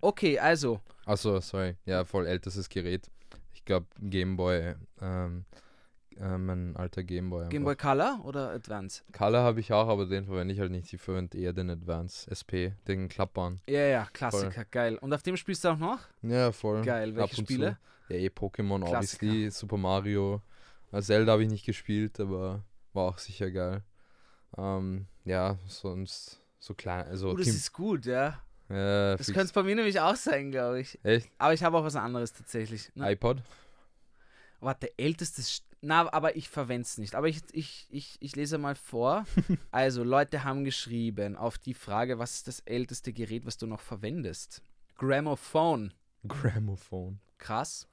Okay, 0.00 0.38
also, 0.38 0.80
Achso, 1.04 1.40
sorry. 1.40 1.76
Ja, 1.84 2.04
voll 2.04 2.26
ältestes 2.26 2.68
Gerät. 2.68 3.08
Ich 3.54 3.64
glaube 3.64 3.86
Gameboy, 4.00 4.74
ähm, 5.00 5.44
äh, 6.20 6.38
mein 6.38 6.76
alter 6.76 7.02
Gameboy. 7.02 7.40
einfach. 7.40 7.50
Game 7.50 7.64
Boy 7.64 7.76
Color 7.76 8.20
oder 8.24 8.50
Advance? 8.50 9.02
Color 9.12 9.42
habe 9.42 9.60
ich 9.60 9.72
auch, 9.72 9.88
aber 9.88 10.06
den 10.06 10.24
verwende 10.26 10.54
ich 10.54 10.60
halt 10.60 10.70
nicht. 10.70 10.92
Ich 10.92 11.00
verwende 11.00 11.36
eher 11.38 11.52
den 11.52 11.70
Advance 11.70 12.30
SP, 12.30 12.72
den 12.88 13.08
klappbaren. 13.08 13.60
Ja, 13.68 13.80
ja, 13.80 14.08
Klassiker, 14.12 14.64
geil. 14.66 14.96
Und 14.98 15.12
auf 15.12 15.22
dem 15.22 15.36
spielst 15.36 15.64
du 15.64 15.68
auch 15.70 15.78
noch? 15.78 16.00
Ja, 16.22 16.52
voll. 16.52 16.82
Geil, 16.82 17.14
welche 17.16 17.32
Ab 17.32 17.38
und 17.38 17.44
Spiele? 17.46 17.78
Zu. 18.08 18.14
Ja, 18.14 18.20
eh 18.20 18.28
Pokémon, 18.28 18.84
Klassiker. 18.84 19.26
obviously, 19.26 19.50
Super 19.50 19.76
Mario. 19.76 20.42
Äh, 20.92 21.02
Zelda 21.02 21.32
habe 21.32 21.42
ich 21.42 21.48
nicht 21.50 21.66
gespielt, 21.66 22.20
aber 22.20 22.62
war 22.92 23.04
auch 23.04 23.18
sicher 23.18 23.50
geil. 23.50 23.82
Ähm, 24.56 25.06
ja, 25.24 25.58
sonst 25.66 26.40
so 26.58 26.74
klein, 26.74 27.06
also 27.06 27.30
Oh, 27.30 27.36
das 27.36 27.46
Team- 27.46 27.54
ist 27.56 27.72
gut, 27.72 28.06
ja. 28.06 28.40
ja, 28.68 29.16
Das 29.16 29.26
könnte 29.26 29.42
es 29.42 29.52
bei 29.52 29.62
mir 29.62 29.74
nämlich 29.74 30.00
auch 30.00 30.16
sein, 30.16 30.50
glaube 30.50 30.80
ich. 30.80 30.98
Echt? 31.04 31.28
Aber 31.38 31.52
ich 31.54 31.62
habe 31.62 31.76
auch 31.76 31.84
was 31.84 31.96
anderes 31.96 32.32
tatsächlich. 32.32 32.90
Ne? 32.94 33.12
iPod? 33.12 33.38
Warte, 34.60 34.90
ältestes. 34.98 35.48
St- 35.60 35.62
Na, 35.80 36.12
aber 36.12 36.36
ich 36.36 36.48
verwende 36.48 36.82
es 36.82 36.98
nicht. 36.98 37.14
Aber 37.14 37.28
ich, 37.28 37.40
ich, 37.52 37.86
ich, 37.90 38.16
ich 38.20 38.34
lese 38.36 38.58
mal 38.58 38.74
vor. 38.74 39.24
also, 39.70 40.02
Leute 40.02 40.44
haben 40.44 40.64
geschrieben 40.64 41.36
auf 41.36 41.58
die 41.58 41.74
Frage, 41.74 42.18
was 42.18 42.34
ist 42.36 42.48
das 42.48 42.60
älteste 42.60 43.12
Gerät, 43.12 43.46
was 43.46 43.56
du 43.58 43.66
noch 43.66 43.80
verwendest? 43.80 44.62
Grammophone. 44.98 45.92
Grammophone. 46.26 47.20
Krass. 47.38 47.86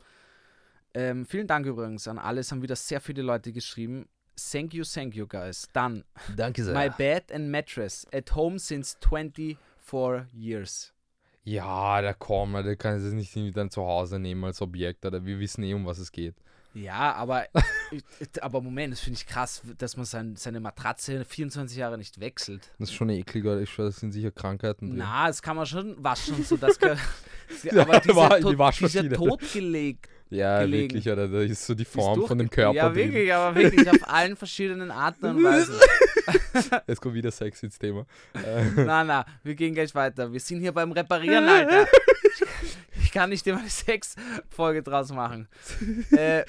Ähm, 0.93 1.26
vielen 1.26 1.47
Dank 1.47 1.65
übrigens 1.65 2.08
an 2.08 2.17
alle. 2.19 2.41
Es 2.41 2.52
haben 2.52 2.62
wieder 2.62 2.76
sehr 2.76 3.02
viele 3.02 3.21
Leute 3.21 3.52
geschrieben. 3.52 4.08
Thank 4.52 4.73
you, 4.73 4.84
thank 4.84 5.15
you, 5.15 5.28
guys. 5.28 5.67
Dann, 5.73 6.04
Danke 6.36 6.63
my 6.63 6.89
bed 6.89 7.32
and 7.32 7.49
mattress. 7.52 8.08
At 8.12 8.34
home 8.36 8.58
since 8.58 8.97
24 8.99 9.58
years. 10.34 10.93
Ja, 11.43 12.02
da 12.02 12.13
komm, 12.13 12.54
der 12.54 12.76
kann 12.78 12.95
es 12.95 13.12
nicht 13.13 13.36
irgendwie 13.36 13.52
dann 13.52 13.69
zu 13.69 13.84
Hause 13.84 14.17
nehmen 14.17 14.43
als 14.45 14.62
Objekt, 14.62 15.06
oder 15.06 15.26
wir 15.26 15.39
wissen 15.39 15.63
eh, 15.63 15.73
um 15.73 15.86
was 15.86 15.97
es 15.99 16.12
geht. 16.12 16.36
Ja, 16.76 17.14
aber, 17.14 17.46
aber 18.42 18.62
Moment, 18.62 18.94
das 18.94 19.00
finde 19.02 19.18
ich 19.20 19.28
krass, 19.28 19.62
dass 19.78 19.96
man 19.96 20.06
sein, 20.06 20.36
seine 20.36 20.60
Matratze 20.60 21.24
24 21.24 21.78
Jahre 21.78 21.98
nicht 21.98 22.20
wechselt. 22.20 22.72
Das 22.80 22.90
ist 22.90 22.96
schon 22.96 23.10
ekliger, 23.10 23.60
ich 23.62 23.70
schwör, 23.70 23.86
das 23.86 23.98
sind 23.98 24.12
sicher 24.12 24.32
Krankheiten 24.32 24.90
drin. 24.90 24.98
Na, 24.98 25.28
das 25.28 25.42
kann 25.42 25.56
man 25.56 25.66
schon 25.66 26.02
waschen, 26.04 26.44
so 26.44 26.58
das 26.58 26.80
gehört. 26.80 27.00
Ja, 27.64 27.82
aber 27.84 28.00
diese, 28.00 28.16
war- 28.16 28.40
die 28.40 28.58
Waschmaschine. 28.58 29.10
totgelegt. 29.10 30.10
ja, 30.32 30.62
gelegen. 30.62 30.94
wirklich, 30.96 31.08
oder 31.14 31.28
da 31.28 31.42
ist 31.42 31.64
so 31.66 31.76
die 31.76 31.86
Form 31.86 32.26
von 32.26 32.38
dem 32.40 32.50
Körper 32.50 32.74
Ja, 32.76 32.90
drin. 32.90 32.96
wirklich, 33.12 33.32
aber 33.34 33.56
wirklich 33.56 33.90
auf 33.92 34.10
allen 34.10 34.36
verschiedenen 34.36 34.90
Arten 34.90 35.26
und 35.26 35.44
Weisen. 35.44 35.76
Jetzt 36.88 37.02
kommt 37.02 37.14
wieder 37.14 37.30
Sex 37.32 37.62
ins 37.62 37.78
Thema. 37.78 38.06
Na, 38.78 39.04
na, 39.04 39.26
wir 39.44 39.54
gehen 39.54 39.76
gleich 39.76 39.94
weiter. 39.94 40.32
Wir 40.32 40.40
sind 40.40 40.62
hier 40.62 40.72
beim 40.72 40.92
Reparieren, 40.94 41.48
Alter. 41.48 41.86
Ich 43.13 43.15
kann 43.15 43.30
nicht 43.30 43.45
immer 43.45 43.60
eine 43.60 43.69
Sex-Folge 43.69 44.82
draus 44.82 45.12
machen. 45.12 45.47
äh, 46.13 46.43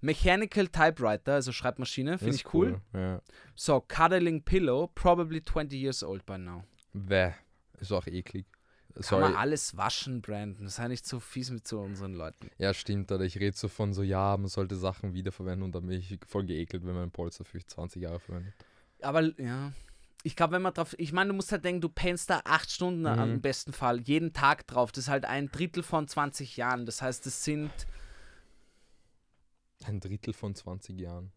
Mechanical 0.00 0.66
Typewriter, 0.66 1.34
also 1.34 1.52
Schreibmaschine, 1.52 2.18
finde 2.18 2.34
ich 2.34 2.52
cool. 2.52 2.80
Ja. 2.92 3.22
So, 3.54 3.80
Cuddling 3.80 4.42
Pillow, 4.42 4.88
probably 4.96 5.40
20 5.40 5.80
years 5.80 6.02
old 6.02 6.26
by 6.26 6.36
now. 6.36 6.64
Bäh, 6.92 7.34
ist 7.78 7.92
auch 7.92 8.08
eklig. 8.08 8.46
Kann 8.94 9.02
Sorry. 9.04 9.22
man 9.22 9.36
alles 9.36 9.76
waschen, 9.76 10.20
Brandon. 10.20 10.66
Sei 10.66 10.88
nicht 10.88 11.06
so 11.06 11.20
fies 11.20 11.52
mit 11.52 11.68
so 11.68 11.82
unseren 11.82 12.14
Leuten. 12.14 12.50
Ja, 12.58 12.74
stimmt, 12.74 13.12
oder 13.12 13.24
ich 13.24 13.38
rede 13.38 13.56
so 13.56 13.68
von 13.68 13.92
so, 13.92 14.02
ja, 14.02 14.36
man 14.36 14.48
sollte 14.48 14.74
Sachen 14.74 15.14
wiederverwenden 15.14 15.62
und 15.62 15.72
dann 15.76 15.86
bin 15.86 16.00
ich 16.00 16.18
voll 16.26 16.46
geekelt, 16.46 16.84
wenn 16.84 16.94
man 16.94 17.04
ein 17.04 17.10
Polster 17.12 17.44
für 17.44 17.64
20 17.64 18.02
Jahre 18.02 18.18
verwendet. 18.18 18.54
Aber 19.02 19.22
ja, 19.40 19.72
ich 20.24 20.34
glaube, 20.36 20.54
wenn 20.54 20.62
man 20.62 20.74
drauf. 20.74 20.94
Ich 20.98 21.12
meine, 21.12 21.28
du 21.28 21.34
musst 21.34 21.52
halt 21.52 21.64
denken, 21.64 21.80
du 21.80 21.88
pennst 21.88 22.28
da 22.30 22.40
acht 22.44 22.70
Stunden 22.70 23.02
Mhm. 23.02 23.06
am 23.06 23.40
besten 23.40 23.72
Fall, 23.72 24.00
jeden 24.00 24.32
Tag 24.32 24.66
drauf. 24.66 24.90
Das 24.92 25.04
ist 25.04 25.08
halt 25.10 25.24
ein 25.24 25.48
Drittel 25.50 25.82
von 25.82 26.08
20 26.08 26.56
Jahren. 26.56 26.86
Das 26.86 27.02
heißt, 27.02 27.24
das 27.26 27.44
sind. 27.44 27.70
Ein 29.84 30.00
Drittel 30.00 30.32
von 30.34 30.54
20 30.54 30.98
Jahren. 30.98 31.32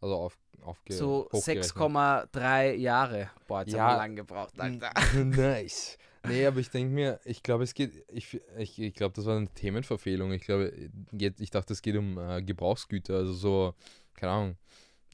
Also 0.00 0.16
auf, 0.16 0.38
aufge 0.62 0.92
so 0.92 1.28
hochgerechnet. 1.32 1.66
6,3 1.76 2.72
Jahre. 2.74 3.30
Boah, 3.46 3.60
jetzt 3.60 3.72
Ja. 3.72 3.84
haben 3.84 3.92
wir 3.92 3.96
lang 3.98 4.16
gebraucht, 4.16 4.60
Alter. 4.60 4.90
nice. 5.24 5.96
Nee, 6.26 6.44
aber 6.44 6.58
ich 6.58 6.70
denke 6.70 6.92
mir, 6.92 7.20
ich 7.24 7.42
glaube, 7.44 7.62
es 7.64 7.72
geht, 7.72 8.04
ich, 8.08 8.40
ich, 8.58 8.78
ich 8.80 8.94
glaube, 8.94 9.14
das 9.14 9.24
war 9.26 9.36
eine 9.36 9.48
Themenverfehlung. 9.48 10.32
Ich 10.32 10.42
glaube, 10.42 10.72
ich 11.12 11.50
dachte, 11.50 11.72
es 11.72 11.82
geht 11.82 11.96
um 11.96 12.18
äh, 12.18 12.42
Gebrauchsgüter, 12.42 13.14
also 13.14 13.32
so, 13.32 13.74
keine 14.14 14.32
Ahnung. 14.32 14.56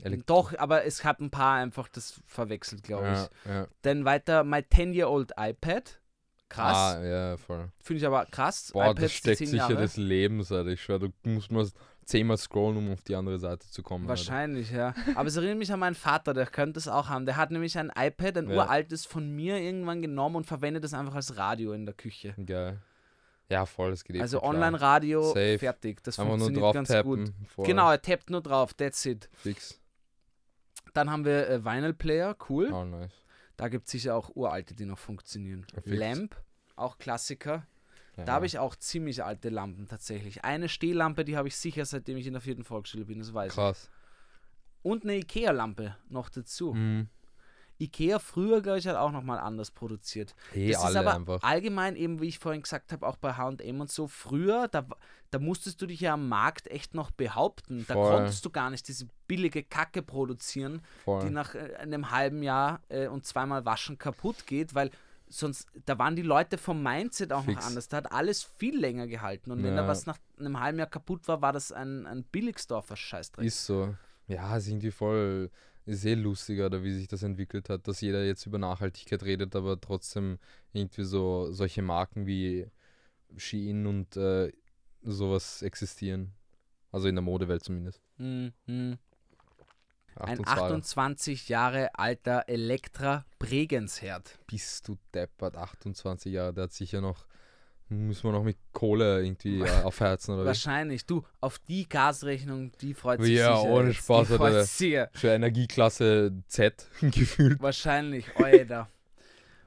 Elekt- 0.02 0.28
Doch, 0.30 0.56
aber 0.58 0.84
es 0.84 1.04
hat 1.04 1.20
ein 1.20 1.30
paar 1.30 1.56
einfach 1.56 1.88
das 1.88 2.20
verwechselt, 2.26 2.82
glaube 2.82 3.04
ja, 3.06 3.24
ich. 3.24 3.50
ja. 3.50 3.66
Dann 3.82 4.04
weiter, 4.04 4.44
my 4.44 4.58
10-year-old 4.58 5.32
iPad. 5.38 6.00
Krass. 6.48 6.76
Ah, 6.96 7.02
ja, 7.04 7.36
voll. 7.38 7.70
Finde 7.82 7.98
ich 8.00 8.06
aber 8.06 8.26
krass. 8.26 8.70
Boah, 8.72 8.86
iPads, 8.90 9.00
das 9.00 9.12
steckt 9.12 9.38
10 9.38 9.46
sicher 9.46 9.56
Jahre. 9.70 9.76
des 9.76 9.96
Lebens, 9.96 10.52
Alter. 10.52 10.70
Ich 10.70 10.82
schwör, 10.82 10.98
du 10.98 11.08
musst 11.24 11.50
mal 11.50 11.66
zehnmal 12.04 12.36
scrollen, 12.36 12.76
um 12.76 12.92
auf 12.92 13.00
die 13.02 13.14
andere 13.14 13.38
Seite 13.38 13.66
zu 13.70 13.82
kommen. 13.82 14.06
Wahrscheinlich, 14.08 14.70
ja. 14.70 14.92
Aber 15.14 15.28
es 15.28 15.36
erinnert 15.36 15.56
mich 15.58 15.72
an 15.72 15.78
meinen 15.80 15.94
Vater, 15.94 16.34
der 16.34 16.46
könnte 16.46 16.78
es 16.78 16.88
auch 16.88 17.08
haben. 17.08 17.24
Der 17.24 17.36
hat 17.36 17.50
nämlich 17.52 17.78
ein 17.78 17.90
iPad, 17.96 18.36
ein 18.38 18.50
Ja. 18.50 18.56
uraltes 18.56 19.06
von 19.06 19.30
mir 19.34 19.56
irgendwann 19.58 20.02
genommen 20.02 20.36
und 20.36 20.44
verwendet 20.46 20.84
es 20.84 20.92
einfach 20.92 21.14
als 21.14 21.36
Radio 21.38 21.72
in 21.72 21.86
der 21.86 21.94
Küche. 21.94 22.34
Geil. 22.44 22.80
Ja, 23.48 23.64
voll, 23.66 23.90
das 23.90 24.04
geht 24.04 24.16
eh 24.16 24.20
Also. 24.20 24.42
Online-Radio, 24.42 25.32
fertig. 25.58 26.02
Das 26.02 26.18
Einfach 26.18 26.36
nur 26.36 26.38
funktioniert 26.46 26.62
drauf 26.64 26.74
ganz 26.74 26.88
tappen. 26.88 27.24
gut. 27.24 27.32
Voll 27.48 27.66
Genau, 27.66 27.90
er 27.90 28.00
tappt 28.02 28.30
nur 28.30 28.40
drauf, 28.42 28.74
that's 28.74 29.04
it. 29.06 29.28
Fix. 29.34 29.78
Dann 30.94 31.10
haben 31.10 31.24
wir 31.24 31.48
äh, 31.48 31.64
Vinyl 31.64 31.94
Player, 31.94 32.36
cool. 32.48 32.70
Oh, 32.72 32.84
nice. 32.84 33.12
Da 33.56 33.68
gibt 33.68 33.86
es 33.86 33.92
sicher 33.92 34.14
auch 34.14 34.34
uralte, 34.34 34.74
die 34.74 34.84
noch 34.84 34.98
funktionieren. 34.98 35.66
Fix. 35.72 35.86
Lamp, 35.86 36.36
auch 36.76 36.98
Klassiker. 36.98 37.66
Ja. 38.16 38.24
Da 38.24 38.32
habe 38.34 38.46
ich 38.46 38.58
auch 38.58 38.76
ziemlich 38.76 39.24
alte 39.24 39.48
Lampen 39.48 39.88
tatsächlich. 39.88 40.44
Eine 40.44 40.68
Stehlampe, 40.68 41.24
die 41.24 41.36
habe 41.36 41.48
ich 41.48 41.56
sicher, 41.56 41.84
seitdem 41.86 42.16
ich 42.16 42.26
in 42.26 42.34
der 42.34 42.42
vierten 42.42 42.64
Volksschule 42.64 43.04
bin, 43.06 43.18
das 43.20 43.32
weiß 43.32 43.52
ich. 43.52 43.54
Krass. 43.54 43.90
Und 44.82 45.04
eine 45.04 45.16
Ikea-Lampe 45.16 45.96
noch 46.08 46.28
dazu. 46.28 46.74
Mhm. 46.74 47.08
Ikea 47.82 48.18
früher, 48.18 48.60
glaube 48.62 48.78
ich, 48.78 48.86
hat 48.86 48.96
auch 48.96 49.12
nochmal 49.12 49.38
anders 49.38 49.70
produziert. 49.70 50.34
Eh, 50.54 50.72
das 50.72 50.84
ist 50.88 50.96
aber 50.96 51.14
einfach. 51.14 51.42
allgemein 51.42 51.96
eben, 51.96 52.20
wie 52.20 52.28
ich 52.28 52.38
vorhin 52.38 52.62
gesagt 52.62 52.92
habe, 52.92 53.06
auch 53.06 53.16
bei 53.16 53.34
H&M 53.34 53.80
und 53.80 53.90
so, 53.90 54.06
früher, 54.08 54.68
da, 54.68 54.86
da 55.30 55.38
musstest 55.38 55.80
du 55.82 55.86
dich 55.86 56.00
ja 56.00 56.14
am 56.14 56.28
Markt 56.28 56.68
echt 56.68 56.94
noch 56.94 57.10
behaupten. 57.10 57.84
Da 57.88 57.94
Voll. 57.94 58.12
konntest 58.14 58.44
du 58.44 58.50
gar 58.50 58.70
nicht 58.70 58.86
diese 58.88 59.06
billige 59.26 59.62
Kacke 59.62 60.02
produzieren, 60.02 60.80
die 60.80 61.04
Voll. 61.04 61.30
nach 61.30 61.54
äh, 61.54 61.74
einem 61.76 62.10
halben 62.10 62.42
Jahr 62.42 62.80
äh, 62.88 63.06
und 63.08 63.26
zweimal 63.26 63.64
waschen 63.64 63.98
kaputt 63.98 64.46
geht, 64.46 64.74
weil 64.74 64.90
sonst, 65.28 65.66
da 65.86 65.98
waren 65.98 66.14
die 66.14 66.22
Leute 66.22 66.58
vom 66.58 66.82
Mindset 66.82 67.32
auch 67.32 67.44
Fix. 67.44 67.56
noch 67.60 67.66
anders. 67.66 67.88
Da 67.88 67.96
hat 67.98 68.12
alles 68.12 68.42
viel 68.42 68.78
länger 68.78 69.06
gehalten. 69.06 69.50
Und 69.50 69.62
wenn 69.62 69.74
da 69.76 69.82
Ja. 69.82 69.88
was 69.88 70.04
nach 70.04 70.18
einem 70.38 70.60
halben 70.60 70.78
Jahr 70.78 70.88
kaputt 70.88 71.26
war, 71.26 71.40
war 71.40 71.52
das 71.54 71.72
ein, 71.72 72.06
ein 72.06 72.22
Billigsdorfer 72.24 72.96
Scheißdreck. 72.96 73.46
Ist 73.46 73.64
so. 73.64 73.94
Ja, 74.28 74.56
ist 74.56 74.68
irgendwie 74.68 74.90
voll. 74.90 75.50
Ist 75.84 76.04
eh 76.04 76.14
lustiger, 76.14 76.66
oder 76.66 76.84
wie 76.84 76.92
sich 76.92 77.08
das 77.08 77.22
entwickelt 77.22 77.68
hat, 77.68 77.88
dass 77.88 78.00
jeder 78.00 78.24
jetzt 78.24 78.46
über 78.46 78.58
Nachhaltigkeit 78.58 79.22
redet, 79.24 79.56
aber 79.56 79.80
trotzdem 79.80 80.38
irgendwie 80.72 81.04
so 81.04 81.50
solche 81.50 81.82
Marken 81.82 82.26
wie 82.26 82.68
Shein 83.36 83.86
und 83.86 84.16
äh, 84.16 84.52
sowas 85.02 85.62
existieren. 85.62 86.32
Also 86.92 87.08
in 87.08 87.16
der 87.16 87.22
Modewelt 87.22 87.64
zumindest. 87.64 88.00
Mhm. 88.18 88.52
Ein 90.14 90.38
28. 90.44 90.46
28 90.46 91.48
Jahre 91.48 91.90
alter 91.94 92.44
Elektra 92.46 93.24
Bregensherd. 93.38 94.38
Bist 94.46 94.86
du 94.86 94.98
deppert, 95.14 95.56
28 95.56 96.32
Jahre, 96.32 96.52
der 96.52 96.64
hat 96.64 96.72
sicher 96.72 97.00
noch. 97.00 97.26
Müssen 97.92 98.24
wir 98.24 98.32
noch 98.32 98.42
mit 98.44 98.56
Kohle 98.72 99.22
irgendwie 99.22 99.60
äh, 99.60 99.68
aufheizen 99.84 100.34
oder? 100.34 100.46
Wahrscheinlich. 100.46 101.04
Du, 101.06 101.22
auf 101.40 101.58
die 101.60 101.88
Gasrechnung, 101.88 102.72
die 102.80 102.94
freut 102.94 103.20
sich 103.22 103.36
Ja, 103.36 103.56
sicher. 103.56 103.68
ohne 103.70 103.88
jetzt. 103.88 103.96
Spaß, 103.98 104.28
Die 104.28 104.34
freut 104.34 104.64
sich. 104.66 104.98
Für 105.12 105.28
Energieklasse 105.28 106.32
Z 106.48 106.86
gefühlt. 107.00 107.60
Wahrscheinlich, 107.60 108.26
Alter. 108.36 108.88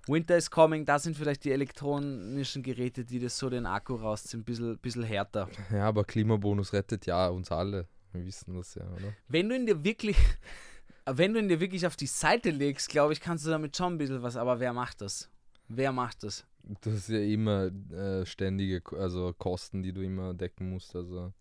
Winter 0.08 0.38
is 0.38 0.52
coming, 0.52 0.86
da 0.86 1.00
sind 1.00 1.18
vielleicht 1.18 1.44
die 1.46 1.52
elektronischen 1.52 2.62
Geräte, 2.62 3.04
die 3.06 3.20
das 3.20 3.38
so 3.38 3.50
den 3.50 3.66
Akku 3.66 3.96
rausziehen, 3.96 4.42
ein 4.42 4.44
bisschen, 4.46 4.78
bisschen 4.78 5.04
härter. 5.04 5.50
Ja, 5.72 5.86
aber 5.88 6.04
Klimabonus 6.04 6.74
rettet 6.74 7.08
ja 7.08 7.28
uns 7.30 7.52
alle. 7.52 7.88
Wir 8.14 8.24
wissen 8.26 8.56
das 8.56 8.76
ja, 8.76 8.84
oder? 8.84 9.14
Wenn 9.28 9.50
du 9.50 9.56
ihn 9.56 9.66
dir 9.66 9.84
wirklich, 9.84 10.16
wenn 11.08 11.34
du 11.34 11.40
ihn 11.40 11.50
dir 11.50 11.60
wirklich 11.60 11.88
auf 11.88 11.96
die 11.96 12.06
Seite 12.06 12.52
legst, 12.52 12.90
glaube 12.90 13.14
ich, 13.14 13.20
kannst 13.20 13.46
du 13.46 13.50
damit 13.50 13.76
schon 13.76 13.94
ein 13.94 13.98
bisschen 13.98 14.22
was, 14.22 14.36
aber 14.38 14.60
wer 14.60 14.74
macht 14.74 15.02
das? 15.02 15.30
Wer 15.68 15.92
macht 15.92 16.24
das? 16.24 16.46
Das 16.82 16.94
ist 16.94 17.10
ja 17.10 17.20
immer 17.20 17.66
äh, 17.92 18.26
ständige 18.26 18.82
also 18.98 19.34
Kosten, 19.34 19.84
die 19.84 19.94
du 19.94 20.02
immer 20.02 20.34
decken 20.34 20.70
musst. 20.70 20.96
Also, 20.96 21.34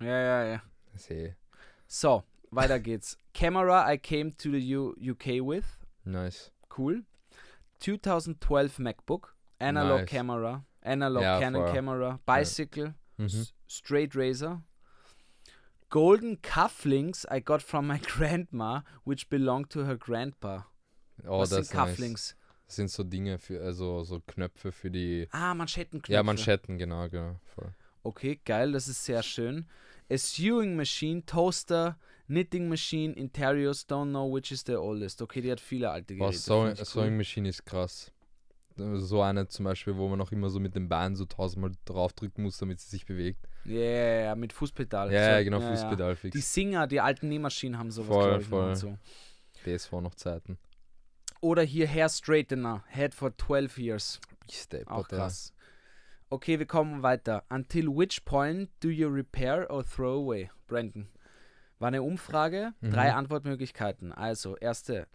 Ja, 0.00 0.06
ja, 0.06 0.44
ja. 0.44 0.62
ist 0.94 1.10
eh 1.10 1.34
So, 1.86 2.22
weiter 2.50 2.78
geht's. 2.80 3.16
Camera 3.34 3.92
I 3.92 3.98
came 3.98 4.36
to 4.36 4.50
the 4.52 4.76
U 4.76 4.94
UK 5.00 5.26
with. 5.42 5.64
nice. 6.04 6.50
Cool. 6.76 7.04
2012 7.80 8.78
MacBook. 8.78 9.34
Analog 9.58 10.00
Nice. 10.02 10.10
Camera. 10.10 10.64
Analog 10.82 11.22
Ja, 11.22 11.40
Canon 11.40 11.64
voll. 11.64 11.72
Camera. 11.74 12.20
Bicycle. 12.26 12.94
Mhm. 13.18 13.26
S- 13.26 13.54
Straight 13.68 14.14
Razor. 14.16 14.62
Golden 15.90 16.40
cufflinks 16.40 17.26
I 17.30 17.40
got 17.40 17.62
from 17.62 17.86
my 17.86 17.98
grandma, 18.16 18.82
which 19.04 19.28
belonged 19.28 19.70
to 19.70 19.84
her 19.84 19.96
grandpa. 19.96 20.66
Oh, 21.24 21.40
Was 21.40 21.50
das 21.50 21.56
sind 21.58 21.62
ist 21.66 21.74
nice. 21.74 22.36
Sind 22.72 22.90
so 22.90 23.02
Dinge 23.04 23.38
für, 23.38 23.60
also 23.62 24.02
so 24.02 24.20
Knöpfe 24.26 24.72
für 24.72 24.90
die. 24.90 25.28
Ah, 25.30 25.54
Manschettenknöpfe. 25.54 26.12
Ja, 26.12 26.22
Manschetten, 26.22 26.78
genau, 26.78 27.08
genau. 27.08 27.36
Voll. 27.54 27.72
Okay, 28.02 28.40
geil, 28.44 28.72
das 28.72 28.88
ist 28.88 29.04
sehr 29.04 29.22
schön. 29.22 29.66
A 30.10 30.16
sewing 30.16 30.74
machine, 30.76 31.24
Toaster, 31.24 31.98
Knitting 32.26 32.68
machine, 32.68 33.12
Interiors, 33.14 33.86
don't 33.88 34.08
know 34.10 34.34
which 34.34 34.50
is 34.52 34.64
the 34.66 34.74
oldest. 34.76 35.20
Okay, 35.22 35.40
die 35.42 35.50
hat 35.52 35.60
viele 35.60 35.90
alte 35.90 36.16
Geräte. 36.16 36.38
Sewing, 36.38 36.68
find 36.68 36.80
ich 36.80 36.88
Sewing 36.88 37.16
Machine 37.16 37.48
ist 37.48 37.64
krass. 37.64 38.10
So 38.76 39.20
eine 39.20 39.46
zum 39.48 39.64
Beispiel, 39.66 39.96
wo 39.96 40.08
man 40.08 40.18
noch 40.18 40.32
immer 40.32 40.48
so 40.48 40.58
mit 40.58 40.74
dem 40.74 40.88
Bein 40.88 41.14
so 41.14 41.26
tausendmal 41.26 41.72
draufdrücken 41.84 42.42
muss, 42.42 42.56
damit 42.56 42.80
sie 42.80 42.88
sich 42.88 43.04
bewegt. 43.04 43.46
Ja, 43.66 43.78
ja, 43.80 44.20
ja, 44.24 44.34
mit 44.34 44.52
Fußpedal. 44.54 45.12
Ja, 45.12 45.38
So, 45.38 45.44
genau, 45.44 45.60
ja, 45.60 45.64
ja. 45.68 45.70
Fußpedal 45.76 46.14
Die 46.14 46.20
fix. 46.30 46.54
Singer, 46.54 46.86
die 46.86 47.00
alten 47.00 47.28
Nähmaschinen 47.28 47.78
haben 47.78 47.90
sowas, 47.90 48.08
Voll, 48.08 48.40
voll. 48.40 48.76
so. 48.76 48.96
DSV 49.64 49.92
noch 50.00 50.14
Zeiten. 50.14 50.58
Oder 51.42 51.62
hier 51.64 51.88
Hair 51.88 52.08
Straightener, 52.08 52.84
had 52.88 53.14
for 53.14 53.36
12 53.36 53.76
years. 53.78 54.20
Step, 54.50 54.88
Auch 54.88 55.08
krass. 55.08 55.52
Okay, 56.30 56.58
wir 56.58 56.66
kommen 56.66 57.02
weiter. 57.02 57.42
Until 57.50 57.88
which 57.88 58.24
point 58.24 58.70
do 58.80 58.88
you 58.88 59.08
repair 59.08 59.68
or 59.70 59.84
throw 59.84 60.22
away? 60.22 60.50
Brandon. 60.66 61.08
War 61.80 61.88
eine 61.88 62.02
Umfrage, 62.02 62.72
drei 62.80 63.10
Mhm. 63.10 63.16
Antwortmöglichkeiten. 63.16 64.12
Also, 64.12 64.56
erste, 64.58 65.08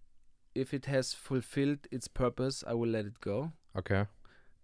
if 0.53 0.73
it 0.73 0.87
has 0.87 1.13
fulfilled 1.13 1.87
its 1.91 2.09
purpose, 2.09 2.63
I 2.65 2.73
will 2.73 2.89
let 2.91 3.05
it 3.05 3.21
go. 3.21 3.53
Okay. 3.73 4.05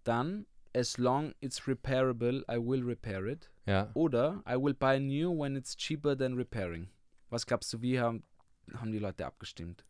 Dann, 0.04 0.44
as 0.74 0.98
long 0.98 1.34
it's 1.40 1.66
repairable, 1.66 2.44
I 2.46 2.58
will 2.58 2.82
repair 2.84 3.26
it. 3.26 3.50
Ja. 3.64 3.90
Oder, 3.94 4.42
I 4.46 4.56
will 4.56 4.74
buy 4.74 4.98
new 4.98 5.30
when 5.32 5.56
it's 5.56 5.74
cheaper 5.76 6.14
than 6.16 6.34
repairing. 6.34 6.90
Was 7.30 7.46
glaubst 7.46 7.72
du, 7.72 7.80
wie 7.80 7.98
haben, 7.98 8.22
haben 8.74 8.92
die 8.92 8.98
Leute 8.98 9.24
abgestimmt? 9.24 9.84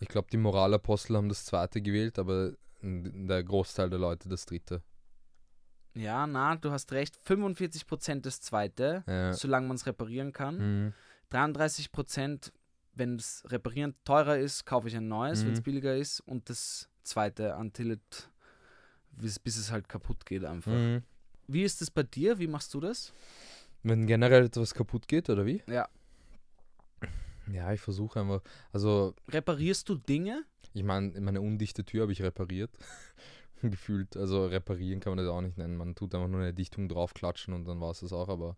Ich 0.00 0.08
glaube, 0.08 0.28
die 0.30 0.36
Moralapostel 0.36 1.16
haben 1.16 1.28
das 1.28 1.44
zweite 1.44 1.80
gewählt, 1.80 2.18
aber 2.18 2.52
der 2.82 3.42
Großteil 3.42 3.88
der 3.90 3.98
Leute 3.98 4.28
das 4.28 4.44
dritte. 4.46 4.82
Ja, 5.94 6.26
na, 6.26 6.56
du 6.56 6.70
hast 6.70 6.92
recht. 6.92 7.18
45% 7.26 8.20
das 8.26 8.40
zweite, 8.42 9.02
Ja. 9.06 9.32
solange 9.32 9.66
man 9.68 9.76
es 9.76 9.86
reparieren 9.86 10.32
kann. 10.32 10.84
Mhm. 10.86 10.92
33 11.30 11.90
Prozent, 11.90 12.52
wenn 12.92 13.16
das 13.16 13.42
Reparieren 13.46 13.94
teurer 14.04 14.38
ist, 14.38 14.66
kaufe 14.66 14.88
ich 14.88 14.96
ein 14.96 15.08
neues, 15.08 15.44
wenn 15.44 15.52
es 15.54 15.60
Mhm. 15.60 15.64
billiger 15.64 15.96
ist. 15.96 16.20
Und 16.20 16.50
das 16.50 16.88
zweite, 17.02 17.56
until 17.56 17.92
it, 17.92 18.30
bis, 19.12 19.38
bis 19.38 19.56
es 19.56 19.70
halt 19.72 19.88
kaputt 19.88 20.26
geht 20.26 20.44
einfach. 20.44 20.72
Mhm. 20.72 21.02
Wie 21.48 21.62
ist 21.62 21.80
das 21.80 21.90
bei 21.90 22.02
dir? 22.02 22.38
Wie 22.38 22.46
machst 22.46 22.74
du 22.74 22.80
das? 22.80 23.12
Wenn 23.82 24.06
generell 24.06 24.44
etwas 24.46 24.74
kaputt 24.74 25.08
geht, 25.08 25.30
oder 25.30 25.46
wie? 25.46 25.62
Ja. 25.66 25.88
Ja, 27.52 27.72
ich 27.72 27.80
versuche 27.80 28.20
einfach. 28.20 28.42
Also, 28.72 29.14
Reparierst 29.28 29.88
du 29.88 29.94
Dinge? 29.96 30.44
ich 30.74 30.82
meine, 30.82 31.18
meine 31.20 31.40
undichte 31.40 31.84
Tür 31.84 32.02
habe 32.02 32.12
ich 32.12 32.22
repariert. 32.22 32.70
Gefühlt. 33.62 34.16
Also, 34.16 34.46
reparieren 34.46 35.00
kann 35.00 35.14
man 35.14 35.24
das 35.24 35.32
auch 35.32 35.40
nicht 35.40 35.56
nennen. 35.56 35.76
Man 35.76 35.94
tut 35.94 36.14
einfach 36.14 36.28
nur 36.28 36.40
eine 36.40 36.52
Dichtung 36.52 36.88
draufklatschen 36.88 37.54
und 37.54 37.66
dann 37.66 37.80
war 37.80 37.90
es 37.90 38.00
das 38.00 38.12
auch. 38.12 38.28
Aber 38.28 38.56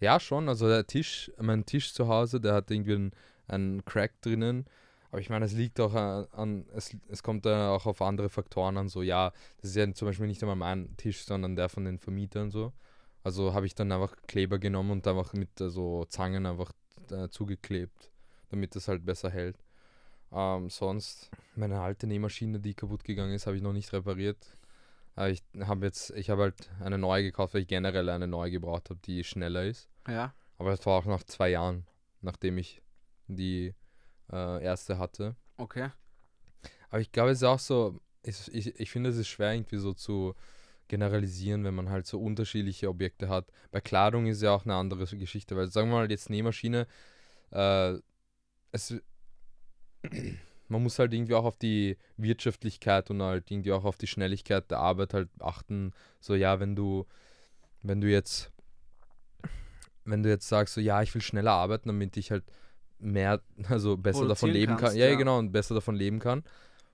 ja, 0.00 0.20
schon. 0.20 0.48
Also, 0.48 0.68
der 0.68 0.86
Tisch, 0.86 1.32
mein 1.40 1.66
Tisch 1.66 1.92
zu 1.92 2.08
Hause, 2.08 2.40
der 2.40 2.54
hat 2.54 2.70
irgendwie 2.70 2.94
einen, 2.94 3.10
einen 3.48 3.84
Crack 3.84 4.20
drinnen. 4.22 4.66
Aber 5.10 5.20
ich 5.20 5.30
meine, 5.30 5.46
es 5.46 5.52
liegt 5.52 5.80
auch 5.80 5.94
an, 5.94 6.26
an 6.32 6.66
es, 6.74 6.94
es 7.08 7.22
kommt 7.22 7.46
da 7.46 7.70
auch 7.70 7.86
auf 7.86 8.02
andere 8.02 8.28
Faktoren 8.28 8.76
an. 8.76 8.88
So, 8.88 9.02
ja, 9.02 9.32
das 9.60 9.70
ist 9.70 9.76
ja 9.76 9.92
zum 9.92 10.06
Beispiel 10.06 10.26
nicht 10.26 10.42
einmal 10.42 10.56
mein 10.56 10.96
Tisch, 10.96 11.24
sondern 11.24 11.56
der 11.56 11.68
von 11.68 11.84
den 11.84 11.98
Vermietern 11.98 12.50
so. 12.50 12.72
Also 13.24 13.54
habe 13.54 13.66
ich 13.66 13.74
dann 13.74 13.90
einfach 13.90 14.14
Kleber 14.26 14.58
genommen 14.58 14.90
und 14.90 15.06
einfach 15.06 15.32
mit 15.32 15.50
so 15.58 16.04
Zangen 16.04 16.46
einfach 16.46 16.72
äh, 17.12 17.30
zugeklebt, 17.30 18.10
damit 18.50 18.74
das 18.76 18.88
halt 18.88 19.04
besser 19.04 19.30
hält. 19.30 19.56
Ähm, 20.32 20.68
sonst, 20.68 21.30
meine 21.56 21.80
alte 21.80 22.06
Nähmaschine, 22.06 22.60
die 22.60 22.74
kaputt 22.74 23.04
gegangen 23.04 23.32
ist, 23.32 23.46
habe 23.46 23.56
ich 23.56 23.62
noch 23.62 23.72
nicht 23.72 23.92
repariert. 23.92 24.56
Aber 25.14 25.30
ich 25.30 25.42
habe 25.60 25.86
jetzt, 25.86 26.10
ich 26.10 26.30
habe 26.30 26.42
halt 26.42 26.70
eine 26.80 26.98
neue 26.98 27.24
gekauft, 27.24 27.54
weil 27.54 27.62
ich 27.62 27.68
generell 27.68 28.08
eine 28.08 28.28
neue 28.28 28.50
gebraucht 28.50 28.90
habe, 28.90 29.00
die 29.04 29.24
schneller 29.24 29.64
ist. 29.64 29.88
Ja. 30.06 30.34
Aber 30.58 30.70
das 30.70 30.84
war 30.86 30.98
auch 30.98 31.06
nach 31.06 31.24
zwei 31.24 31.50
Jahren, 31.50 31.86
nachdem 32.20 32.58
ich 32.58 32.82
die 33.26 33.74
äh, 34.30 34.62
erste 34.62 34.98
hatte. 34.98 35.34
Okay. 35.56 35.90
Aber 36.90 37.00
ich 37.00 37.10
glaube, 37.12 37.30
es 37.30 37.38
ist 37.38 37.44
auch 37.44 37.58
so, 37.58 38.00
ich, 38.22 38.52
ich, 38.52 38.78
ich 38.78 38.90
finde, 38.90 39.10
es 39.10 39.16
ist 39.16 39.28
schwer 39.28 39.52
irgendwie 39.52 39.78
so 39.78 39.92
zu 39.92 40.34
generalisieren, 40.88 41.64
wenn 41.64 41.74
man 41.74 41.90
halt 41.90 42.06
so 42.06 42.20
unterschiedliche 42.20 42.88
Objekte 42.88 43.28
hat. 43.28 43.46
Bei 43.70 43.80
Kleidung 43.80 44.26
ist 44.26 44.42
ja 44.42 44.52
auch 44.52 44.64
eine 44.64 44.74
andere 44.74 45.06
Geschichte, 45.16 45.56
weil 45.56 45.70
sagen 45.70 45.90
wir 45.90 45.96
mal 45.96 46.10
jetzt 46.10 46.30
Nähmaschine, 46.30 46.86
äh, 47.50 47.94
es, 48.72 48.94
man 50.68 50.82
muss 50.82 50.98
halt 50.98 51.12
irgendwie 51.12 51.34
auch 51.34 51.44
auf 51.44 51.56
die 51.56 51.96
Wirtschaftlichkeit 52.16 53.10
und 53.10 53.22
halt 53.22 53.50
irgendwie 53.50 53.72
auch 53.72 53.84
auf 53.84 53.96
die 53.96 54.06
Schnelligkeit 54.06 54.70
der 54.70 54.78
Arbeit 54.78 55.14
halt 55.14 55.28
achten. 55.40 55.92
So, 56.20 56.34
ja, 56.34 56.60
wenn 56.60 56.74
du, 56.74 57.06
wenn 57.82 58.00
du 58.00 58.08
jetzt, 58.08 58.50
wenn 60.04 60.22
du 60.22 60.28
jetzt 60.28 60.48
sagst, 60.48 60.74
so, 60.74 60.80
ja, 60.80 61.02
ich 61.02 61.14
will 61.14 61.22
schneller 61.22 61.52
arbeiten, 61.52 61.88
damit 61.88 62.16
ich 62.16 62.30
halt 62.30 62.44
mehr, 62.98 63.40
also 63.68 63.96
besser 63.96 64.26
davon 64.26 64.50
leben 64.50 64.72
kann. 64.72 64.80
kannst, 64.80 64.96
Ja, 64.96 65.06
ja, 65.06 65.12
ja. 65.12 65.18
genau, 65.18 65.38
und 65.38 65.52
besser 65.52 65.74
davon 65.74 65.96
leben 65.96 66.18
kann. 66.18 66.44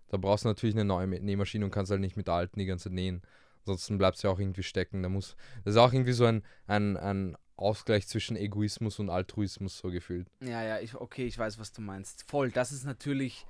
Da 0.09 0.17
brauchst 0.17 0.45
du 0.45 0.49
natürlich 0.49 0.75
eine 0.77 0.85
neue 0.85 1.09
Nähmaschine 1.09 1.65
und 1.65 1.71
kannst 1.71 1.91
halt 1.91 2.01
nicht 2.01 2.17
mit 2.17 2.29
der 2.29 2.35
alten 2.35 2.59
die 2.59 2.67
ganze 2.67 2.85
Zeit 2.85 2.93
nähen. 2.93 3.23
Ansonsten 3.67 3.97
bleibst 3.99 4.23
du 4.23 4.29
ja 4.29 4.35
auch 4.35 4.39
irgendwie 4.39 4.63
stecken. 4.63 5.03
Da 5.03 5.09
muss, 5.09 5.37
das 5.65 5.75
ist 5.75 5.81
auch 5.81 5.93
irgendwie 5.93 6.13
so 6.13 6.27
ein, 6.27 6.43
ein, 6.67 6.97
ein 6.99 7.37
Ausgleich 7.57 8.07
zwischen 8.07 8.37
Egoismus 8.37 8.99
und 8.99 9.09
Altruismus 9.11 9.79
so 9.79 9.91
gefühlt. 9.91 10.29
Ja, 10.41 10.63
ja, 10.63 10.81
ich, 10.81 10.95
okay, 10.95 11.25
ich 11.27 11.39
weiß, 11.39 11.59
was 11.59 11.73
du 11.73 11.81
meinst. 11.81 12.29
Voll, 12.29 12.51
das 12.51 12.73
ist 12.73 12.85
natürlich. 12.85 13.47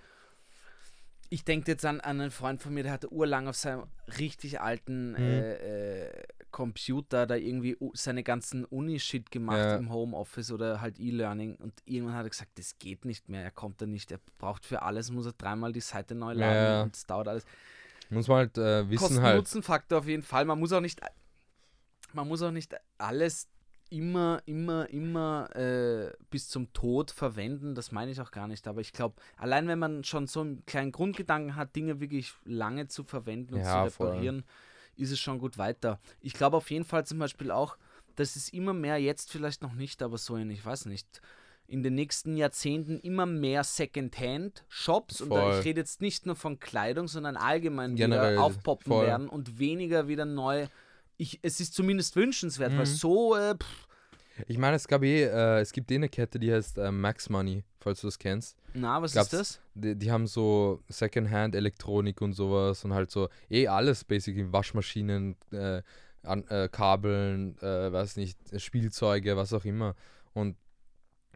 Ich 1.31 1.45
denke 1.45 1.73
jetzt 1.73 1.85
an, 1.85 2.01
an 2.01 2.21
einen 2.21 2.31
Freund 2.31 2.63
von 2.63 2.73
mir, 2.75 2.85
der 2.85 2.93
hatte 2.93 3.13
urlang 3.13 3.49
auf 3.49 3.57
seinem 3.57 3.85
richtig 4.21 4.61
alten 4.61 5.13
Mhm. 5.13 5.17
äh, 5.17 6.05
äh, 6.05 6.23
Computer 6.53 7.27
da 7.27 7.35
irgendwie 7.35 7.77
seine 7.95 8.23
ganzen 8.23 8.65
Uni-Shit 8.65 9.33
gemacht 9.33 9.57
Ja. 9.59 9.77
im 9.77 9.91
Homeoffice 9.91 10.53
oder 10.53 10.81
halt 10.81 11.01
E-Learning 11.01 11.57
und 11.57 11.73
irgendwann 11.87 12.15
hat 12.15 12.27
er 12.27 12.31
gesagt, 12.31 12.53
das 12.59 12.79
geht 12.79 13.05
nicht 13.05 13.29
mehr, 13.29 13.43
er 13.43 13.51
kommt 13.51 13.81
da 13.83 13.87
nicht, 13.87 14.13
er 14.13 14.21
braucht 14.39 14.65
für 14.65 14.83
alles, 14.83 15.11
muss 15.11 15.27
er 15.27 15.33
dreimal 15.33 15.73
die 15.73 15.81
Seite 15.81 16.15
neu 16.15 16.35
laden 16.35 16.63
Ja. 16.63 16.83
und 16.85 16.95
es 16.95 17.07
dauert 17.07 17.27
alles. 17.27 17.45
Muss 18.11 18.29
man 18.29 18.39
halt 18.39 18.59
äh, 18.59 18.89
wissen 18.91 19.21
halt. 19.21 19.37
Kosten-Nutzen-Faktor 19.37 19.99
auf 19.99 20.07
jeden 20.07 20.23
Fall. 20.23 20.45
Man 20.45 20.59
muss 20.59 20.73
auch 20.73 20.81
nicht, 20.81 21.01
man 22.13 22.29
muss 22.29 22.43
auch 22.43 22.51
nicht 22.51 22.75
alles 22.99 23.49
immer, 23.91 24.43
immer, 24.47 24.89
immer 24.91 25.55
äh, 25.55 26.13
bis 26.31 26.49
zum 26.49 26.73
Tod 26.73 27.11
verwenden. 27.11 27.75
Das 27.75 27.93
meine 27.93 28.11
ich 28.11 28.21
auch 28.21 28.31
gar 28.31 28.49
nicht. 28.49 28.67
Aber 28.67 28.81
ich 28.81 28.93
glaube, 28.93 29.17
allein 29.37 29.69
wenn 29.69 29.79
man 29.79 30.05
schon 30.05 30.27
so 30.27 30.41
einen 30.41 30.65
kleinen 30.67 30.93
Grundgedanken 30.93 31.57
hat, 31.57 31.77
Dinge 31.77 32.01
wirklich 32.01 32.35
lange 32.45 32.89
zu 32.89 33.05
verwenden 33.05 33.55
und 33.55 33.61
Ja, 33.61 33.87
zu 33.89 33.97
voll. 33.97 34.09
reparieren, 34.09 34.45
ist 34.97 35.11
es 35.11 35.21
schon 35.21 35.39
gut 35.39 35.59
weiter. 35.59 36.01
Ich 36.21 36.35
glaube 36.35 36.57
auf 36.57 36.71
jeden 36.71 36.85
Fall 36.85 37.07
zum 37.07 37.19
Beispiel 37.19 37.51
auch, 37.51 37.77
dass 38.17 38.37
es 38.37 38.49
immer 38.49 38.73
mehr, 38.73 38.99
jetzt 38.99 39.31
vielleicht 39.31 39.63
noch 39.63 39.75
nicht, 39.75 40.03
aber 40.03 40.19
so 40.19 40.37
in, 40.37 40.51
ich 40.51 40.65
weiß 40.65 40.87
nicht, 40.87 41.21
in 41.67 41.83
den 41.83 41.95
nächsten 41.95 42.37
Jahrzehnten 42.37 42.99
immer 43.01 43.27
mehr 43.27 43.65
Secondhand-Shops, 43.65 45.21
und 45.23 45.31
da, 45.31 45.59
ich 45.59 45.65
rede 45.65 45.81
jetzt 45.81 46.01
nicht 46.01 46.27
nur 46.27 46.37
von 46.37 46.59
Kleidung, 46.61 47.09
sondern 47.09 47.37
allgemein 47.37 47.97
Generell, 47.97 48.33
wieder 48.35 48.43
aufpoppen 48.43 48.87
voll. 48.93 49.07
werden 49.07 49.29
und 49.29 49.59
weniger 49.59 50.09
wieder 50.09 50.25
neu. 50.25 50.67
Ich, 51.17 51.39
es 51.43 51.61
ist 51.61 51.75
zumindest 51.75 52.17
wünschenswert, 52.17 52.73
weil 52.73 52.81
Mhm. 52.81 52.85
so, 52.87 53.37
äh, 53.37 53.55
Ich 54.49 54.59
meine, 54.59 54.77
es 54.77 54.89
gab 54.89 55.03
eh, 55.05 55.25
äh, 55.25 55.61
es 55.61 55.73
gibt 55.73 55.91
eh 55.91 55.95
eine 55.95 56.09
Kette, 56.09 56.39
die 56.41 56.53
heißt 56.53 56.79
äh, 56.79 56.91
Max 56.91 57.31
Money, 57.31 57.63
falls 57.81 58.01
du 58.01 58.09
das 58.09 58.19
kennst. 58.19 58.57
na, 58.75 59.01
was 59.01 59.13
Gab's- 59.15 59.33
ist 59.33 59.39
das? 59.41 59.61
Die, 59.75 59.95
die 59.97 60.11
haben 60.11 60.27
so 60.27 60.83
Secondhand 60.89 61.55
Elektronik 61.55 62.21
und 62.21 62.33
sowas 62.33 62.85
und 62.85 62.93
halt 62.95 63.11
so 63.13 63.29
eh 63.49 63.69
alles, 63.69 64.05
basically 64.05 64.53
Waschmaschinen, 64.53 65.37
äh, 65.53 65.83
an, 66.25 66.43
äh, 66.49 66.69
Kabeln, 66.71 67.57
äh, 67.59 67.93
weiß 67.93 68.17
nicht, 68.17 68.39
Spielzeuge, 68.61 69.37
was 69.37 69.53
auch 69.53 69.65
immer. 69.65 69.95
Und 70.33 70.57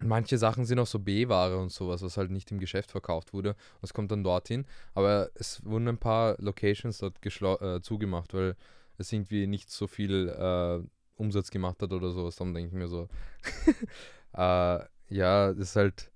manche 0.00 0.38
Sachen 0.38 0.64
sind 0.64 0.78
auch 0.78 0.86
so 0.86 0.98
B-Ware 0.98 1.58
und 1.58 1.70
sowas, 1.70 2.02
was 2.02 2.16
halt 2.16 2.30
nicht 2.30 2.50
im 2.50 2.58
Geschäft 2.58 2.90
verkauft 2.90 3.32
wurde. 3.32 3.56
Das 3.80 3.92
kommt 3.92 4.10
dann 4.10 4.24
dorthin. 4.24 4.66
Aber 4.94 5.30
es 5.34 5.64
wurden 5.64 5.88
ein 5.88 5.98
paar 5.98 6.36
Locations 6.38 6.98
dort 6.98 7.24
äh, 7.24 7.80
zugemacht, 7.82 8.34
weil 8.34 8.56
es 8.98 9.12
irgendwie 9.12 9.46
nicht 9.46 9.70
so 9.70 9.86
viel 9.86 10.28
äh, 10.28 10.86
Umsatz 11.16 11.50
gemacht 11.50 11.82
hat 11.82 11.92
oder 11.92 12.10
sowas. 12.10 12.36
Dann 12.36 12.54
denke 12.54 12.68
ich 12.68 12.74
mir 12.74 12.88
so, 12.88 13.08
äh, 14.34 14.80
ja, 15.10 15.52
das 15.52 15.70
ist 15.70 15.76
halt, 15.76 16.10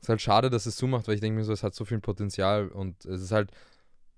ist 0.00 0.08
halt 0.08 0.20
schade, 0.20 0.50
dass 0.50 0.66
es 0.66 0.76
zumacht, 0.76 1.08
weil 1.08 1.14
ich 1.14 1.20
denke 1.20 1.38
mir 1.38 1.44
so, 1.44 1.52
es 1.52 1.62
hat 1.62 1.74
so 1.74 1.84
viel 1.84 2.00
Potenzial 2.00 2.68
und 2.68 3.04
es 3.04 3.22
ist 3.22 3.32
halt 3.32 3.50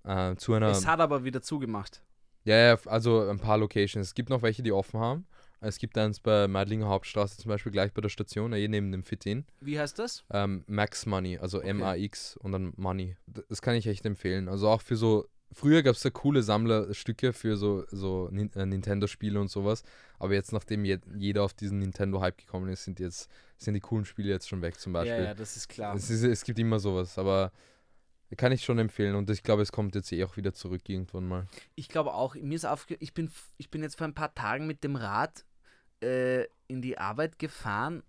äh, 0.04 0.36
zu 0.36 0.54
einer. 0.54 0.68
Es 0.68 0.86
hat 0.86 1.00
aber 1.00 1.24
wieder 1.24 1.42
zugemacht. 1.42 2.02
Ja, 2.44 2.56
ja, 2.56 2.78
also 2.86 3.28
ein 3.28 3.38
paar 3.38 3.58
Locations. 3.58 4.06
Es 4.06 4.14
gibt 4.14 4.30
noch 4.30 4.42
welche, 4.42 4.62
die 4.62 4.72
offen 4.72 5.00
haben. 5.00 5.26
Es 5.60 5.78
gibt 5.78 5.98
eins 5.98 6.20
bei 6.20 6.46
Meidlinger 6.46 6.86
Hauptstraße 6.88 7.36
zum 7.38 7.48
Beispiel 7.48 7.72
gleich 7.72 7.92
bei 7.92 8.00
der 8.00 8.08
Station, 8.08 8.52
eh 8.52 8.68
neben 8.68 8.92
dem 8.92 9.02
Fit-In. 9.02 9.44
Wie 9.60 9.78
heißt 9.78 9.98
das? 9.98 10.24
Ähm, 10.30 10.64
Max 10.66 11.06
Money, 11.06 11.38
also 11.38 11.58
Okay. 11.58 11.70
M-A-X 11.70 12.36
und 12.36 12.52
dann 12.52 12.72
Money. 12.76 13.16
Das 13.48 13.60
kann 13.62 13.74
ich 13.74 13.86
echt 13.86 14.06
empfehlen. 14.06 14.48
Also 14.48 14.68
auch 14.68 14.82
für 14.82 14.96
so, 14.96 15.26
früher 15.52 15.82
gab 15.82 15.96
es 15.96 16.02
da 16.02 16.10
coole 16.10 16.42
Sammlerstücke 16.42 17.32
für 17.32 17.56
so, 17.56 17.84
so 17.90 18.30
äh, 18.30 18.66
Nintendo-Spiele 18.66 19.40
und 19.40 19.50
sowas. 19.50 19.82
Aber 20.18 20.34
jetzt, 20.34 20.52
nachdem 20.52 20.84
je 20.84 20.98
jeder 21.16 21.42
auf 21.42 21.54
diesen 21.54 21.80
Nintendo-Hype 21.80 22.38
gekommen 22.38 22.68
ist, 22.68 22.84
sind 22.84 23.00
jetzt, 23.00 23.28
sind 23.56 23.74
die 23.74 23.80
coolen 23.80 24.04
Spiele 24.04 24.28
jetzt 24.28 24.48
schon 24.48 24.62
weg 24.62 24.78
zum 24.78 24.92
Beispiel. 24.92 25.16
Ja, 25.16 25.24
ja, 25.24 25.34
das 25.34 25.56
ist 25.56 25.68
klar. 25.68 25.96
Es, 25.96 26.08
ist, 26.08 26.22
es 26.22 26.44
gibt 26.44 26.58
immer 26.60 26.78
sowas, 26.78 27.18
aber 27.18 27.50
kann 28.36 28.52
ich 28.52 28.62
schon 28.62 28.78
empfehlen 28.78 29.14
und 29.14 29.30
ich 29.30 29.42
glaube, 29.42 29.62
es 29.62 29.72
kommt 29.72 29.94
jetzt 29.94 30.12
eh 30.12 30.22
auch 30.22 30.36
wieder 30.36 30.52
zurück 30.52 30.86
irgendwann 30.88 31.26
mal. 31.26 31.46
Ich 31.76 31.88
glaube 31.88 32.12
auch, 32.12 32.34
mir 32.34 32.54
ist 32.54 32.66
aufge 32.66 32.96
ich 33.00 33.14
bin, 33.14 33.30
ich 33.56 33.70
bin 33.70 33.82
jetzt 33.82 33.96
vor 33.96 34.06
ein 34.06 34.14
paar 34.14 34.34
Tagen 34.34 34.66
mit 34.66 34.84
dem 34.84 34.96
Rad 34.96 35.46
äh, 36.02 36.44
in 36.66 36.82
die 36.82 36.98
Arbeit 36.98 37.38
gefahren 37.38 38.02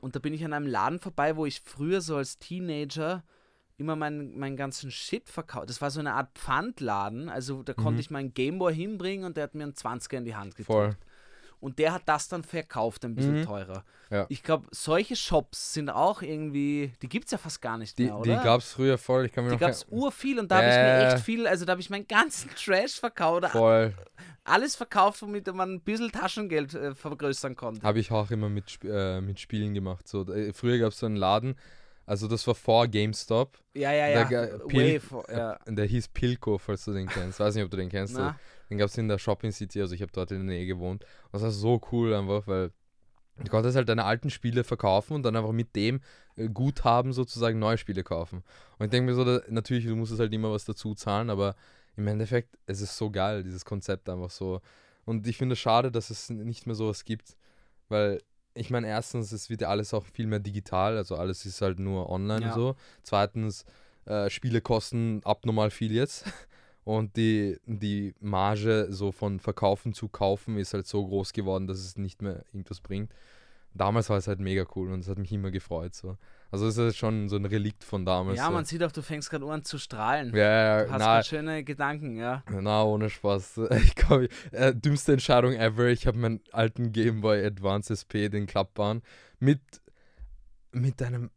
und 0.00 0.14
da 0.14 0.20
bin 0.20 0.34
ich 0.34 0.44
an 0.44 0.52
einem 0.52 0.66
Laden 0.66 0.98
vorbei, 0.98 1.36
wo 1.36 1.46
ich 1.46 1.60
früher 1.60 2.00
so 2.00 2.16
als 2.16 2.38
Teenager 2.38 3.24
immer 3.78 3.96
meinen, 3.96 4.38
meinen 4.38 4.56
ganzen 4.56 4.90
Shit 4.90 5.28
verkauft. 5.28 5.68
Das 5.68 5.80
war 5.82 5.90
so 5.90 6.00
eine 6.00 6.14
Art 6.14 6.30
Pfandladen, 6.38 7.28
also 7.28 7.62
da 7.62 7.74
konnte 7.74 7.94
Mhm. 7.94 7.98
ich 8.00 8.10
meinen 8.10 8.34
Gameboy 8.34 8.74
hinbringen 8.74 9.24
und 9.26 9.36
der 9.36 9.44
hat 9.44 9.54
mir 9.54 9.64
einen 9.64 9.74
20er 9.74 10.16
in 10.18 10.24
die 10.24 10.34
Hand 10.34 10.56
gedrückt. 10.56 10.66
Voll. 10.66 10.96
Und 11.66 11.80
der 11.80 11.92
hat 11.92 12.02
das 12.06 12.28
dann 12.28 12.44
verkauft, 12.44 13.04
ein 13.04 13.16
bisschen 13.16 13.40
Mhm. 13.40 13.44
teurer. 13.44 13.84
Ja. 14.08 14.26
Ich 14.28 14.44
glaube, 14.44 14.68
solche 14.70 15.16
Shops 15.16 15.72
sind 15.74 15.90
auch 15.90 16.22
irgendwie, 16.22 16.92
die 17.02 17.08
gibt 17.08 17.24
es 17.24 17.32
ja 17.32 17.38
fast 17.38 17.60
gar 17.60 17.76
nicht 17.76 17.98
Die, 17.98 18.04
mehr, 18.04 18.20
die 18.22 18.30
oder? 18.30 18.44
gab 18.44 18.60
es 18.60 18.70
früher 18.72 18.98
voll. 18.98 19.26
Ich 19.26 19.32
kann 19.32 19.42
mir 19.44 19.50
Die 19.50 19.56
gab 19.56 19.70
es 19.70 19.84
urviel 19.90 20.38
und 20.38 20.48
da 20.48 20.58
habe 20.58 20.68
ich 20.68 20.74
mir 20.74 20.80
Äh. 20.80 21.14
echt 21.14 21.24
viel, 21.24 21.44
also 21.48 21.64
da 21.64 21.72
habe 21.72 21.80
ich 21.80 21.90
meinen 21.90 22.06
ganzen 22.06 22.48
Trash 22.56 23.00
verkauft, 23.00 23.36
oder 23.38 23.48
voll. 23.50 23.94
alles 24.44 24.76
verkauft, 24.76 25.22
womit 25.22 25.52
man 25.52 25.72
ein 25.72 25.80
bisschen 25.80 26.12
Taschengeld 26.12 26.72
äh, 26.74 26.94
vergrößern 26.94 27.56
konnte. 27.56 27.82
Habe 27.82 27.98
ich 27.98 28.12
auch 28.12 28.30
immer 28.30 28.48
mit, 28.48 28.78
äh, 28.84 29.20
mit 29.20 29.40
Spielen 29.40 29.74
gemacht. 29.74 30.06
So, 30.06 30.22
äh, 30.32 30.52
früher 30.52 30.78
gab 30.78 30.92
es 30.92 31.00
so 31.00 31.06
einen 31.06 31.16
Laden, 31.16 31.56
also 32.04 32.28
das 32.28 32.46
war 32.46 32.54
vor 32.54 32.86
GameStop. 32.86 33.58
ja, 33.74 33.90
ja, 33.92 34.06
ja. 34.06 34.22
Pil- 34.68 35.02
Wave, 35.02 35.24
ja. 35.32 35.52
Äh, 35.66 35.74
der 35.74 35.86
hieß 35.86 36.06
Pilco, 36.08 36.58
falls 36.58 36.84
du 36.84 36.92
den 36.92 37.08
kennst. 37.08 37.40
Weiß 37.40 37.56
nicht, 37.56 37.64
ob 37.64 37.72
du 37.72 37.76
den 37.76 37.88
kennst. 37.88 38.14
Na, 38.14 38.38
Den 38.70 38.78
gab 38.78 38.88
es 38.88 38.98
in 38.98 39.08
der 39.08 39.18
Shopping 39.18 39.52
City, 39.52 39.80
also 39.80 39.94
ich 39.94 40.02
habe 40.02 40.12
dort 40.12 40.30
in 40.30 40.38
der 40.38 40.56
Nähe 40.56 40.66
gewohnt. 40.66 41.04
Das 41.32 41.42
war 41.42 41.50
so 41.50 41.80
cool 41.92 42.14
einfach, 42.14 42.46
weil 42.46 42.72
du 43.38 43.50
konntest 43.50 43.76
halt 43.76 43.88
deine 43.88 44.04
alten 44.04 44.30
Spiele 44.30 44.64
verkaufen 44.64 45.14
und 45.14 45.22
dann 45.22 45.36
einfach 45.36 45.52
mit 45.52 45.76
dem 45.76 46.00
äh, 46.36 46.48
Guthaben 46.48 47.12
sozusagen 47.12 47.58
neue 47.58 47.78
Spiele 47.78 48.02
kaufen. 48.02 48.42
Und 48.78 48.86
ich 48.86 48.90
denke 48.90 49.10
mir 49.10 49.14
so, 49.14 49.24
da, 49.24 49.40
natürlich, 49.48 49.86
du 49.86 49.94
musst 49.94 50.18
halt 50.18 50.32
immer 50.32 50.50
was 50.52 50.64
dazu 50.64 50.94
zahlen, 50.94 51.30
aber 51.30 51.54
im 51.96 52.06
Endeffekt, 52.08 52.58
es 52.66 52.80
ist 52.80 52.96
so 52.96 53.10
geil, 53.10 53.42
dieses 53.42 53.64
Konzept 53.64 54.08
einfach 54.08 54.30
so. 54.30 54.60
Und 55.04 55.26
ich 55.26 55.36
finde 55.38 55.52
es 55.54 55.58
schade, 55.58 55.90
dass 55.92 56.10
es 56.10 56.30
nicht 56.30 56.66
mehr 56.66 56.74
sowas 56.74 57.04
gibt, 57.04 57.36
weil 57.88 58.20
ich 58.54 58.70
meine, 58.70 58.86
erstens, 58.88 59.32
es 59.32 59.50
wird 59.50 59.60
ja 59.60 59.68
alles 59.68 59.92
auch 59.92 60.04
viel 60.04 60.26
mehr 60.26 60.40
digital, 60.40 60.96
also 60.96 61.16
alles 61.16 61.44
ist 61.44 61.60
halt 61.60 61.78
nur 61.78 62.08
online 62.08 62.46
Ja. 62.46 62.54
so. 62.54 62.74
Zweitens, 63.02 63.64
äh, 64.06 64.30
Spiele 64.30 64.60
kosten 64.60 65.20
abnormal 65.24 65.70
viel 65.70 65.92
jetzt. 65.92 66.24
Und 66.86 67.16
die, 67.16 67.58
die 67.66 68.14
Marge 68.20 68.86
so 68.90 69.10
von 69.10 69.40
Verkaufen 69.40 69.92
zu 69.92 70.06
kaufen 70.06 70.56
ist 70.56 70.72
halt 70.72 70.86
so 70.86 71.04
groß 71.04 71.32
geworden, 71.32 71.66
dass 71.66 71.78
es 71.78 71.98
nicht 71.98 72.22
mehr 72.22 72.44
irgendwas 72.52 72.80
bringt. 72.80 73.10
Damals 73.74 74.08
war 74.08 74.18
es 74.18 74.28
halt 74.28 74.38
mega 74.38 74.64
cool 74.76 74.92
und 74.92 75.00
es 75.00 75.08
hat 75.08 75.18
mich 75.18 75.32
immer 75.32 75.50
gefreut. 75.50 75.96
So. 75.96 76.16
Also 76.52 76.68
es 76.68 76.78
ist 76.78 76.96
schon 76.96 77.28
so 77.28 77.34
ein 77.34 77.44
Relikt 77.44 77.82
von 77.82 78.06
damals. 78.06 78.38
ja, 78.38 78.46
so. 78.46 78.52
man 78.52 78.64
sieht 78.66 78.84
auch, 78.84 78.92
du 78.92 79.02
fängst 79.02 79.30
gerade 79.30 79.44
an 79.46 79.64
zu 79.64 79.78
strahlen. 79.78 80.28
ja, 80.28 80.84
Du 80.84 80.86
ja, 80.86 80.92
hast 80.92 81.00
na, 81.00 81.22
schöne 81.24 81.64
Gedanken, 81.64 82.18
ja. 82.18 82.44
na, 82.48 82.84
ohne 82.84 83.10
Spaß. 83.10 83.62
Ich 83.82 83.96
glaube, 83.96 84.28
äh, 84.52 84.72
dümmste 84.72 85.14
Entscheidung 85.14 85.54
ever. 85.54 85.88
Ich 85.88 86.06
habe 86.06 86.18
meinen 86.18 86.40
alten 86.52 86.92
Game 86.92 87.20
Boy 87.20 87.44
Advance 87.44 87.94
SP, 87.98 88.30
den 88.30 88.46
klappbaren, 88.46 89.02
mit, 89.40 89.60
mit 90.70 91.02
einem 91.02 91.30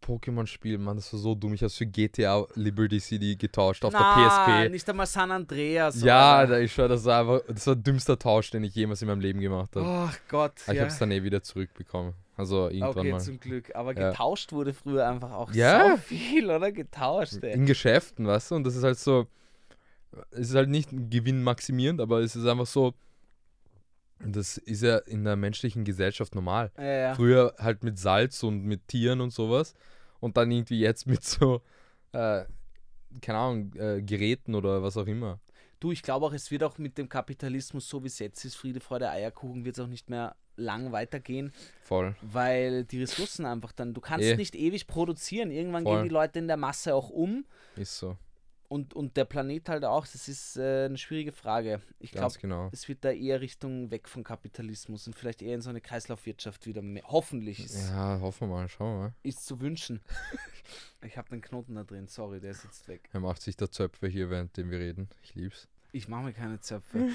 Pokémon-Spiel, 0.00 0.78
Mann, 0.78 0.96
das 0.96 1.12
war 1.12 1.20
so 1.20 1.34
dumm. 1.34 1.54
Ich 1.54 1.60
habe 1.60 1.66
es 1.68 1.76
für 1.76 1.86
GTA 1.86 2.44
Liberty 2.54 2.98
City 3.00 3.36
getauscht 3.36 3.84
auf 3.84 3.92
Na, 3.92 4.46
der 4.46 4.62
PSP. 4.66 4.70
nicht 4.72 4.88
einmal 4.88 5.06
San 5.06 5.30
Andreas. 5.30 6.02
Ja, 6.02 6.38
oder? 6.38 6.46
da 6.48 6.58
ich 6.60 6.72
schwör, 6.72 6.88
das 6.88 7.04
war 7.04 7.20
einfach, 7.20 7.40
das 7.52 7.66
war 7.66 7.74
der 7.76 7.82
dümmste 7.84 8.18
Tausch, 8.18 8.50
den 8.50 8.64
ich 8.64 8.74
jemals 8.74 9.02
in 9.02 9.08
meinem 9.08 9.20
Leben 9.20 9.40
gemacht 9.40 9.74
habe. 9.76 9.86
Ach 9.86 10.18
Gott. 10.28 10.52
Aber 10.64 10.72
ich 10.72 10.76
ja. 10.76 10.82
habe 10.82 10.92
es 10.92 10.98
dann 10.98 11.10
eh 11.10 11.22
wieder 11.22 11.42
zurückbekommen. 11.42 12.14
Also 12.36 12.68
irgendwann 12.68 12.90
Okay, 12.98 13.12
mal. 13.12 13.20
zum 13.20 13.38
Glück. 13.38 13.74
Aber 13.74 13.94
Ja. 13.98 14.10
getauscht 14.10 14.52
wurde 14.52 14.72
früher 14.72 15.06
einfach 15.08 15.32
auch 15.32 15.52
Ja. 15.52 15.90
so 15.90 15.96
viel, 15.98 16.50
oder? 16.50 16.72
Getauscht, 16.72 17.42
ey. 17.42 17.52
In 17.52 17.66
Geschäften, 17.66 18.26
weißt 18.26 18.50
du? 18.50 18.54
Und 18.56 18.64
das 18.64 18.76
ist 18.76 18.82
halt 18.84 18.98
so, 18.98 19.26
es 20.30 20.48
ist 20.48 20.54
halt 20.54 20.70
nicht 20.70 20.88
gewinnmaximierend, 20.90 22.00
aber 22.00 22.20
es 22.20 22.34
ist 22.36 22.46
einfach 22.46 22.66
so, 22.66 22.94
das 24.24 24.58
ist 24.58 24.82
ja 24.82 24.98
in 24.98 25.24
der 25.24 25.36
menschlichen 25.36 25.84
Gesellschaft 25.84 26.34
normal. 26.34 26.70
Ja, 26.76 26.84
ja. 26.84 27.14
Früher 27.14 27.54
halt 27.58 27.82
mit 27.84 27.98
Salz 27.98 28.42
und 28.42 28.64
mit 28.64 28.86
Tieren 28.88 29.20
und 29.20 29.30
sowas. 29.30 29.74
Und 30.20 30.36
dann 30.36 30.50
irgendwie 30.50 30.80
jetzt 30.80 31.06
mit 31.06 31.24
so, 31.24 31.62
äh, 32.12 32.44
keine 33.22 33.38
Ahnung, 33.38 33.72
äh, 33.74 34.02
Geräten 34.02 34.54
oder 34.54 34.82
was 34.82 34.96
auch 34.96 35.06
immer. 35.06 35.40
Du, 35.80 35.92
ich 35.92 36.02
glaube 36.02 36.26
auch, 36.26 36.32
es 36.34 36.50
wird 36.50 36.62
auch 36.62 36.76
mit 36.76 36.98
dem 36.98 37.08
Kapitalismus, 37.08 37.88
so 37.88 38.02
wie 38.02 38.08
es 38.08 38.18
jetzt 38.18 38.44
ist, 38.44 38.54
Friede, 38.56 38.80
Freude, 38.80 39.08
Eierkuchen, 39.08 39.64
wird 39.64 39.78
es 39.78 39.82
auch 39.82 39.88
nicht 39.88 40.10
mehr 40.10 40.36
lang 40.56 40.92
weitergehen, 40.92 41.54
Voll. 41.84 42.14
weil 42.20 42.84
die 42.84 43.00
Ressourcen 43.00 43.46
einfach 43.46 43.72
dann, 43.72 43.94
du 43.94 44.02
kannst 44.02 44.26
Eh. 44.26 44.36
nicht 44.36 44.54
ewig 44.54 44.86
produzieren. 44.86 45.50
Irgendwann 45.50 45.84
Voll. 45.84 45.96
gehen 45.96 46.02
die 46.04 46.10
Leute 46.12 46.38
in 46.38 46.48
der 46.48 46.58
Masse 46.58 46.94
auch 46.94 47.08
um 47.08 47.46
Ist 47.76 47.96
so. 47.98 48.18
Und, 48.70 48.94
und 48.94 49.16
der 49.16 49.24
Planet 49.24 49.68
halt 49.68 49.84
auch. 49.84 50.06
Das 50.06 50.28
ist 50.28 50.56
äh, 50.56 50.84
eine 50.84 50.96
schwierige 50.96 51.32
Frage. 51.32 51.82
Ich 51.98 52.12
glaube, 52.12 52.38
genau. 52.40 52.70
es 52.72 52.88
wird 52.88 53.04
da 53.04 53.10
eher 53.10 53.40
Richtung 53.40 53.90
weg 53.90 54.08
von 54.08 54.22
Kapitalismus 54.22 55.08
und 55.08 55.16
vielleicht 55.16 55.42
eher 55.42 55.56
in 55.56 55.60
so 55.60 55.70
eine 55.70 55.80
Kreislaufwirtschaft 55.80 56.66
wieder 56.66 56.80
mehr. 56.80 57.02
Hoffentlich 57.06 57.58
ist, 57.64 57.88
Ja, 57.90 58.20
hoffen 58.20 58.48
wir 58.48 58.54
mal. 58.54 58.68
Schauen 58.68 58.94
wir 58.94 59.00
mal. 59.06 59.14
ist 59.22 59.44
zu 59.44 59.60
wünschen. 59.60 60.00
Ich 61.02 61.16
habe 61.16 61.30
den 61.30 61.40
Knoten 61.40 61.74
da 61.74 61.82
drin, 61.82 62.06
sorry, 62.06 62.40
der 62.40 62.50
ist 62.50 62.62
jetzt 62.62 62.86
weg. 62.86 63.08
Er 63.12 63.20
macht 63.20 63.40
sich 63.40 63.56
der 63.56 63.72
Zöpfe 63.72 64.06
hier, 64.06 64.28
während 64.28 64.56
wir 64.56 64.78
reden. 64.78 65.08
Ich 65.22 65.34
lieb's. 65.34 65.66
Ich 65.92 66.06
mache 66.06 66.24
mir 66.24 66.32
keine 66.32 66.60
Zöpfe. 66.60 67.08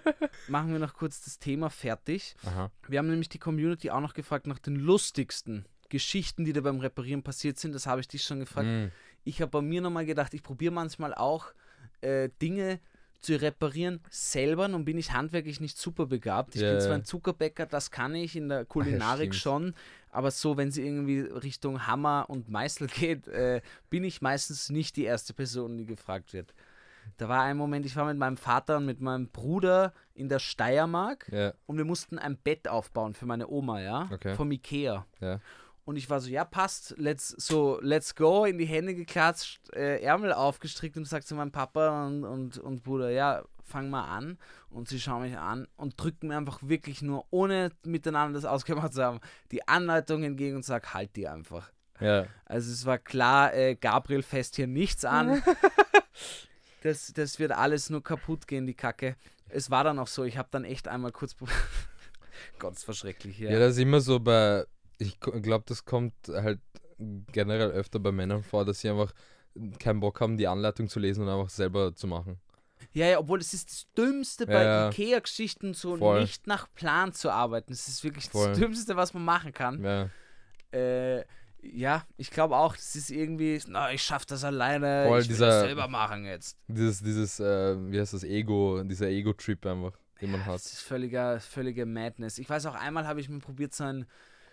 Machen 0.48 0.72
wir 0.72 0.78
noch 0.78 0.94
kurz 0.94 1.22
das 1.24 1.38
Thema 1.38 1.68
fertig. 1.68 2.36
Aha. 2.46 2.70
Wir 2.88 3.00
haben 3.00 3.10
nämlich 3.10 3.28
die 3.28 3.40
Community 3.40 3.90
auch 3.90 4.00
noch 4.00 4.14
gefragt 4.14 4.46
nach 4.46 4.60
den 4.60 4.76
lustigsten 4.76 5.66
Geschichten, 5.88 6.46
die 6.46 6.54
da 6.54 6.62
beim 6.62 6.78
Reparieren 6.78 7.22
passiert 7.22 7.58
sind. 7.58 7.74
Das 7.74 7.86
habe 7.86 8.00
ich 8.00 8.08
dich 8.08 8.22
schon 8.22 8.38
gefragt. 8.38 8.66
Mm. 8.66 8.92
Ich 9.24 9.40
habe 9.40 9.50
bei 9.50 9.60
mir 9.62 9.80
nochmal 9.80 10.06
gedacht, 10.06 10.34
ich 10.34 10.42
probiere 10.42 10.72
manchmal 10.72 11.14
auch 11.14 11.52
äh, 12.00 12.28
Dinge 12.40 12.80
zu 13.20 13.40
reparieren 13.40 14.00
selber. 14.10 14.66
Nun 14.68 14.84
bin 14.84 14.98
ich 14.98 15.12
handwerklich 15.12 15.60
nicht 15.60 15.78
super 15.78 16.06
begabt. 16.06 16.56
Ich 16.56 16.62
Ja, 16.62 16.70
bin 16.70 16.80
zwar 16.80 16.94
ein 16.96 17.04
Zuckerbäcker, 17.04 17.66
das 17.66 17.90
kann 17.90 18.14
ich 18.14 18.34
in 18.34 18.48
der 18.48 18.64
Kulinarik 18.64 19.32
stimmt. 19.34 19.42
schon, 19.42 19.74
aber 20.10 20.30
so, 20.32 20.56
wenn 20.56 20.72
sie 20.72 20.84
irgendwie 20.84 21.20
Richtung 21.20 21.86
Hammer 21.86 22.26
und 22.28 22.48
Meißel 22.50 22.86
geht, 22.88 23.28
äh, 23.28 23.62
bin 23.90 24.02
ich 24.04 24.22
meistens 24.22 24.70
nicht 24.70 24.96
die 24.96 25.04
erste 25.04 25.34
Person, 25.34 25.78
die 25.78 25.86
gefragt 25.86 26.32
wird. 26.32 26.52
Da 27.16 27.28
war 27.28 27.42
ein 27.42 27.56
Moment, 27.56 27.86
ich 27.86 27.94
war 27.94 28.06
mit 28.06 28.16
meinem 28.18 28.36
Vater 28.36 28.78
und 28.78 28.86
mit 28.86 29.00
meinem 29.00 29.28
Bruder 29.28 29.92
in 30.14 30.28
der 30.28 30.38
Steiermark 30.38 31.28
Ja, 31.32 31.52
und 31.66 31.76
wir 31.76 31.84
mussten 31.84 32.18
ein 32.18 32.36
Bett 32.36 32.66
aufbauen 32.68 33.14
für 33.14 33.26
meine 33.26 33.48
Oma, 33.48 33.80
ja, 33.80 34.08
Okay. 34.12 34.34
vom 34.34 34.50
Ikea. 34.50 35.06
ja. 35.20 35.40
Und 35.84 35.96
ich 35.96 36.08
war 36.08 36.20
so, 36.20 36.30
ja, 36.30 36.44
passt, 36.44 36.94
let's, 36.96 37.28
so, 37.28 37.80
let's 37.82 38.14
go, 38.14 38.44
in 38.44 38.56
die 38.56 38.66
Hände 38.66 38.94
geklatscht, 38.94 39.60
äh, 39.74 40.00
Ärmel 40.00 40.32
aufgestrickt 40.32 40.96
und 40.96 41.06
sagt 41.06 41.26
zu 41.26 41.34
meinem 41.34 41.50
Papa 41.50 42.06
und, 42.06 42.24
und, 42.24 42.58
und 42.58 42.84
Bruder, 42.84 43.10
ja, 43.10 43.42
fang 43.64 43.90
mal 43.90 44.04
an. 44.04 44.38
Und 44.70 44.88
sie 44.88 45.00
schauen 45.00 45.22
mich 45.22 45.36
an 45.36 45.66
und 45.76 46.00
drücken 46.00 46.28
mir 46.28 46.36
einfach 46.36 46.60
wirklich 46.62 47.02
nur, 47.02 47.26
ohne 47.30 47.72
miteinander 47.84 48.38
das 48.38 48.44
ausgemacht 48.48 48.94
zu 48.94 49.02
haben, 49.02 49.20
die 49.50 49.66
Anleitung 49.66 50.22
entgegen 50.22 50.56
und 50.56 50.64
sagen, 50.64 50.94
halt 50.94 51.16
die 51.16 51.26
einfach. 51.26 51.72
Ja. 51.98 52.26
Also 52.44 52.70
es 52.70 52.86
war 52.86 52.98
klar, 52.98 53.52
äh, 53.54 53.74
Gabriel 53.74 54.22
fässt 54.22 54.56
hier 54.56 54.66
nichts 54.68 55.04
an. 55.04 55.42
das, 56.82 57.12
das 57.12 57.38
wird 57.38 57.52
alles 57.52 57.90
nur 57.90 58.02
kaputt 58.02 58.46
gehen, 58.46 58.66
die 58.66 58.74
Kacke. 58.74 59.16
Es 59.48 59.70
war 59.70 59.84
dann 59.84 59.98
auch 59.98 60.06
so, 60.06 60.24
ich 60.24 60.38
habe 60.38 60.48
dann 60.52 60.64
echt 60.64 60.86
einmal 60.86 61.12
kurz... 61.12 61.34
Gott, 62.58 62.74
das 62.74 62.86
war 62.88 62.94
schrecklich 62.94 63.36
hier. 63.36 63.50
Ja, 63.50 63.58
das 63.58 63.72
ist 63.72 63.78
immer 63.78 64.00
so 64.00 64.18
bei, 64.18 64.64
ich 64.98 65.18
glaube, 65.20 65.64
das 65.66 65.84
kommt 65.84 66.14
halt 66.28 66.60
generell 67.32 67.70
öfter 67.70 67.98
bei 67.98 68.12
Männern 68.12 68.42
vor, 68.42 68.64
dass 68.64 68.80
sie 68.80 68.88
einfach 68.90 69.12
keinen 69.78 70.00
Bock 70.00 70.20
haben, 70.20 70.36
die 70.36 70.46
Anleitung 70.46 70.88
zu 70.88 71.00
lesen 71.00 71.24
und 71.24 71.28
einfach 71.28 71.50
selber 71.50 71.94
zu 71.94 72.06
machen. 72.06 72.40
Ja, 72.92 73.06
ja, 73.06 73.18
obwohl 73.18 73.38
es 73.40 73.54
ist 73.54 73.70
das 73.70 73.86
Dümmste 73.96 74.46
bei 74.46 74.62
Ja. 74.64 74.88
Ikea-Geschichten, 74.88 75.72
so 75.74 75.96
Voll. 75.96 76.20
nicht 76.20 76.46
nach 76.46 76.72
Plan 76.74 77.12
zu 77.12 77.30
arbeiten. 77.30 77.72
Es 77.72 77.86
ist 77.88 78.02
wirklich 78.04 78.28
Voll. 78.28 78.48
das 78.50 78.58
Dümmste, 78.58 78.96
was 78.96 79.14
man 79.14 79.24
machen 79.24 79.52
kann. 79.52 79.82
Ja, 79.82 80.08
Äh, 80.72 81.24
ja, 81.62 82.04
ich 82.16 82.30
glaube 82.30 82.56
auch, 82.56 82.74
es 82.74 82.96
ist 82.96 83.10
irgendwie, 83.10 83.60
na, 83.68 83.92
ich 83.92 84.02
schaff 84.02 84.24
das 84.26 84.42
alleine, 84.42 85.04
Voll 85.06 85.20
ich 85.20 85.26
will 85.28 85.34
dieser- 85.34 85.46
das 85.46 85.60
selber 85.62 85.86
machen 85.86 86.24
jetzt. 86.24 86.56
dieses, 86.66 87.02
dieses, 87.02 87.38
äh, 87.40 87.76
wie 87.92 88.00
heißt 88.00 88.14
das, 88.14 88.24
Ego, 88.24 88.82
dieser 88.82 89.08
Ego-Trip 89.08 89.64
einfach, 89.66 89.92
den 90.20 90.30
man 90.32 90.44
hat. 90.46 90.54
Das 90.56 90.72
ist 90.72 90.80
völliger, 90.82 91.38
völlige 91.40 91.86
Madness. 91.86 92.38
Ich 92.38 92.48
weiß 92.50 92.66
auch, 92.66 92.74
einmal 92.74 93.06
habe 93.06 93.20
ich 93.20 93.28
mir 93.28 93.38
probiert, 93.38 93.74
so 93.74 93.84
ein 93.84 94.06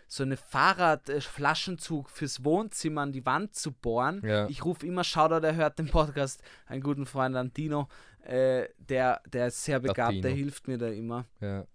so 0.10 0.24
eine 0.24 0.36
Fahrradflaschenzug 0.38 2.10
fürs 2.10 2.44
Wohnzimmer 2.44 3.02
an 3.02 3.12
die 3.12 3.26
Wand 3.26 3.56
zu 3.56 3.72
bohren. 3.72 4.22
Ja. 4.26 4.50
Ich 4.50 4.66
rufe 4.66 4.86
immer, 4.86 5.04
Shoutout, 5.04 5.42
der 5.42 5.56
hört 5.56 5.80
den 5.80 5.88
Podcast, 5.88 6.42
einen 6.66 6.82
guten 6.82 7.06
Freund 7.06 7.36
an 7.36 7.54
Dino, 7.54 7.88
äh, 8.24 8.68
der, 8.80 9.22
der 9.32 9.48
ist 9.48 9.64
sehr 9.64 9.80
begabt, 9.80 10.24
der 10.24 10.32
hilft 10.32 10.68
mir 10.68 10.78
da 10.78 10.88
immer. 10.88 11.26
Ja, 11.40 11.66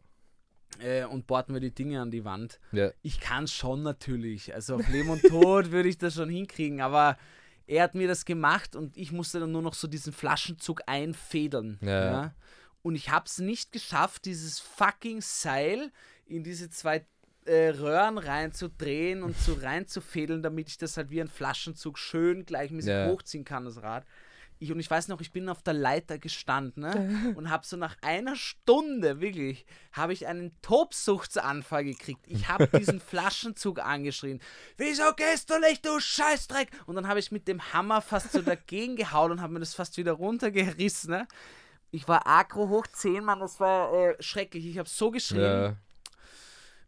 äh, 0.80 1.04
und 1.04 1.26
bohrt 1.28 1.48
mir 1.48 1.60
die 1.60 1.74
Dinge 1.74 2.00
an 2.00 2.10
die 2.10 2.24
Wand. 2.24 2.58
ja, 2.72 2.90
Ich 3.02 3.20
kann 3.20 3.46
schon 3.46 3.82
natürlich. 3.82 4.52
Also 4.52 4.74
auf 4.76 4.88
Leben 4.88 5.10
und 5.10 5.22
Tod 5.22 5.70
würde 5.70 5.88
ich 5.88 5.98
das 5.98 6.14
schon 6.14 6.28
hinkriegen, 6.28 6.80
aber 6.80 7.16
er 7.66 7.84
hat 7.84 7.94
mir 7.94 8.08
das 8.08 8.24
gemacht 8.24 8.74
und 8.76 8.96
ich 8.96 9.12
musste 9.12 9.40
dann 9.40 9.52
nur 9.52 9.62
noch 9.62 9.74
so 9.74 9.86
diesen 9.86 10.12
Flaschenzug 10.12 10.82
einfädeln. 10.86 11.78
Ja. 11.80 12.12
Ja. 12.12 12.34
Und 12.82 12.96
ich 12.96 13.10
habe 13.10 13.26
es 13.26 13.38
nicht 13.38 13.72
geschafft, 13.72 14.26
dieses 14.26 14.58
fucking 14.58 15.20
Seil 15.22 15.90
in 16.26 16.42
diese 16.44 16.68
zwei 16.68 17.06
äh, 17.46 17.68
Röhren 17.70 18.18
reinzudrehen 18.18 19.22
und 19.22 19.36
so 19.36 19.54
reinzufädeln, 19.54 20.42
damit 20.42 20.68
ich 20.68 20.78
das 20.78 20.96
halt 20.96 21.10
wie 21.10 21.20
ein 21.20 21.28
Flaschenzug 21.28 21.98
schön 21.98 22.44
gleichmäßig 22.46 22.90
Ja. 22.90 23.06
hochziehen 23.08 23.44
kann, 23.44 23.64
das 23.64 23.82
Rad. 23.82 24.04
Ich, 24.60 24.70
und 24.72 24.78
ich 24.78 24.88
weiß 24.90 25.08
noch, 25.08 25.20
ich 25.20 25.32
bin 25.32 25.48
auf 25.48 25.62
der 25.62 25.74
Leiter 25.74 26.16
gestanden 26.18 26.84
ne? 26.84 26.92
und 27.36 27.50
habe 27.50 27.66
so 27.66 27.76
nach 27.76 27.96
einer 28.02 28.36
Stunde, 28.36 29.20
wirklich, 29.20 29.66
habe 29.92 30.12
ich 30.12 30.26
einen 30.26 30.52
Tobsuchtsanfall 30.62 31.84
gekriegt. 31.84 32.24
Ich 32.28 32.48
habe 32.48 32.68
diesen 32.68 33.00
Flaschenzug 33.10 33.80
angeschrien. 33.80 34.40
Wieso 34.76 35.12
gehst 35.16 35.50
du 35.50 35.58
nicht, 35.58 35.84
du 35.84 35.98
Scheißdreck? 35.98 36.70
Und 36.86 36.94
dann 36.94 37.08
habe 37.08 37.18
ich 37.18 37.30
mit 37.32 37.48
dem 37.48 37.72
Hammer 37.72 38.00
fast 38.00 38.32
so 38.32 38.42
dagegen 38.42 38.96
gehauen 38.96 39.32
und 39.32 39.40
habe 39.42 39.52
mir 39.52 39.60
das 39.60 39.74
fast 39.74 39.96
wieder 39.98 40.12
runtergerissen. 40.12 41.10
Ne? 41.10 41.28
Ich 41.90 42.08
war 42.08 42.26
aggro 42.26 42.68
hoch 42.68 42.86
10, 42.86 43.24
Mann, 43.24 43.40
das 43.40 43.60
war 43.60 43.92
äh, 43.92 44.22
schrecklich. 44.22 44.66
Ich 44.66 44.78
habe 44.78 44.88
so 44.88 45.10
geschrien, 45.10 45.40
ja. 45.42 45.76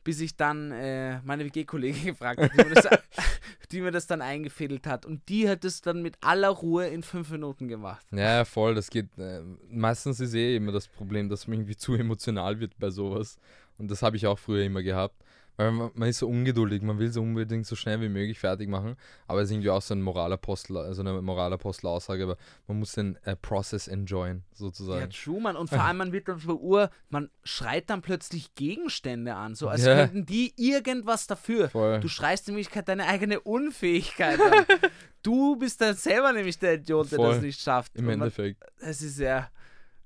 Bis 0.07 0.21
ich 0.21 0.37
dann 0.37 0.71
äh, 0.71 1.21
meine 1.25 1.45
WG-Kollegin 1.45 2.05
gefragt 2.15 2.41
habe, 2.41 2.51
die, 2.57 2.65
mir 2.69 2.75
das- 2.75 2.89
die 3.73 3.81
mir 3.81 3.91
das 3.91 4.07
dann 4.07 4.23
eingefädelt 4.23 4.87
hat. 4.87 5.05
Und 5.05 5.29
die 5.29 5.49
hat 5.49 5.65
es 5.65 5.81
dann 5.83 6.01
mit 6.01 6.17
aller 6.21 6.49
Ruhe 6.51 6.87
in 6.87 7.03
fünf 7.03 7.29
Minuten 7.31 7.67
gemacht. 7.67 8.07
Ja, 8.13 8.45
voll, 8.45 8.77
das 8.77 8.89
geht. 8.89 9.09
Äh, 9.19 9.41
meistens 9.69 10.21
ist 10.21 10.35
eh 10.35 10.55
immer 10.55 10.71
das 10.71 10.87
Problem, 10.87 11.29
dass 11.29 11.49
man 11.49 11.59
irgendwie 11.59 11.77
zu 11.77 11.95
emotional 11.95 12.61
wird 12.61 12.79
bei 12.79 12.91
sowas. 12.91 13.37
Und 13.79 13.91
das 13.91 14.03
habe 14.03 14.17
ich 14.17 14.29
auch 14.29 14.39
früher 14.39 14.63
immer 14.65 14.83
gehabt. 14.85 15.17
Weil 15.59 15.73
man, 15.73 15.91
ist 16.09 16.19
so 16.19 16.29
ungeduldig, 16.29 16.83
man 16.83 16.99
will 16.99 17.11
so 17.11 17.23
unbedingt 17.23 17.67
so 17.67 17.77
schnell 17.77 18.01
wie 18.03 18.09
möglich 18.11 18.39
fertig 18.39 18.69
machen. 18.69 18.97
Aber 19.27 19.41
es 19.41 19.47
ist 19.49 19.53
irgendwie 19.53 19.71
auch 19.71 19.81
so 19.81 19.95
ein 19.95 20.03
Moralapostel, 20.03 20.77
also 20.77 21.01
eine 21.01 21.21
Moralapostel-Aussage, 21.23 22.25
aber 22.25 22.37
man 22.67 22.79
muss 22.79 22.93
den 22.93 23.17
äh, 23.25 23.37
Process 23.37 23.89
enjoyen, 23.89 24.45
Ja, 24.51 24.57
sozusagen. 24.57 25.11
true, 25.11 25.41
man. 25.41 25.57
Und 25.57 25.69
vor 25.71 25.81
allem, 25.83 25.97
man 25.97 26.13
wird 26.13 26.29
dann 26.29 26.39
so 26.39 26.59
Uhr, 26.59 26.91
man 27.09 27.31
schreit 27.43 27.89
dann 27.91 28.03
plötzlich 28.03 28.55
Gegenstände 28.55 29.35
an, 29.35 29.55
so 29.55 29.69
als 29.69 29.85
Ja. 29.85 29.95
könnten 29.97 30.27
die 30.27 30.53
irgendwas 30.57 31.27
dafür. 31.27 31.71
Voll. 31.71 32.01
Du 32.01 32.09
schreist 32.09 32.49
in 32.49 32.55
Wirklichkeit 32.57 32.89
deine 32.89 33.07
eigene 33.07 33.41
Unfähigkeit 33.41 34.39
an. 34.41 34.67
du 35.23 35.57
bist 35.57 35.81
dann 35.81 35.95
selber 35.95 36.33
nämlich 36.33 36.59
der 36.59 36.75
Idiot, 36.75 37.11
der 37.13 37.17
Voll. 37.17 37.33
das 37.35 37.43
nicht 37.43 37.61
schafft. 37.61 37.97
Im 37.97 38.05
man, 38.05 38.15
Endeffekt. 38.15 38.63
es 38.81 39.01
ist 39.03 39.19
ja, 39.19 39.49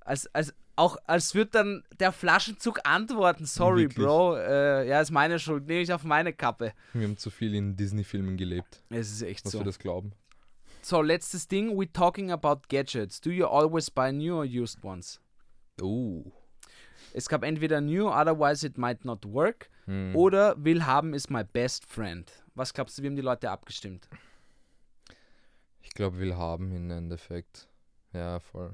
als, 0.01 0.27
als, 0.35 0.55
auch 0.77 0.97
als 1.07 1.35
würde 1.35 1.51
dann 1.51 1.85
der 1.99 2.13
Flaschenzug 2.13 2.81
antworten, 2.85 3.47
sorry, 3.47 3.83
Wirklich. 3.83 4.07
Bro, 4.07 4.37
äh, 4.37 4.89
ja, 4.89 5.01
ist 5.01 5.11
meine 5.11 5.39
Schuld, 5.39 5.67
nehme 5.67 5.81
ich 5.81 5.93
auf 5.93 6.05
meine 6.05 6.33
Kappe. 6.33 6.73
Wir 6.93 7.07
haben 7.07 7.17
zu 7.17 7.31
viel 7.31 7.55
in 7.55 7.77
Disney-Filmen 7.77 8.37
gelebt, 8.37 8.83
Es 8.89 9.11
ist 9.11 9.23
echt 9.23 9.45
dass 9.45 9.53
so. 9.53 9.59
wir 9.61 9.65
das 9.65 9.79
glauben. 9.79 10.13
So, 10.83 11.03
letztes 11.03 11.47
Ding, 11.47 11.79
we 11.79 11.93
talking 11.93 12.31
about 12.31 12.63
gadgets. 12.69 13.21
Do 13.21 13.31
you 13.31 13.47
always 13.47 13.91
buy 13.91 14.11
new 14.11 14.37
or 14.37 14.45
used 14.45 14.83
ones? 14.83 15.21
Oh. 15.83 16.25
Es 17.13 17.29
gab 17.29 17.43
entweder 17.45 17.81
new, 17.81 18.09
otherwise 18.09 18.67
it 18.67 18.79
might 18.79 19.05
not 19.05 19.27
work. 19.27 19.69
Hm. 19.85 20.17
Oder 20.17 20.55
will 20.65 20.87
haben 20.87 21.13
is 21.13 21.29
my 21.29 21.45
best 21.45 21.85
friend. 21.85 22.31
Was 22.55 22.73
glaubst 22.73 22.97
du, 22.97 23.03
wie 23.03 23.09
haben 23.09 23.17
die 23.17 23.23
Leute 23.23 23.51
abgestimmt? 23.51 24.09
Ich 25.83 25.91
glaube, 25.91 26.19
will 26.19 26.37
haben 26.37 26.73
im 26.73 26.91
Endeffekt. 26.91 27.69
Ja, 28.13 28.41
voll. 28.41 28.73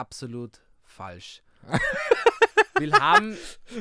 Absolut 0.00 0.60
falsch. 0.82 1.42
will 2.78 2.92
haben, 2.94 3.36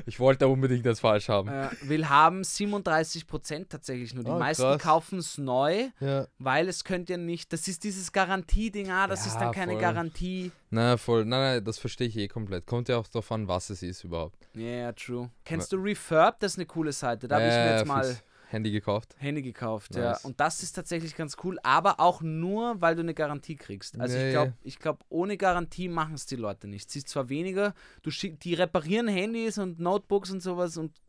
Ich 0.06 0.20
wollte 0.20 0.48
unbedingt 0.50 0.86
das 0.86 1.00
falsch 1.00 1.30
haben. 1.30 1.48
äh, 1.48 1.70
will 1.84 2.10
haben 2.10 2.42
37% 2.42 3.70
tatsächlich 3.70 4.14
nur. 4.14 4.26
Die 4.26 4.32
Ah, 4.32 4.38
meisten 4.38 4.78
kaufen 4.78 5.20
es 5.20 5.38
neu, 5.38 5.88
Ja. 6.02 6.28
weil 6.38 6.68
es 6.68 6.84
könnte 6.84 7.14
ja 7.14 7.18
nicht. 7.18 7.54
Das 7.54 7.70
ist 7.70 7.86
dieses 7.86 8.12
Garantieding, 8.12 8.92
ah, 8.92 9.08
das 9.08 9.26
ist 9.26 9.36
Ja, 9.36 9.40
dann 9.46 9.54
keine 9.54 9.72
voll. 9.74 9.82
Garantie. 9.82 10.52
Na, 10.70 10.98
voll. 10.98 11.24
Nein, 11.24 11.40
nein, 11.40 11.64
das 11.64 11.78
verstehe 11.80 12.08
ich 12.08 12.18
eh 12.18 12.28
komplett. 12.28 12.66
Kommt 12.68 12.90
ja 12.90 12.98
auch 12.98 13.08
darauf 13.08 13.32
an, 13.32 13.48
was 13.48 13.70
es 13.70 13.82
ist 13.82 14.04
überhaupt. 14.04 14.38
Ja, 14.54 14.62
yeah, 14.66 14.92
true. 14.92 15.30
Kennst 15.46 15.72
du 15.72 15.78
Refurb? 15.78 16.38
Das 16.42 16.52
ist 16.54 16.58
eine 16.58 16.66
coole 16.66 16.92
Seite. 16.92 17.30
Da 17.30 17.36
habe 17.38 17.48
ich 17.48 17.54
mir 17.54 17.76
jetzt 17.78 17.88
mal. 17.88 18.04
fürs 18.04 18.22
Handy 18.52 18.72
gekauft. 18.72 19.16
Handy 19.20 19.42
gekauft, 19.42 19.96
ja. 19.96 20.10
Nice. 20.12 20.26
Und 20.26 20.40
das 20.40 20.64
ist 20.64 20.74
tatsächlich 20.74 21.16
ganz 21.16 21.38
cool, 21.44 21.60
aber 21.64 22.00
auch 22.00 22.22
nur, 22.22 22.82
weil 22.82 22.96
du 22.96 23.02
eine 23.02 23.14
Garantie 23.14 23.56
kriegst. 23.56 24.00
Also 24.00 24.18
ich 24.18 24.24
Nee. 24.24 24.32
glaube, 24.32 24.54
ich 24.64 24.80
glaub, 24.80 25.06
ohne 25.10 25.38
Garantie 25.38 25.88
machen 25.88 26.16
es 26.16 26.26
die 26.26 26.36
Leute 26.36 26.68
nicht. 26.68 26.90
Sie 26.90 27.00
ist 27.00 27.10
zwar 27.10 27.30
weniger, 27.30 27.74
du 28.02 28.10
schick, 28.12 28.40
die 28.40 28.56
reparieren 28.56 29.08
Handys 29.08 29.58
und 29.60 29.80
Notebooks 29.80 30.32
und 30.32 30.42
sowas 30.42 30.78
und 30.78 31.00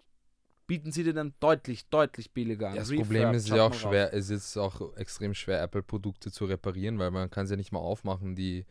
bieten 0.66 0.92
sie 0.92 1.02
dir 1.02 1.14
dann 1.14 1.34
deutlich, 1.40 1.88
deutlich 1.88 2.30
billiger 2.30 2.68
an. 2.68 2.74
Ja, 2.74 2.80
das 2.82 2.90
Refurb, 2.90 3.06
Problem 3.08 3.34
ist 3.34 3.48
ja 3.48 3.64
auch 3.66 3.74
schwer, 3.74 4.12
es 4.14 4.30
ist 4.30 4.56
auch 4.56 4.94
extrem 4.96 5.34
schwer, 5.34 5.60
Apple-Produkte 5.62 6.30
zu 6.30 6.44
reparieren, 6.44 6.98
weil 6.98 7.10
man 7.10 7.28
kann 7.30 7.46
sie 7.46 7.54
ja 7.54 7.56
nicht 7.56 7.72
mal 7.72 7.80
aufmachen, 7.80 8.36
die 8.36 8.66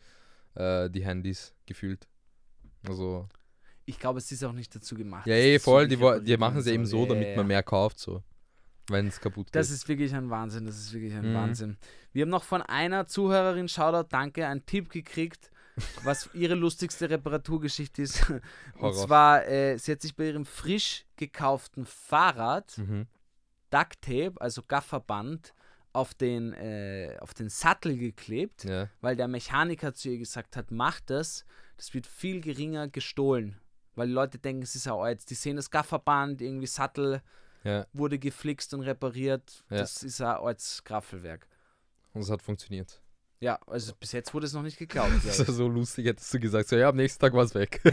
äh, 0.54 0.88
die 0.88 1.04
Handys 1.04 1.54
gefühlt. 1.66 2.08
Also, 2.88 3.28
Ich 3.84 3.98
glaube, 3.98 4.18
es 4.18 4.32
ist 4.32 4.42
auch 4.44 4.52
nicht 4.52 4.74
dazu 4.74 4.94
gemacht. 4.94 5.26
ja, 5.26 5.34
dass 5.36 5.44
eh, 5.44 5.58
voll, 5.58 5.88
die, 5.88 5.96
die 5.96 6.36
machen 6.36 6.58
es 6.58 6.64
werden 6.66 6.74
eben 6.74 6.86
so, 6.86 7.02
Ja, 7.02 7.08
damit 7.08 7.28
ja, 7.28 7.36
man 7.36 7.44
ja. 7.44 7.48
mehr 7.48 7.62
kauft, 7.62 7.98
so. 7.98 8.22
Wenn 8.90 9.06
es 9.06 9.20
kaputt 9.20 9.46
geht. 9.46 9.54
Das 9.54 9.70
ist 9.70 9.88
wirklich 9.88 10.14
ein 10.14 10.30
Wahnsinn, 10.30 10.66
das 10.66 10.76
ist 10.78 10.92
wirklich 10.92 11.14
ein 11.14 11.30
Mhm. 11.30 11.34
Wahnsinn. 11.34 11.76
Wir 12.12 12.22
haben 12.22 12.30
noch 12.30 12.44
von 12.44 12.62
einer 12.62 13.06
Zuhörerin, 13.06 13.68
Shoutout, 13.68 14.08
danke, 14.10 14.46
einen 14.46 14.66
Tipp 14.66 14.90
gekriegt, 14.90 15.50
was 16.02 16.28
ihre 16.34 16.54
lustigste 16.54 17.08
Reparaturgeschichte 17.08 18.02
ist. 18.02 18.30
Und 18.78 18.94
zwar, 18.94 19.46
äh, 19.46 19.78
sie 19.78 19.92
hat 19.92 20.02
sich 20.02 20.14
bei 20.16 20.26
ihrem 20.26 20.44
frisch 20.44 21.06
gekauften 21.16 21.86
Fahrrad 21.86 22.76
mhm. 22.78 23.06
Ducktape, 23.70 24.34
also 24.40 24.62
Gafferband, 24.66 25.54
auf 25.92 26.14
den, 26.14 26.52
äh, 26.52 27.16
auf 27.20 27.34
den 27.34 27.48
Sattel 27.48 27.96
geklebt, 27.98 28.64
Ja. 28.64 28.88
weil 29.00 29.16
der 29.16 29.26
Mechaniker 29.28 29.92
zu 29.92 30.08
ihr 30.08 30.18
gesagt 30.18 30.56
hat, 30.56 30.70
mach 30.70 31.00
das, 31.00 31.44
das 31.76 31.94
wird 31.94 32.06
viel 32.06 32.40
geringer 32.40 32.88
gestohlen. 32.88 33.56
Weil 33.96 34.06
die 34.06 34.12
Leute 34.12 34.38
denken, 34.38 34.62
es 34.62 34.76
ist 34.76 34.86
ein 34.86 35.04
jetzt 35.08 35.30
Die 35.30 35.34
sehen 35.34 35.56
das 35.56 35.70
Gafferband, 35.70 36.40
irgendwie 36.42 36.68
Sattel 36.68 37.22
ja. 37.64 37.86
wurde 37.92 38.18
geflixt 38.18 38.74
und 38.74 38.82
repariert. 38.82 39.64
Ja. 39.70 39.78
Das 39.78 40.02
ist 40.02 40.20
ein 40.20 40.26
altes 40.26 40.82
Graffelwerk. 40.84 41.46
Und 42.12 42.22
es 42.22 42.30
hat 42.30 42.42
funktioniert. 42.42 43.00
Ja, 43.40 43.58
also 43.66 43.94
bis 43.98 44.12
jetzt 44.12 44.34
wurde 44.34 44.46
es 44.46 44.52
noch 44.52 44.62
nicht 44.62 44.78
geklaut. 44.78 45.10
Das 45.24 45.40
ist 45.40 45.46
so 45.48 45.66
lustig, 45.68 46.06
hättest 46.06 46.32
du 46.34 46.38
gesagt, 46.40 46.68
so, 46.68 46.76
ja, 46.76 46.88
am 46.90 46.96
nächsten 46.96 47.20
Tag 47.20 47.32
war 47.32 47.44
es 47.44 47.54
weg. 47.54 47.80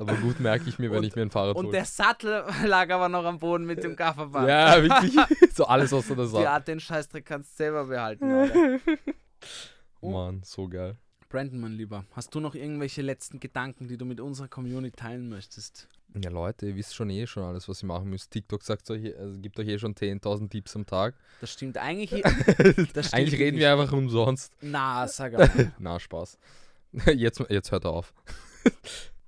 Aber 0.00 0.14
gut 0.14 0.38
merke 0.38 0.68
ich 0.68 0.78
mir, 0.78 0.90
wenn 0.90 0.98
Und- 0.98 1.04
ich 1.04 1.16
mir 1.16 1.22
ein 1.22 1.30
Fahrrad 1.30 1.56
und 1.56 1.66
hole. 1.66 1.72
der 1.72 1.84
Sattel 1.84 2.44
lag 2.64 2.88
aber 2.90 3.08
noch 3.08 3.24
am 3.24 3.40
Boden 3.40 3.66
mit 3.66 3.82
dem 3.82 3.96
Gafferband. 3.96 4.48
Ja, 4.48 4.80
wirklich. 4.80 5.16
so 5.54 5.64
alles 5.64 5.92
aus 5.92 6.06
der 6.06 6.24
Sache. 6.26 6.48
Art, 6.48 6.68
den 6.68 6.78
Scheißdreck 6.78 7.26
kannst 7.26 7.52
du 7.54 7.56
selber 7.64 7.86
behalten. 7.86 8.30
Alter. 8.30 8.78
Mann, 10.00 10.42
so 10.44 10.68
geil. 10.68 10.96
Brandon, 11.28 11.60
mein 11.60 11.72
Lieber, 11.72 12.04
hast 12.12 12.32
du 12.34 12.38
noch 12.40 12.54
irgendwelche 12.54 13.02
letzten 13.02 13.40
Gedanken, 13.40 13.88
die 13.88 13.98
du 13.98 14.04
mit 14.04 14.20
unserer 14.20 14.46
Community 14.46 14.96
teilen 14.96 15.28
möchtest? 15.28 15.88
Ja, 16.14 16.30
Leute, 16.30 16.66
ihr 16.66 16.76
wisst 16.76 16.94
schon 16.94 17.10
eh 17.10 17.26
schon 17.26 17.42
alles, 17.44 17.68
was 17.68 17.82
ihr 17.82 17.86
machen 17.86 18.08
müsst. 18.08 18.30
TikTok 18.30 18.62
sagt 18.62 18.90
euch, 18.90 19.16
also 19.18 19.38
gibt 19.40 19.58
euch 19.60 19.68
eh 19.68 19.78
schon 19.78 19.94
10.000 19.94 20.48
Tipps 20.48 20.74
am 20.74 20.86
Tag. 20.86 21.14
Das 21.40 21.52
stimmt 21.52 21.76
eigentlich. 21.76 22.10
Das 22.22 23.08
stimmt 23.08 23.14
Eigentlich 23.14 23.34
reden 23.34 23.58
wirklich. 23.58 23.60
wir 23.60 23.72
einfach 23.72 23.92
umsonst. 23.92 24.52
Na, 24.60 25.06
sag 25.06 25.32
mal. 25.38 25.72
Na, 25.78 26.00
Spaß. 26.00 26.38
Jetzt, 27.14 27.44
jetzt 27.50 27.70
hört 27.70 27.84
er 27.84 27.90
auf. 27.90 28.14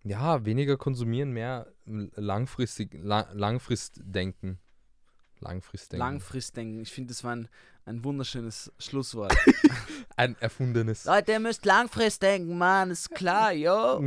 ja, 0.03 0.43
weniger 0.47 0.79
konsumieren, 0.79 1.31
mehr 1.33 1.67
langfristig, 1.85 2.95
lang, 2.95 3.27
Langfristdenken. 3.35 4.59
Langfristdenken. 5.41 5.99
Langfristdenken. 6.07 6.81
Ich 6.81 6.91
finde, 6.91 7.09
das 7.09 7.23
war 7.23 7.33
ein, 7.37 7.49
ein 7.85 8.03
wunderschönes 8.03 8.73
Schlusswort. 8.79 9.37
Ein 10.17 10.37
erfundenes. 10.41 11.05
Leute, 11.05 11.33
ihr 11.33 11.41
müsst 11.41 11.67
langfristig 11.67 12.21
denken, 12.21 12.57
Mann, 12.57 12.91
ist 12.91 13.11
klar, 13.11 13.53
yo. 13.53 14.03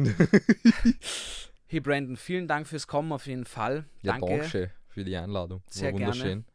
Hey 1.73 1.79
Brandon, 1.79 2.15
vielen 2.15 2.47
Dank 2.47 2.67
fürs 2.67 2.85
Kommen 2.85 3.11
auf 3.11 3.25
jeden 3.25 3.45
Fall. 3.45 3.85
Ja, 4.03 4.11
danke. 4.11 4.37
danke 4.37 4.71
für 4.89 5.03
die 5.03 5.17
Einladung. 5.17 5.63
Sehr 5.65 5.91
War 5.91 5.97
gerne. 5.97 6.13
wunderschön. 6.13 6.45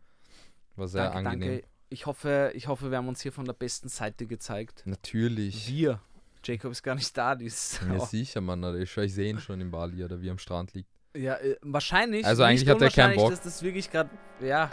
War 0.77 0.87
sehr 0.87 1.11
danke, 1.11 1.31
angenehm. 1.31 1.49
danke. 1.55 1.67
Ich 1.89 2.07
hoffe, 2.07 2.53
ich 2.55 2.69
hoffe, 2.69 2.93
wir 2.93 2.99
haben 2.99 3.09
uns 3.09 3.21
hier 3.21 3.33
von 3.33 3.45
der 3.45 3.53
besten 3.53 3.89
Seite 3.89 4.27
gezeigt. 4.29 4.85
Natürlich. 4.87 5.69
Wir. 5.69 6.01
Jacob 6.45 6.71
ist 6.71 6.85
gar 6.85 6.95
nicht 6.95 7.19
da, 7.19 7.35
die 7.35 7.47
ist 7.47 7.81
Ja, 7.89 7.99
sicher, 7.99 8.41
Mann. 8.41 8.63
Ich, 8.81 8.97
ich 8.97 9.13
sehe 9.13 9.31
ihn 9.31 9.41
schon 9.41 9.61
in 9.61 9.73
Bali 9.73 10.05
oder 10.05 10.23
wie 10.23 10.29
er 10.29 10.31
am 10.31 10.39
Strand 10.39 10.75
liegt. 10.75 10.89
Ja, 11.17 11.35
äh, 11.35 11.57
wahrscheinlich. 11.63 12.25
Also 12.25 12.45
eigentlich 12.45 12.69
hat 12.69 12.81
er 12.81 12.89
keinen 12.89 13.17
Bock. 13.17 13.31
dass 13.31 13.41
das 13.41 13.61
wirklich 13.61 13.91
gerade. 13.91 14.11
Ja. 14.41 14.71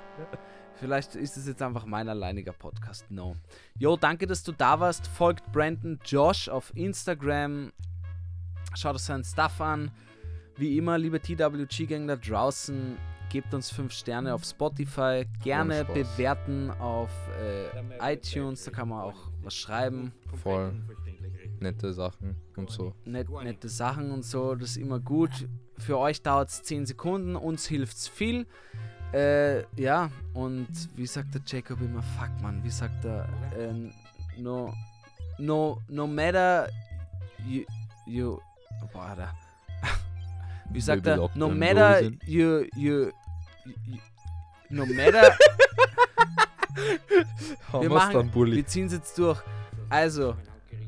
Vielleicht 0.76 1.14
ist 1.14 1.36
es 1.36 1.46
jetzt 1.46 1.60
einfach 1.60 1.84
mein 1.84 2.08
alleiniger 2.08 2.54
Podcast. 2.54 3.10
No. 3.10 3.36
Jo, 3.78 3.98
danke, 3.98 4.26
dass 4.26 4.42
du 4.44 4.52
da 4.52 4.80
warst. 4.80 5.06
Folgt 5.08 5.52
Brandon 5.52 6.00
Josh 6.06 6.48
auf 6.48 6.74
Instagram. 6.74 7.70
Schaut 8.74 8.96
euch 8.96 9.02
seinen 9.02 9.24
Stuff 9.24 9.60
an. 9.60 9.90
Wie 10.56 10.78
immer, 10.78 10.98
liebe 10.98 11.20
TWG-Gang 11.20 12.06
da 12.06 12.16
draußen, 12.16 12.96
gebt 13.30 13.52
uns 13.54 13.70
5 13.70 13.92
Sterne 13.92 14.34
auf 14.34 14.44
Spotify. 14.44 15.26
Gerne 15.42 15.84
bewerten 15.84 16.70
auf 16.70 17.10
äh, 17.40 18.14
iTunes. 18.14 18.64
Da 18.64 18.70
kann 18.70 18.88
man 18.88 19.02
auch 19.02 19.30
was 19.42 19.54
schreiben. 19.54 20.12
Voll 20.42 20.72
nette 21.64 21.92
Sachen 21.92 22.36
und 22.56 22.70
so. 22.70 22.94
Net, 23.04 23.28
nette 23.30 23.68
Sachen 23.68 24.10
und 24.10 24.24
so, 24.24 24.54
das 24.54 24.70
ist 24.70 24.76
immer 24.76 25.00
gut. 25.00 25.48
Für 25.78 25.98
euch 25.98 26.22
dauert 26.22 26.50
es 26.50 26.62
10 26.62 26.86
Sekunden, 26.86 27.36
uns 27.36 27.66
hilft 27.66 27.96
es 27.96 28.08
viel. 28.08 28.46
Äh, 29.12 29.64
ja, 29.80 30.10
und 30.34 30.68
wie 30.96 31.06
sagt 31.06 31.34
der 31.34 31.42
Jacob 31.46 31.80
immer, 31.80 32.02
fuck 32.02 32.30
man, 32.42 32.62
wie 32.64 32.70
sagt 32.70 33.04
er, 33.04 33.28
ähm, 33.58 33.92
no, 34.38 34.72
no, 35.38 35.80
no 35.88 36.06
matter 36.06 36.68
you, 37.46 37.62
you, 38.06 38.38
boah. 38.92 39.16
Wie 40.70 40.80
sagt 40.80 41.06
er, 41.06 41.28
no 41.34 41.48
matter 41.48 42.00
you, 42.26 42.66
you, 42.76 43.12
you, 43.86 43.98
no 44.70 44.86
matter, 44.86 45.36
wir 47.80 47.90
machen, 47.90 48.30
wir 48.34 48.66
ziehen 48.66 48.86
es 48.86 48.92
jetzt 48.92 49.18
durch. 49.18 49.40
Also, 49.90 50.34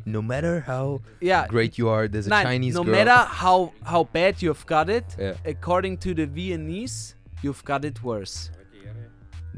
No 0.08 0.22
matter 0.22 0.60
how 0.64 1.00
ja, 1.20 1.46
great 1.48 1.76
you 1.76 1.88
are, 1.88 2.08
there's 2.08 2.26
a 2.28 2.30
Nein, 2.30 2.46
Chinese 2.46 2.74
no 2.76 2.84
girl. 2.84 2.94
matter 2.94 3.24
how, 3.26 3.72
how 3.84 4.04
bad 4.04 4.40
you've 4.40 4.64
got 4.64 4.88
it, 4.88 5.04
Ja. 5.18 5.32
according 5.44 5.98
to 5.98 6.14
the 6.14 6.26
Viennese, 6.26 7.16
you've 7.42 7.64
got 7.64 7.84
it 7.84 8.00
worse. 8.04 8.50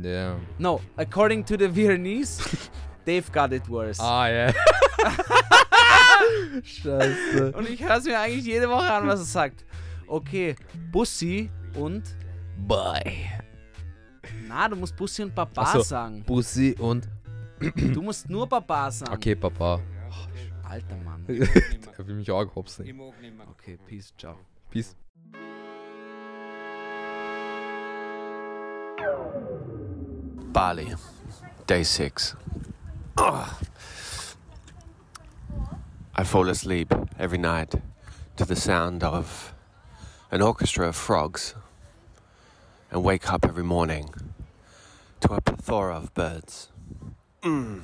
Ja. 0.01 0.37
No, 0.59 0.81
according 0.97 1.45
to 1.45 1.57
the 1.59 1.69
Viennese, 1.69 2.41
they've 3.05 3.31
got 3.31 3.53
it 3.53 3.69
worse. 3.69 4.01
Ah, 4.03 4.29
ja. 4.29 4.53
Scheiße. 6.63 7.53
Und 7.57 7.69
ich 7.69 7.83
höre 7.83 7.97
es 7.97 8.05
mir 8.05 8.19
eigentlich 8.19 8.45
jede 8.45 8.69
Woche 8.69 8.91
an, 8.93 9.07
was 9.07 9.21
er 9.21 9.27
sagt. 9.27 9.65
Okay, 10.07 10.57
Bussi 10.91 11.51
und. 11.75 12.03
Bye. 12.67 13.43
Na, 14.47 14.69
du 14.69 14.77
musst 14.77 14.97
Bussi 14.97 15.23
und 15.23 15.35
Papa 15.35 15.63
Ach 15.65 15.75
so. 15.75 15.83
sagen. 15.83 16.23
Bussi 16.25 16.75
und. 16.79 17.09
Du 17.77 18.03
musst 18.03 18.29
nur 18.31 18.49
Papa 18.49 18.91
sagen. 18.91 19.13
Okay, 19.13 19.35
Papa. 19.35 19.81
Alter 20.63 20.97
Mann. 21.05 21.25
Der 21.27 22.07
will 22.07 22.15
mich 22.15 22.31
auch 22.31 22.55
hopsen. 22.55 22.85
Okay, 23.51 23.79
peace, 23.87 24.13
ciao. 24.17 24.39
Peace. 24.71 24.95
Bali, 30.53 30.95
day 31.67 31.85
six. 31.85 32.37
Ugh. 33.19 33.47
I 36.19 36.25
fall 36.25 36.49
asleep 36.49 36.93
every 37.17 37.39
night 37.39 37.77
to 38.39 38.45
the 38.45 38.57
sound 38.57 39.05
of 39.05 39.55
an 40.33 40.43
orchestra 40.43 40.89
of 40.89 40.97
frogs 40.97 41.55
and 42.91 43.05
wake 43.05 43.33
up 43.33 43.45
every 43.45 43.63
morning 43.63 44.11
to 45.21 45.35
a 45.35 45.41
plethora 45.41 45.95
of 45.95 46.13
birds. 46.15 46.71
Mm. 47.45 47.83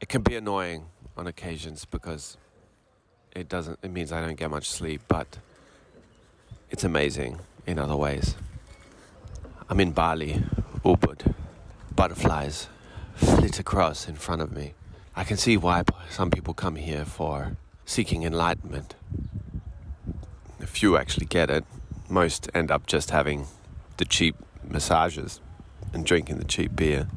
It 0.00 0.08
can 0.08 0.22
be 0.22 0.34
annoying 0.34 0.86
on 1.14 1.26
occasions 1.26 1.84
because 1.84 2.38
it 3.36 3.50
doesn't 3.50 3.78
it 3.82 3.90
means 3.90 4.12
I 4.12 4.22
don't 4.22 4.36
get 4.36 4.50
much 4.50 4.66
sleep, 4.66 5.02
but 5.06 5.36
it's 6.70 6.84
amazing 6.84 7.38
in 7.66 7.78
other 7.78 7.96
ways. 7.96 8.34
I'm 9.68 9.78
in 9.78 9.92
Bali, 9.92 10.42
Ubud. 10.82 11.34
Butterflies 11.94 12.68
flit 13.14 13.58
across 13.58 14.08
in 14.08 14.14
front 14.14 14.40
of 14.40 14.52
me. 14.52 14.72
I 15.14 15.24
can 15.24 15.36
see 15.36 15.58
why 15.58 15.82
some 16.08 16.30
people 16.30 16.54
come 16.54 16.76
here 16.76 17.04
for 17.04 17.58
seeking 17.84 18.22
enlightenment. 18.22 18.94
A 20.60 20.66
few 20.66 20.96
actually 20.96 21.26
get 21.26 21.50
it. 21.50 21.64
Most 22.08 22.50
end 22.54 22.70
up 22.70 22.86
just 22.86 23.10
having 23.10 23.46
the 23.96 24.04
cheap 24.04 24.36
massages 24.68 25.40
and 25.92 26.04
drinking 26.04 26.38
the 26.38 26.44
cheap 26.44 26.74
beer. 26.74 27.08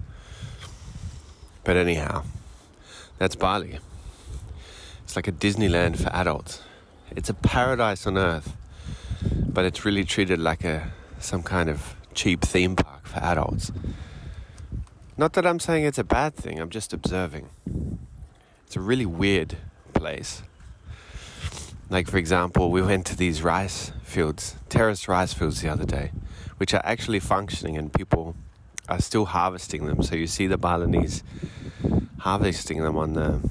But 1.63 1.77
anyhow, 1.77 2.23
that's 3.17 3.35
Bali. 3.35 3.79
It's 5.03 5.15
like 5.15 5.27
a 5.27 5.31
Disneyland 5.31 5.97
for 5.97 6.09
adults. 6.13 6.61
It's 7.15 7.29
a 7.29 7.33
paradise 7.33 8.05
on 8.05 8.17
earth, 8.17 8.55
but 9.23 9.65
it's 9.65 9.85
really 9.85 10.03
treated 10.03 10.39
like 10.39 10.63
a 10.63 10.91
some 11.19 11.41
kind 11.41 11.69
of 11.69 11.95
cheap 12.13 12.41
theme 12.41 12.75
park 12.75 13.07
for 13.07 13.19
adults. 13.19 13.71
Not 15.17 15.33
that 15.33 15.47
I'm 15.47 15.59
saying 15.59 15.85
it's 15.85 15.97
a 15.97 16.03
bad 16.03 16.35
thing, 16.35 16.59
I'm 16.59 16.69
just 16.69 16.93
observing. 16.93 17.49
It's 18.65 18.75
a 18.75 18.81
really 18.81 19.05
weird 19.05 19.57
place. 19.93 20.43
Like, 21.89 22.07
for 22.07 22.17
example, 22.17 22.69
we 22.69 22.81
went 22.81 23.05
to 23.07 23.15
these 23.15 23.41
rice 23.41 23.91
fields, 24.03 24.55
terraced 24.69 25.07
rice 25.07 25.33
fields 25.33 25.61
the 25.61 25.69
other 25.69 25.85
day, 25.85 26.11
which 26.57 26.73
are 26.73 26.81
actually 26.83 27.19
functioning 27.19 27.77
and 27.77 27.93
people 27.93 28.35
are 28.89 28.99
still 28.99 29.25
harvesting 29.25 29.85
them. 29.85 30.01
So 30.01 30.15
you 30.15 30.27
see 30.27 30.47
the 30.47 30.57
Balinese 30.57 31.23
harvesting 32.19 32.81
them 32.81 32.97
on 32.97 33.13
the 33.13 33.49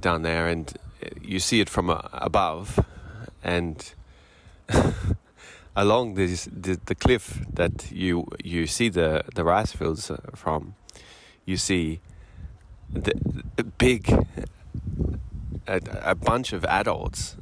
down 0.00 0.22
there, 0.22 0.46
and 0.46 0.72
you 1.20 1.40
see 1.40 1.60
it 1.60 1.68
from 1.68 1.90
above, 2.12 2.78
and 3.42 3.92
along 5.76 6.14
this 6.14 6.48
the, 6.52 6.78
the 6.86 6.94
cliff 6.94 7.44
that 7.52 7.90
you 7.90 8.28
you 8.44 8.66
see 8.66 8.88
the 8.88 9.24
the 9.34 9.44
rice 9.44 9.72
fields 9.72 10.10
uh, 10.10 10.18
from, 10.34 10.74
you 11.44 11.56
see 11.56 12.00
the, 12.92 13.12
the 13.56 13.64
big, 13.64 14.26
a, 15.66 15.80
a 16.02 16.14
bunch 16.14 16.52
of 16.52 16.64
adults 16.66 17.36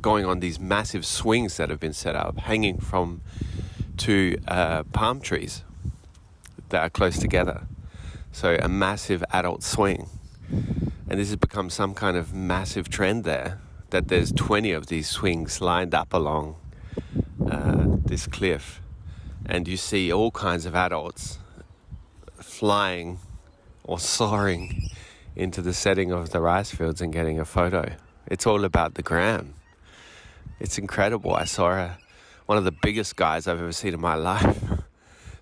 going 0.00 0.24
on 0.24 0.40
these 0.40 0.60
massive 0.60 1.04
swings 1.04 1.56
that 1.56 1.70
have 1.70 1.80
been 1.80 1.92
set 1.92 2.14
up, 2.14 2.38
hanging 2.38 2.78
from 2.78 3.22
two 3.96 4.38
uh, 4.46 4.84
palm 4.84 5.20
trees 5.20 5.64
that 6.68 6.82
are 6.82 6.90
close 6.90 7.18
together. 7.18 7.66
So 8.32 8.56
a 8.60 8.68
massive 8.68 9.24
adult 9.32 9.62
swing. 9.62 10.08
And 11.08 11.20
this 11.20 11.28
has 11.28 11.36
become 11.36 11.70
some 11.70 11.94
kind 11.94 12.16
of 12.16 12.34
massive 12.34 12.88
trend 12.88 13.24
there 13.24 13.60
that 13.90 14.08
there's 14.08 14.32
20 14.32 14.72
of 14.72 14.86
these 14.86 15.08
swings 15.08 15.60
lined 15.60 15.94
up 15.94 16.12
along 16.12 16.56
uh, 17.50 17.86
this 18.04 18.26
cliff. 18.26 18.80
And 19.44 19.68
you 19.68 19.76
see 19.76 20.12
all 20.12 20.30
kinds 20.32 20.66
of 20.66 20.74
adults 20.74 21.38
flying 22.40 23.18
or 23.84 23.98
soaring 23.98 24.90
into 25.36 25.60
the 25.60 25.72
setting 25.72 26.10
of 26.10 26.30
the 26.30 26.40
rice 26.40 26.70
fields 26.70 27.00
and 27.00 27.12
getting 27.12 27.38
a 27.38 27.44
photo. 27.44 27.92
It's 28.26 28.46
all 28.46 28.64
about 28.64 28.94
the 28.94 29.02
gram. 29.02 29.54
It's 30.58 30.78
incredible. 30.78 31.34
I 31.34 31.44
saw 31.44 31.72
a, 31.72 31.98
one 32.46 32.56
of 32.58 32.64
the 32.64 32.72
biggest 32.72 33.16
guys 33.16 33.46
I've 33.46 33.60
ever 33.60 33.72
seen 33.72 33.94
in 33.94 34.00
my 34.00 34.14
life 34.32 34.58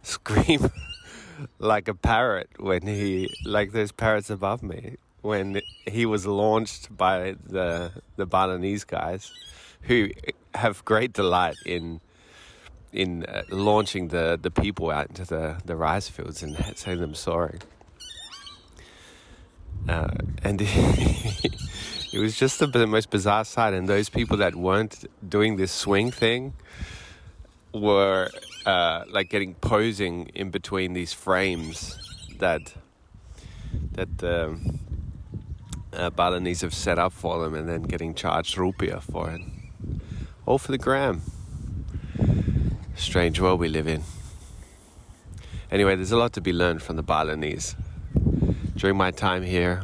scream 0.03 0.69
like 1.59 1.89
a 1.89 1.95
parrot 1.95 2.51
when 2.59 2.83
he, 2.83 3.31
like 3.45 3.73
those 3.73 3.93
parrots 3.93 4.31
above 4.31 4.63
me, 4.63 4.97
when 5.23 5.61
he 5.87 6.05
was 6.05 6.27
launched 6.27 6.95
by 6.95 7.35
the 7.47 7.91
the 8.17 8.27
Balinese 8.27 8.85
guys, 8.85 9.33
who 9.83 10.11
have 10.55 10.85
great 10.85 11.13
delight 11.15 11.57
in 11.65 12.01
in 12.93 13.25
uh, 13.25 13.43
launching 13.51 14.09
the, 14.09 14.39
the 14.41 14.51
people 14.51 14.91
out 14.91 15.09
into 15.09 15.25
the, 15.25 15.61
the 15.65 15.75
rice 15.75 16.09
fields 16.09 16.43
and 16.43 16.57
saying 16.77 17.01
them 17.01 17.15
sorry. 17.15 17.59
Uh, 19.89 20.09
and 20.43 20.61
it 22.13 22.19
was 22.19 22.37
just 22.37 22.59
the, 22.59 22.87
most 22.87 23.11
bizarre 23.11 23.45
sight. 23.45 23.75
And 23.75 23.89
those 23.89 24.09
people 24.09 24.39
that 24.39 24.55
weren't 24.55 25.05
doing 25.29 25.57
this 25.57 25.73
swing 25.73 26.11
thing 26.11 26.55
were 27.73 28.31
uh, 28.67 29.05
like 29.11 29.29
getting 29.29 29.55
posing 29.55 30.29
in 30.35 30.51
between 30.51 30.93
these 30.93 31.13
frames 31.13 31.99
that 32.39 32.73
that 33.93 34.19
the 34.19 34.57
uh, 35.93 36.11
Balinese 36.11 36.61
have 36.63 36.75
set 36.75 36.99
up 36.99 37.13
for 37.13 37.43
them, 37.43 37.55
and 37.55 37.69
then 37.69 37.83
getting 37.83 38.15
charged 38.15 38.57
rupiah 38.57 39.03
for 39.03 39.31
it, 39.31 39.41
all 40.47 40.59
for 40.59 40.73
the 40.73 40.79
gram. 40.79 41.23
Strange 42.97 43.41
world 43.41 43.59
we 43.61 43.69
live 43.69 43.89
in. 43.89 44.03
Anyway, 45.71 45.97
there's 45.97 46.13
a 46.13 46.17
lot 46.17 46.33
to 46.33 46.41
be 46.41 46.53
learned 46.53 46.83
from 46.83 46.97
the 46.97 47.03
Balinese. 47.03 47.75
During 48.77 48.97
my 48.97 49.11
time 49.11 49.43
here, 49.43 49.83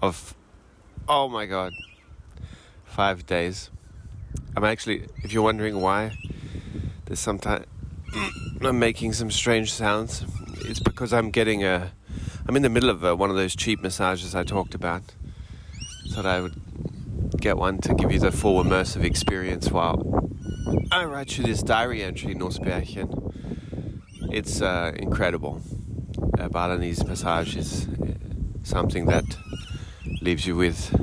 of 0.00 0.34
oh 1.08 1.28
my 1.28 1.46
god, 1.46 1.72
five 2.84 3.24
days. 3.26 3.70
I'm 4.56 4.64
actually, 4.64 5.06
if 5.22 5.32
you're 5.32 5.42
wondering 5.42 5.80
why, 5.80 6.16
there's 7.04 7.20
sometimes 7.20 7.66
I'm 8.60 8.78
making 8.78 9.12
some 9.12 9.30
strange 9.30 9.72
sounds. 9.72 10.24
It's 10.64 10.80
because 10.80 11.12
I'm 11.12 11.30
getting 11.30 11.64
a, 11.64 11.92
I'm 12.46 12.56
in 12.56 12.62
the 12.62 12.68
middle 12.68 12.90
of 12.90 13.02
a, 13.04 13.14
one 13.16 13.30
of 13.30 13.36
those 13.36 13.56
cheap 13.56 13.80
massages 13.80 14.34
I 14.34 14.44
talked 14.44 14.74
about. 14.74 15.02
Thought 16.10 16.26
I 16.26 16.40
would 16.40 16.60
get 17.40 17.56
one 17.56 17.78
to 17.78 17.94
give 17.94 18.12
you 18.12 18.18
the 18.18 18.32
full 18.32 18.62
immersive 18.62 19.04
experience 19.04 19.70
while 19.70 20.30
I 20.90 21.04
write 21.04 21.38
you 21.38 21.44
this 21.44 21.62
diary 21.62 22.02
entry, 22.02 22.34
Norsbärchen. 22.34 23.32
It's 24.30 24.60
uh, 24.60 24.92
incredible. 24.96 25.62
A 26.38 26.48
Balinese 26.48 27.04
massage 27.06 27.56
is 27.56 27.86
uh, 27.88 28.14
something 28.62 29.06
that 29.06 29.24
leaves 30.20 30.46
you 30.46 30.56
with 30.56 30.94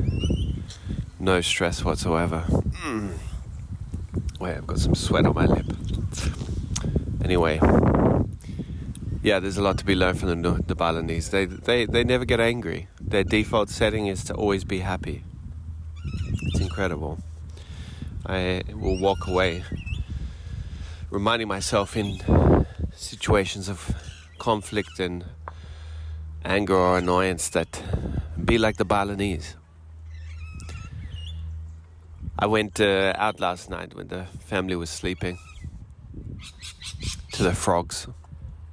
no 1.20 1.42
stress 1.42 1.84
whatsoever. 1.84 2.44
Mm. 2.84 3.18
Wait, 4.40 4.56
I've 4.56 4.68
got 4.68 4.80
some 4.80 4.96
sweat 4.96 5.26
on 5.26 5.36
my 5.36 5.46
lip. 5.46 5.66
Anyway, 7.24 7.60
yeah, 9.22 9.40
there's 9.40 9.58
a 9.58 9.62
lot 9.62 9.78
to 9.78 9.86
be 9.86 9.96
learned 9.96 10.20
from 10.20 10.42
the, 10.42 10.64
the 10.66 10.76
Balinese. 10.76 11.30
They, 11.30 11.46
they, 11.46 11.86
they 11.86 12.04
never 12.04 12.26
get 12.26 12.40
angry. 12.40 12.88
Their 13.02 13.24
default 13.24 13.70
setting 13.70 14.08
is 14.08 14.24
to 14.26 14.34
always 14.34 14.64
be 14.64 14.80
happy. 14.80 15.24
It's 16.44 16.60
incredible. 16.60 17.20
I 18.26 18.64
will 18.74 19.00
walk 19.00 19.28
away 19.28 19.64
reminding 21.10 21.48
myself 21.48 21.98
in 21.98 22.20
situations 22.94 23.68
of 23.68 23.94
conflict 24.40 25.00
and 25.00 25.26
anger 26.44 26.76
or 26.76 26.98
annoyance 26.98 27.50
that 27.50 27.84
be 28.44 28.58
like 28.58 28.78
the 28.78 28.86
Balinese. 28.86 29.56
I 32.40 32.46
went 32.46 32.80
uh, 32.80 33.14
out 33.18 33.40
last 33.40 33.70
night 33.70 33.94
when 33.94 34.08
the 34.08 34.26
family 34.40 34.76
was 34.76 34.90
sleeping 34.90 35.38
to 37.34 37.44
the 37.44 37.54
frogs, 37.54 38.08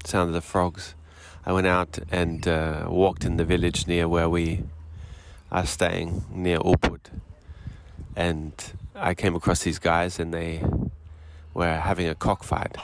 sound 0.05 0.29
of 0.29 0.35
the 0.35 0.41
frogs. 0.41 0.95
I 1.45 1.53
went 1.53 1.67
out 1.67 1.99
and 2.11 2.47
uh, 2.47 2.87
walked 2.89 3.25
in 3.25 3.37
the 3.37 3.45
village 3.45 3.87
near 3.87 4.09
where 4.09 4.29
we 4.29 4.63
are 5.51 5.67
staying, 5.67 6.25
near 6.31 6.59
Ubud. 6.59 7.01
And 8.15 8.53
I 8.95 9.15
came 9.15 9.35
across 9.35 9.65
these 9.65 9.79
guys 9.79 10.19
and 10.19 10.33
they 10.33 10.65
were 11.55 11.75
having 11.75 12.09
a 12.09 12.15
cockfight. 12.15 12.77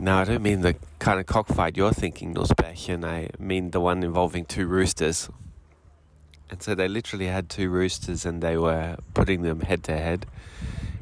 Now, 0.00 0.20
I 0.20 0.24
don't 0.24 0.42
mean 0.42 0.60
the 0.60 0.76
kind 1.00 1.18
of 1.18 1.26
cockfight 1.26 1.76
you're 1.76 1.92
thinking, 1.92 2.32
Norsbärchen. 2.32 3.04
I 3.04 3.30
mean 3.40 3.72
the 3.72 3.80
one 3.80 4.04
involving 4.04 4.44
two 4.44 4.68
roosters. 4.68 5.28
And 6.50 6.62
so 6.62 6.76
they 6.76 6.86
literally 6.86 7.26
had 7.26 7.48
two 7.48 7.68
roosters 7.68 8.24
and 8.24 8.40
they 8.40 8.56
were 8.56 8.96
putting 9.12 9.42
them 9.42 9.60
head 9.60 9.82
to 9.84 9.96
head 9.96 10.26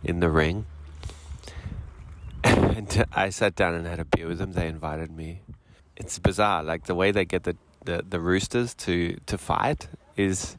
in 0.03 0.21
the 0.21 0.31
ring. 0.31 0.65
And 2.45 3.07
I 3.13 3.31
sat 3.31 3.55
down 3.55 3.75
and 3.75 3.87
had 3.87 4.01
a 4.01 4.05
beer 4.05 4.29
with 4.29 4.39
them. 4.39 4.53
They 4.53 4.69
invited 4.69 5.11
me. 5.11 5.41
It's 5.97 6.19
bizarre, 6.19 6.63
like 6.63 6.85
the 6.85 6.95
way 6.95 7.11
they 7.11 7.25
get 7.25 7.45
the, 7.45 7.57
the, 7.85 8.05
the 8.09 8.21
roosters 8.21 8.75
to, 8.75 9.17
to 9.27 9.37
fight 9.37 9.89
is 10.17 10.57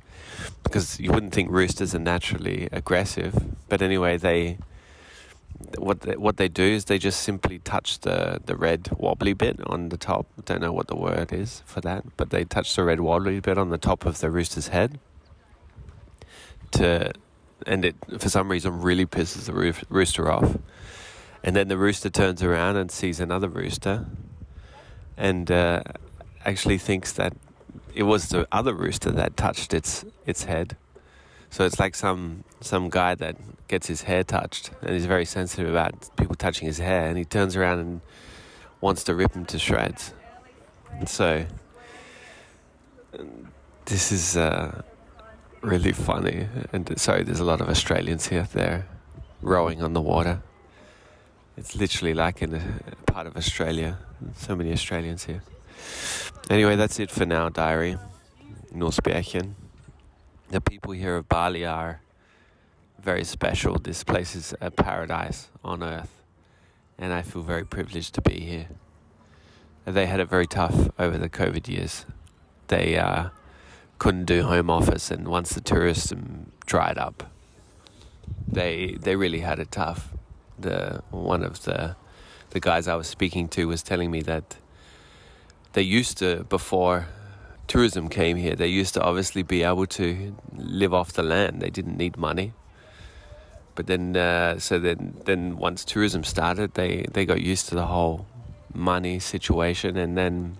because 0.63 0.99
you 0.99 1.11
wouldn't 1.11 1.33
think 1.33 1.49
roosters 1.49 1.95
are 1.95 1.99
naturally 1.99 2.69
aggressive. 2.71 3.55
But 3.69 3.81
anyway, 3.81 4.17
they 4.17 4.57
what 5.77 6.01
they, 6.01 6.15
what 6.15 6.37
they 6.37 6.47
do 6.47 6.63
is 6.63 6.85
they 6.85 6.97
just 6.97 7.21
simply 7.21 7.59
touch 7.59 7.99
the, 7.99 8.41
the 8.45 8.55
red 8.55 8.89
wobbly 8.97 9.33
bit 9.33 9.59
on 9.65 9.89
the 9.89 9.97
top. 9.97 10.27
I 10.37 10.41
don't 10.45 10.61
know 10.61 10.73
what 10.73 10.87
the 10.87 10.95
word 10.95 11.33
is 11.33 11.63
for 11.65 11.81
that, 11.81 12.17
but 12.17 12.29
they 12.29 12.43
touch 12.43 12.75
the 12.75 12.83
red 12.83 12.99
wobbly 12.99 13.39
bit 13.39 13.57
on 13.57 13.69
the 13.69 13.77
top 13.77 14.05
of 14.05 14.19
the 14.19 14.29
rooster's 14.29 14.69
head. 14.69 14.99
To 16.71 17.13
and 17.65 17.85
it 17.85 17.95
for 18.19 18.29
some 18.29 18.49
reason 18.49 18.81
really 18.81 19.05
pisses 19.05 19.45
the 19.45 19.53
roof, 19.53 19.83
rooster 19.89 20.29
off. 20.29 20.57
And 21.43 21.55
then 21.55 21.67
the 21.69 21.77
rooster 21.77 22.09
turns 22.09 22.43
around 22.43 22.75
and 22.75 22.91
sees 22.91 23.19
another 23.19 23.47
rooster, 23.47 24.05
and 25.15 25.49
uh, 25.49 25.83
actually 26.45 26.77
thinks 26.77 27.13
that 27.13 27.33
it 27.95 28.03
was 28.03 28.29
the 28.29 28.47
other 28.51 28.73
rooster 28.73 29.11
that 29.11 29.37
touched 29.37 29.73
its 29.73 30.05
its 30.25 30.43
head. 30.43 30.75
So 31.49 31.65
it's 31.65 31.79
like 31.79 31.95
some 31.95 32.43
some 32.61 32.89
guy 32.89 33.15
that 33.15 33.35
gets 33.67 33.87
his 33.87 34.03
hair 34.03 34.23
touched 34.23 34.71
and 34.81 34.91
he's 34.91 35.05
very 35.05 35.25
sensitive 35.25 35.69
about 35.69 36.09
people 36.17 36.35
touching 36.35 36.67
his 36.67 36.79
hair, 36.79 37.07
and 37.07 37.17
he 37.17 37.25
turns 37.25 37.55
around 37.55 37.79
and 37.79 38.01
wants 38.81 39.03
to 39.05 39.15
rip 39.15 39.33
him 39.33 39.45
to 39.45 39.59
shreds. 39.59 40.13
And 40.91 41.07
so 41.07 41.45
this 43.85 44.11
is 44.11 44.37
uh, 44.37 44.81
really 45.61 45.91
funny. 45.91 46.47
And 46.73 46.99
sorry, 46.99 47.23
there's 47.23 47.39
a 47.39 47.45
lot 47.45 47.61
of 47.61 47.69
Australians 47.69 48.27
here. 48.27 48.47
They're 48.51 48.87
rowing 49.41 49.81
on 49.81 49.93
the 49.93 50.01
water. 50.01 50.41
It's 51.57 51.75
literally 51.75 52.13
like 52.13 52.41
in 52.41 52.53
a 52.53 53.11
part 53.11 53.27
of 53.27 53.35
Australia. 53.35 53.97
So 54.35 54.55
many 54.55 54.71
Australians 54.71 55.25
here. 55.25 55.41
Anyway, 56.49 56.75
that's 56.75 56.99
it 56.99 57.11
for 57.11 57.25
now, 57.25 57.49
diary. 57.49 57.97
Norsbärchen. 58.73 59.53
The 60.49 60.61
people 60.61 60.93
here 60.93 61.17
of 61.17 61.27
Bali 61.27 61.65
are 61.65 62.01
very 63.01 63.23
special. 63.23 63.77
This 63.77 64.03
place 64.03 64.35
is 64.35 64.53
a 64.61 64.71
paradise 64.71 65.49
on 65.63 65.83
earth, 65.83 66.21
and 66.97 67.13
I 67.13 67.21
feel 67.21 67.41
very 67.41 67.65
privileged 67.65 68.13
to 68.15 68.21
be 68.21 68.39
here. 68.39 68.67
They 69.85 70.05
had 70.05 70.19
it 70.19 70.29
very 70.29 70.47
tough 70.47 70.89
over 70.99 71.17
the 71.17 71.29
COVID 71.29 71.67
years. 71.67 72.05
They 72.67 72.97
uh, 72.97 73.29
couldn't 73.99 74.25
do 74.25 74.43
home 74.43 74.69
office, 74.69 75.11
and 75.11 75.27
once 75.27 75.53
the 75.53 75.61
tourism 75.61 76.51
dried 76.65 76.97
up, 76.97 77.31
they 78.47 78.97
they 78.99 79.15
really 79.15 79.39
had 79.39 79.59
it 79.59 79.71
tough. 79.71 80.13
The 80.59 81.01
one 81.11 81.43
of 81.43 81.63
the 81.63 81.95
the 82.49 82.59
guys 82.59 82.87
I 82.87 82.95
was 82.95 83.07
speaking 83.07 83.47
to 83.49 83.67
was 83.67 83.83
telling 83.83 84.11
me 84.11 84.21
that 84.23 84.57
they 85.73 85.81
used 85.81 86.17
to 86.17 86.43
before 86.49 87.07
tourism 87.67 88.09
came 88.09 88.37
here. 88.37 88.55
They 88.55 88.67
used 88.67 88.93
to 88.95 89.01
obviously 89.01 89.43
be 89.43 89.63
able 89.63 89.85
to 89.85 90.35
live 90.55 90.93
off 90.93 91.13
the 91.13 91.23
land. 91.23 91.61
They 91.61 91.69
didn't 91.69 91.97
need 91.97 92.17
money. 92.17 92.53
But 93.77 93.85
then, 93.85 94.17
uh, 94.17 94.57
so 94.57 94.79
then, 94.79 95.13
then 95.25 95.55
once 95.55 95.85
tourism 95.85 96.23
started, 96.23 96.73
they, 96.73 97.05
they 97.13 97.27
got 97.27 97.41
used 97.41 97.69
to 97.69 97.75
the 97.75 97.85
whole 97.85 98.25
money 98.73 99.19
situation, 99.19 99.97
and 99.97 100.17
then 100.17 100.57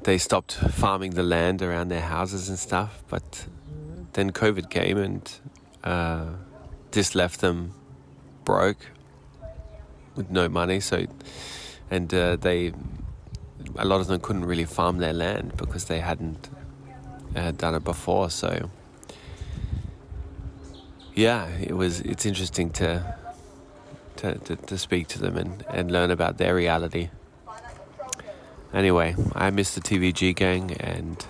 they 0.00 0.16
stopped 0.16 0.52
farming 0.52 1.10
the 1.10 1.24
land 1.24 1.60
around 1.60 1.88
their 1.88 2.02
houses 2.02 2.48
and 2.48 2.56
stuff. 2.56 3.02
But 3.08 3.46
then 4.12 4.30
COVID 4.30 4.70
came 4.70 4.96
and 4.96 5.28
uh, 5.82 6.26
this 6.92 7.16
left 7.16 7.40
them 7.40 7.74
broke 8.44 8.86
with 10.14 10.30
no 10.30 10.48
money. 10.48 10.78
So, 10.78 11.06
and 11.90 12.14
uh, 12.14 12.36
they, 12.36 12.72
a 13.74 13.84
lot 13.84 14.00
of 14.00 14.06
them 14.06 14.20
couldn't 14.20 14.44
really 14.44 14.66
farm 14.66 14.98
their 14.98 15.12
land 15.12 15.56
because 15.56 15.86
they 15.86 15.98
hadn't 15.98 16.48
uh, 17.34 17.50
done 17.50 17.74
it 17.74 17.82
before. 17.82 18.30
So, 18.30 18.70
yeah, 21.14 21.48
it 21.60 21.76
was. 21.76 22.00
It's 22.00 22.26
interesting 22.26 22.70
to 22.70 23.16
to, 24.16 24.34
to, 24.38 24.56
to 24.56 24.78
speak 24.78 25.08
to 25.08 25.18
them 25.18 25.36
and, 25.36 25.64
and 25.68 25.90
learn 25.90 26.10
about 26.10 26.38
their 26.38 26.54
reality. 26.54 27.10
Anyway, 28.72 29.14
I 29.34 29.50
miss 29.50 29.74
the 29.74 29.80
TVG 29.80 30.34
gang 30.34 30.72
and 30.74 31.24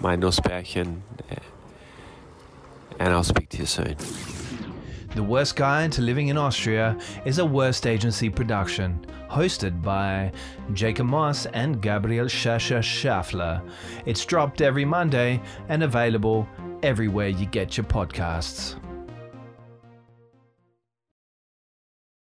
my 0.00 0.16
Nussbärchen, 0.16 1.00
and 2.98 3.08
I'll 3.12 3.24
speak 3.24 3.50
to 3.50 3.58
you 3.58 3.66
soon. 3.66 3.96
The 5.14 5.22
Worst 5.22 5.54
Guide 5.54 5.92
to 5.92 6.02
Living 6.02 6.28
in 6.28 6.36
Austria 6.36 6.98
is 7.24 7.38
a 7.38 7.44
Worst 7.44 7.86
Agency 7.86 8.28
production, 8.28 9.06
hosted 9.30 9.80
by 9.80 10.32
Jacob 10.72 11.06
Moss 11.06 11.46
and 11.46 11.80
Gabriel 11.80 12.26
Schascher 12.26 12.80
Schaffler. 12.80 13.62
It's 14.06 14.24
dropped 14.24 14.60
every 14.60 14.84
Monday 14.84 15.40
and 15.68 15.84
available 15.84 16.48
everywhere 16.82 17.28
you 17.28 17.46
get 17.46 17.76
your 17.76 17.86
podcasts. 17.86 18.74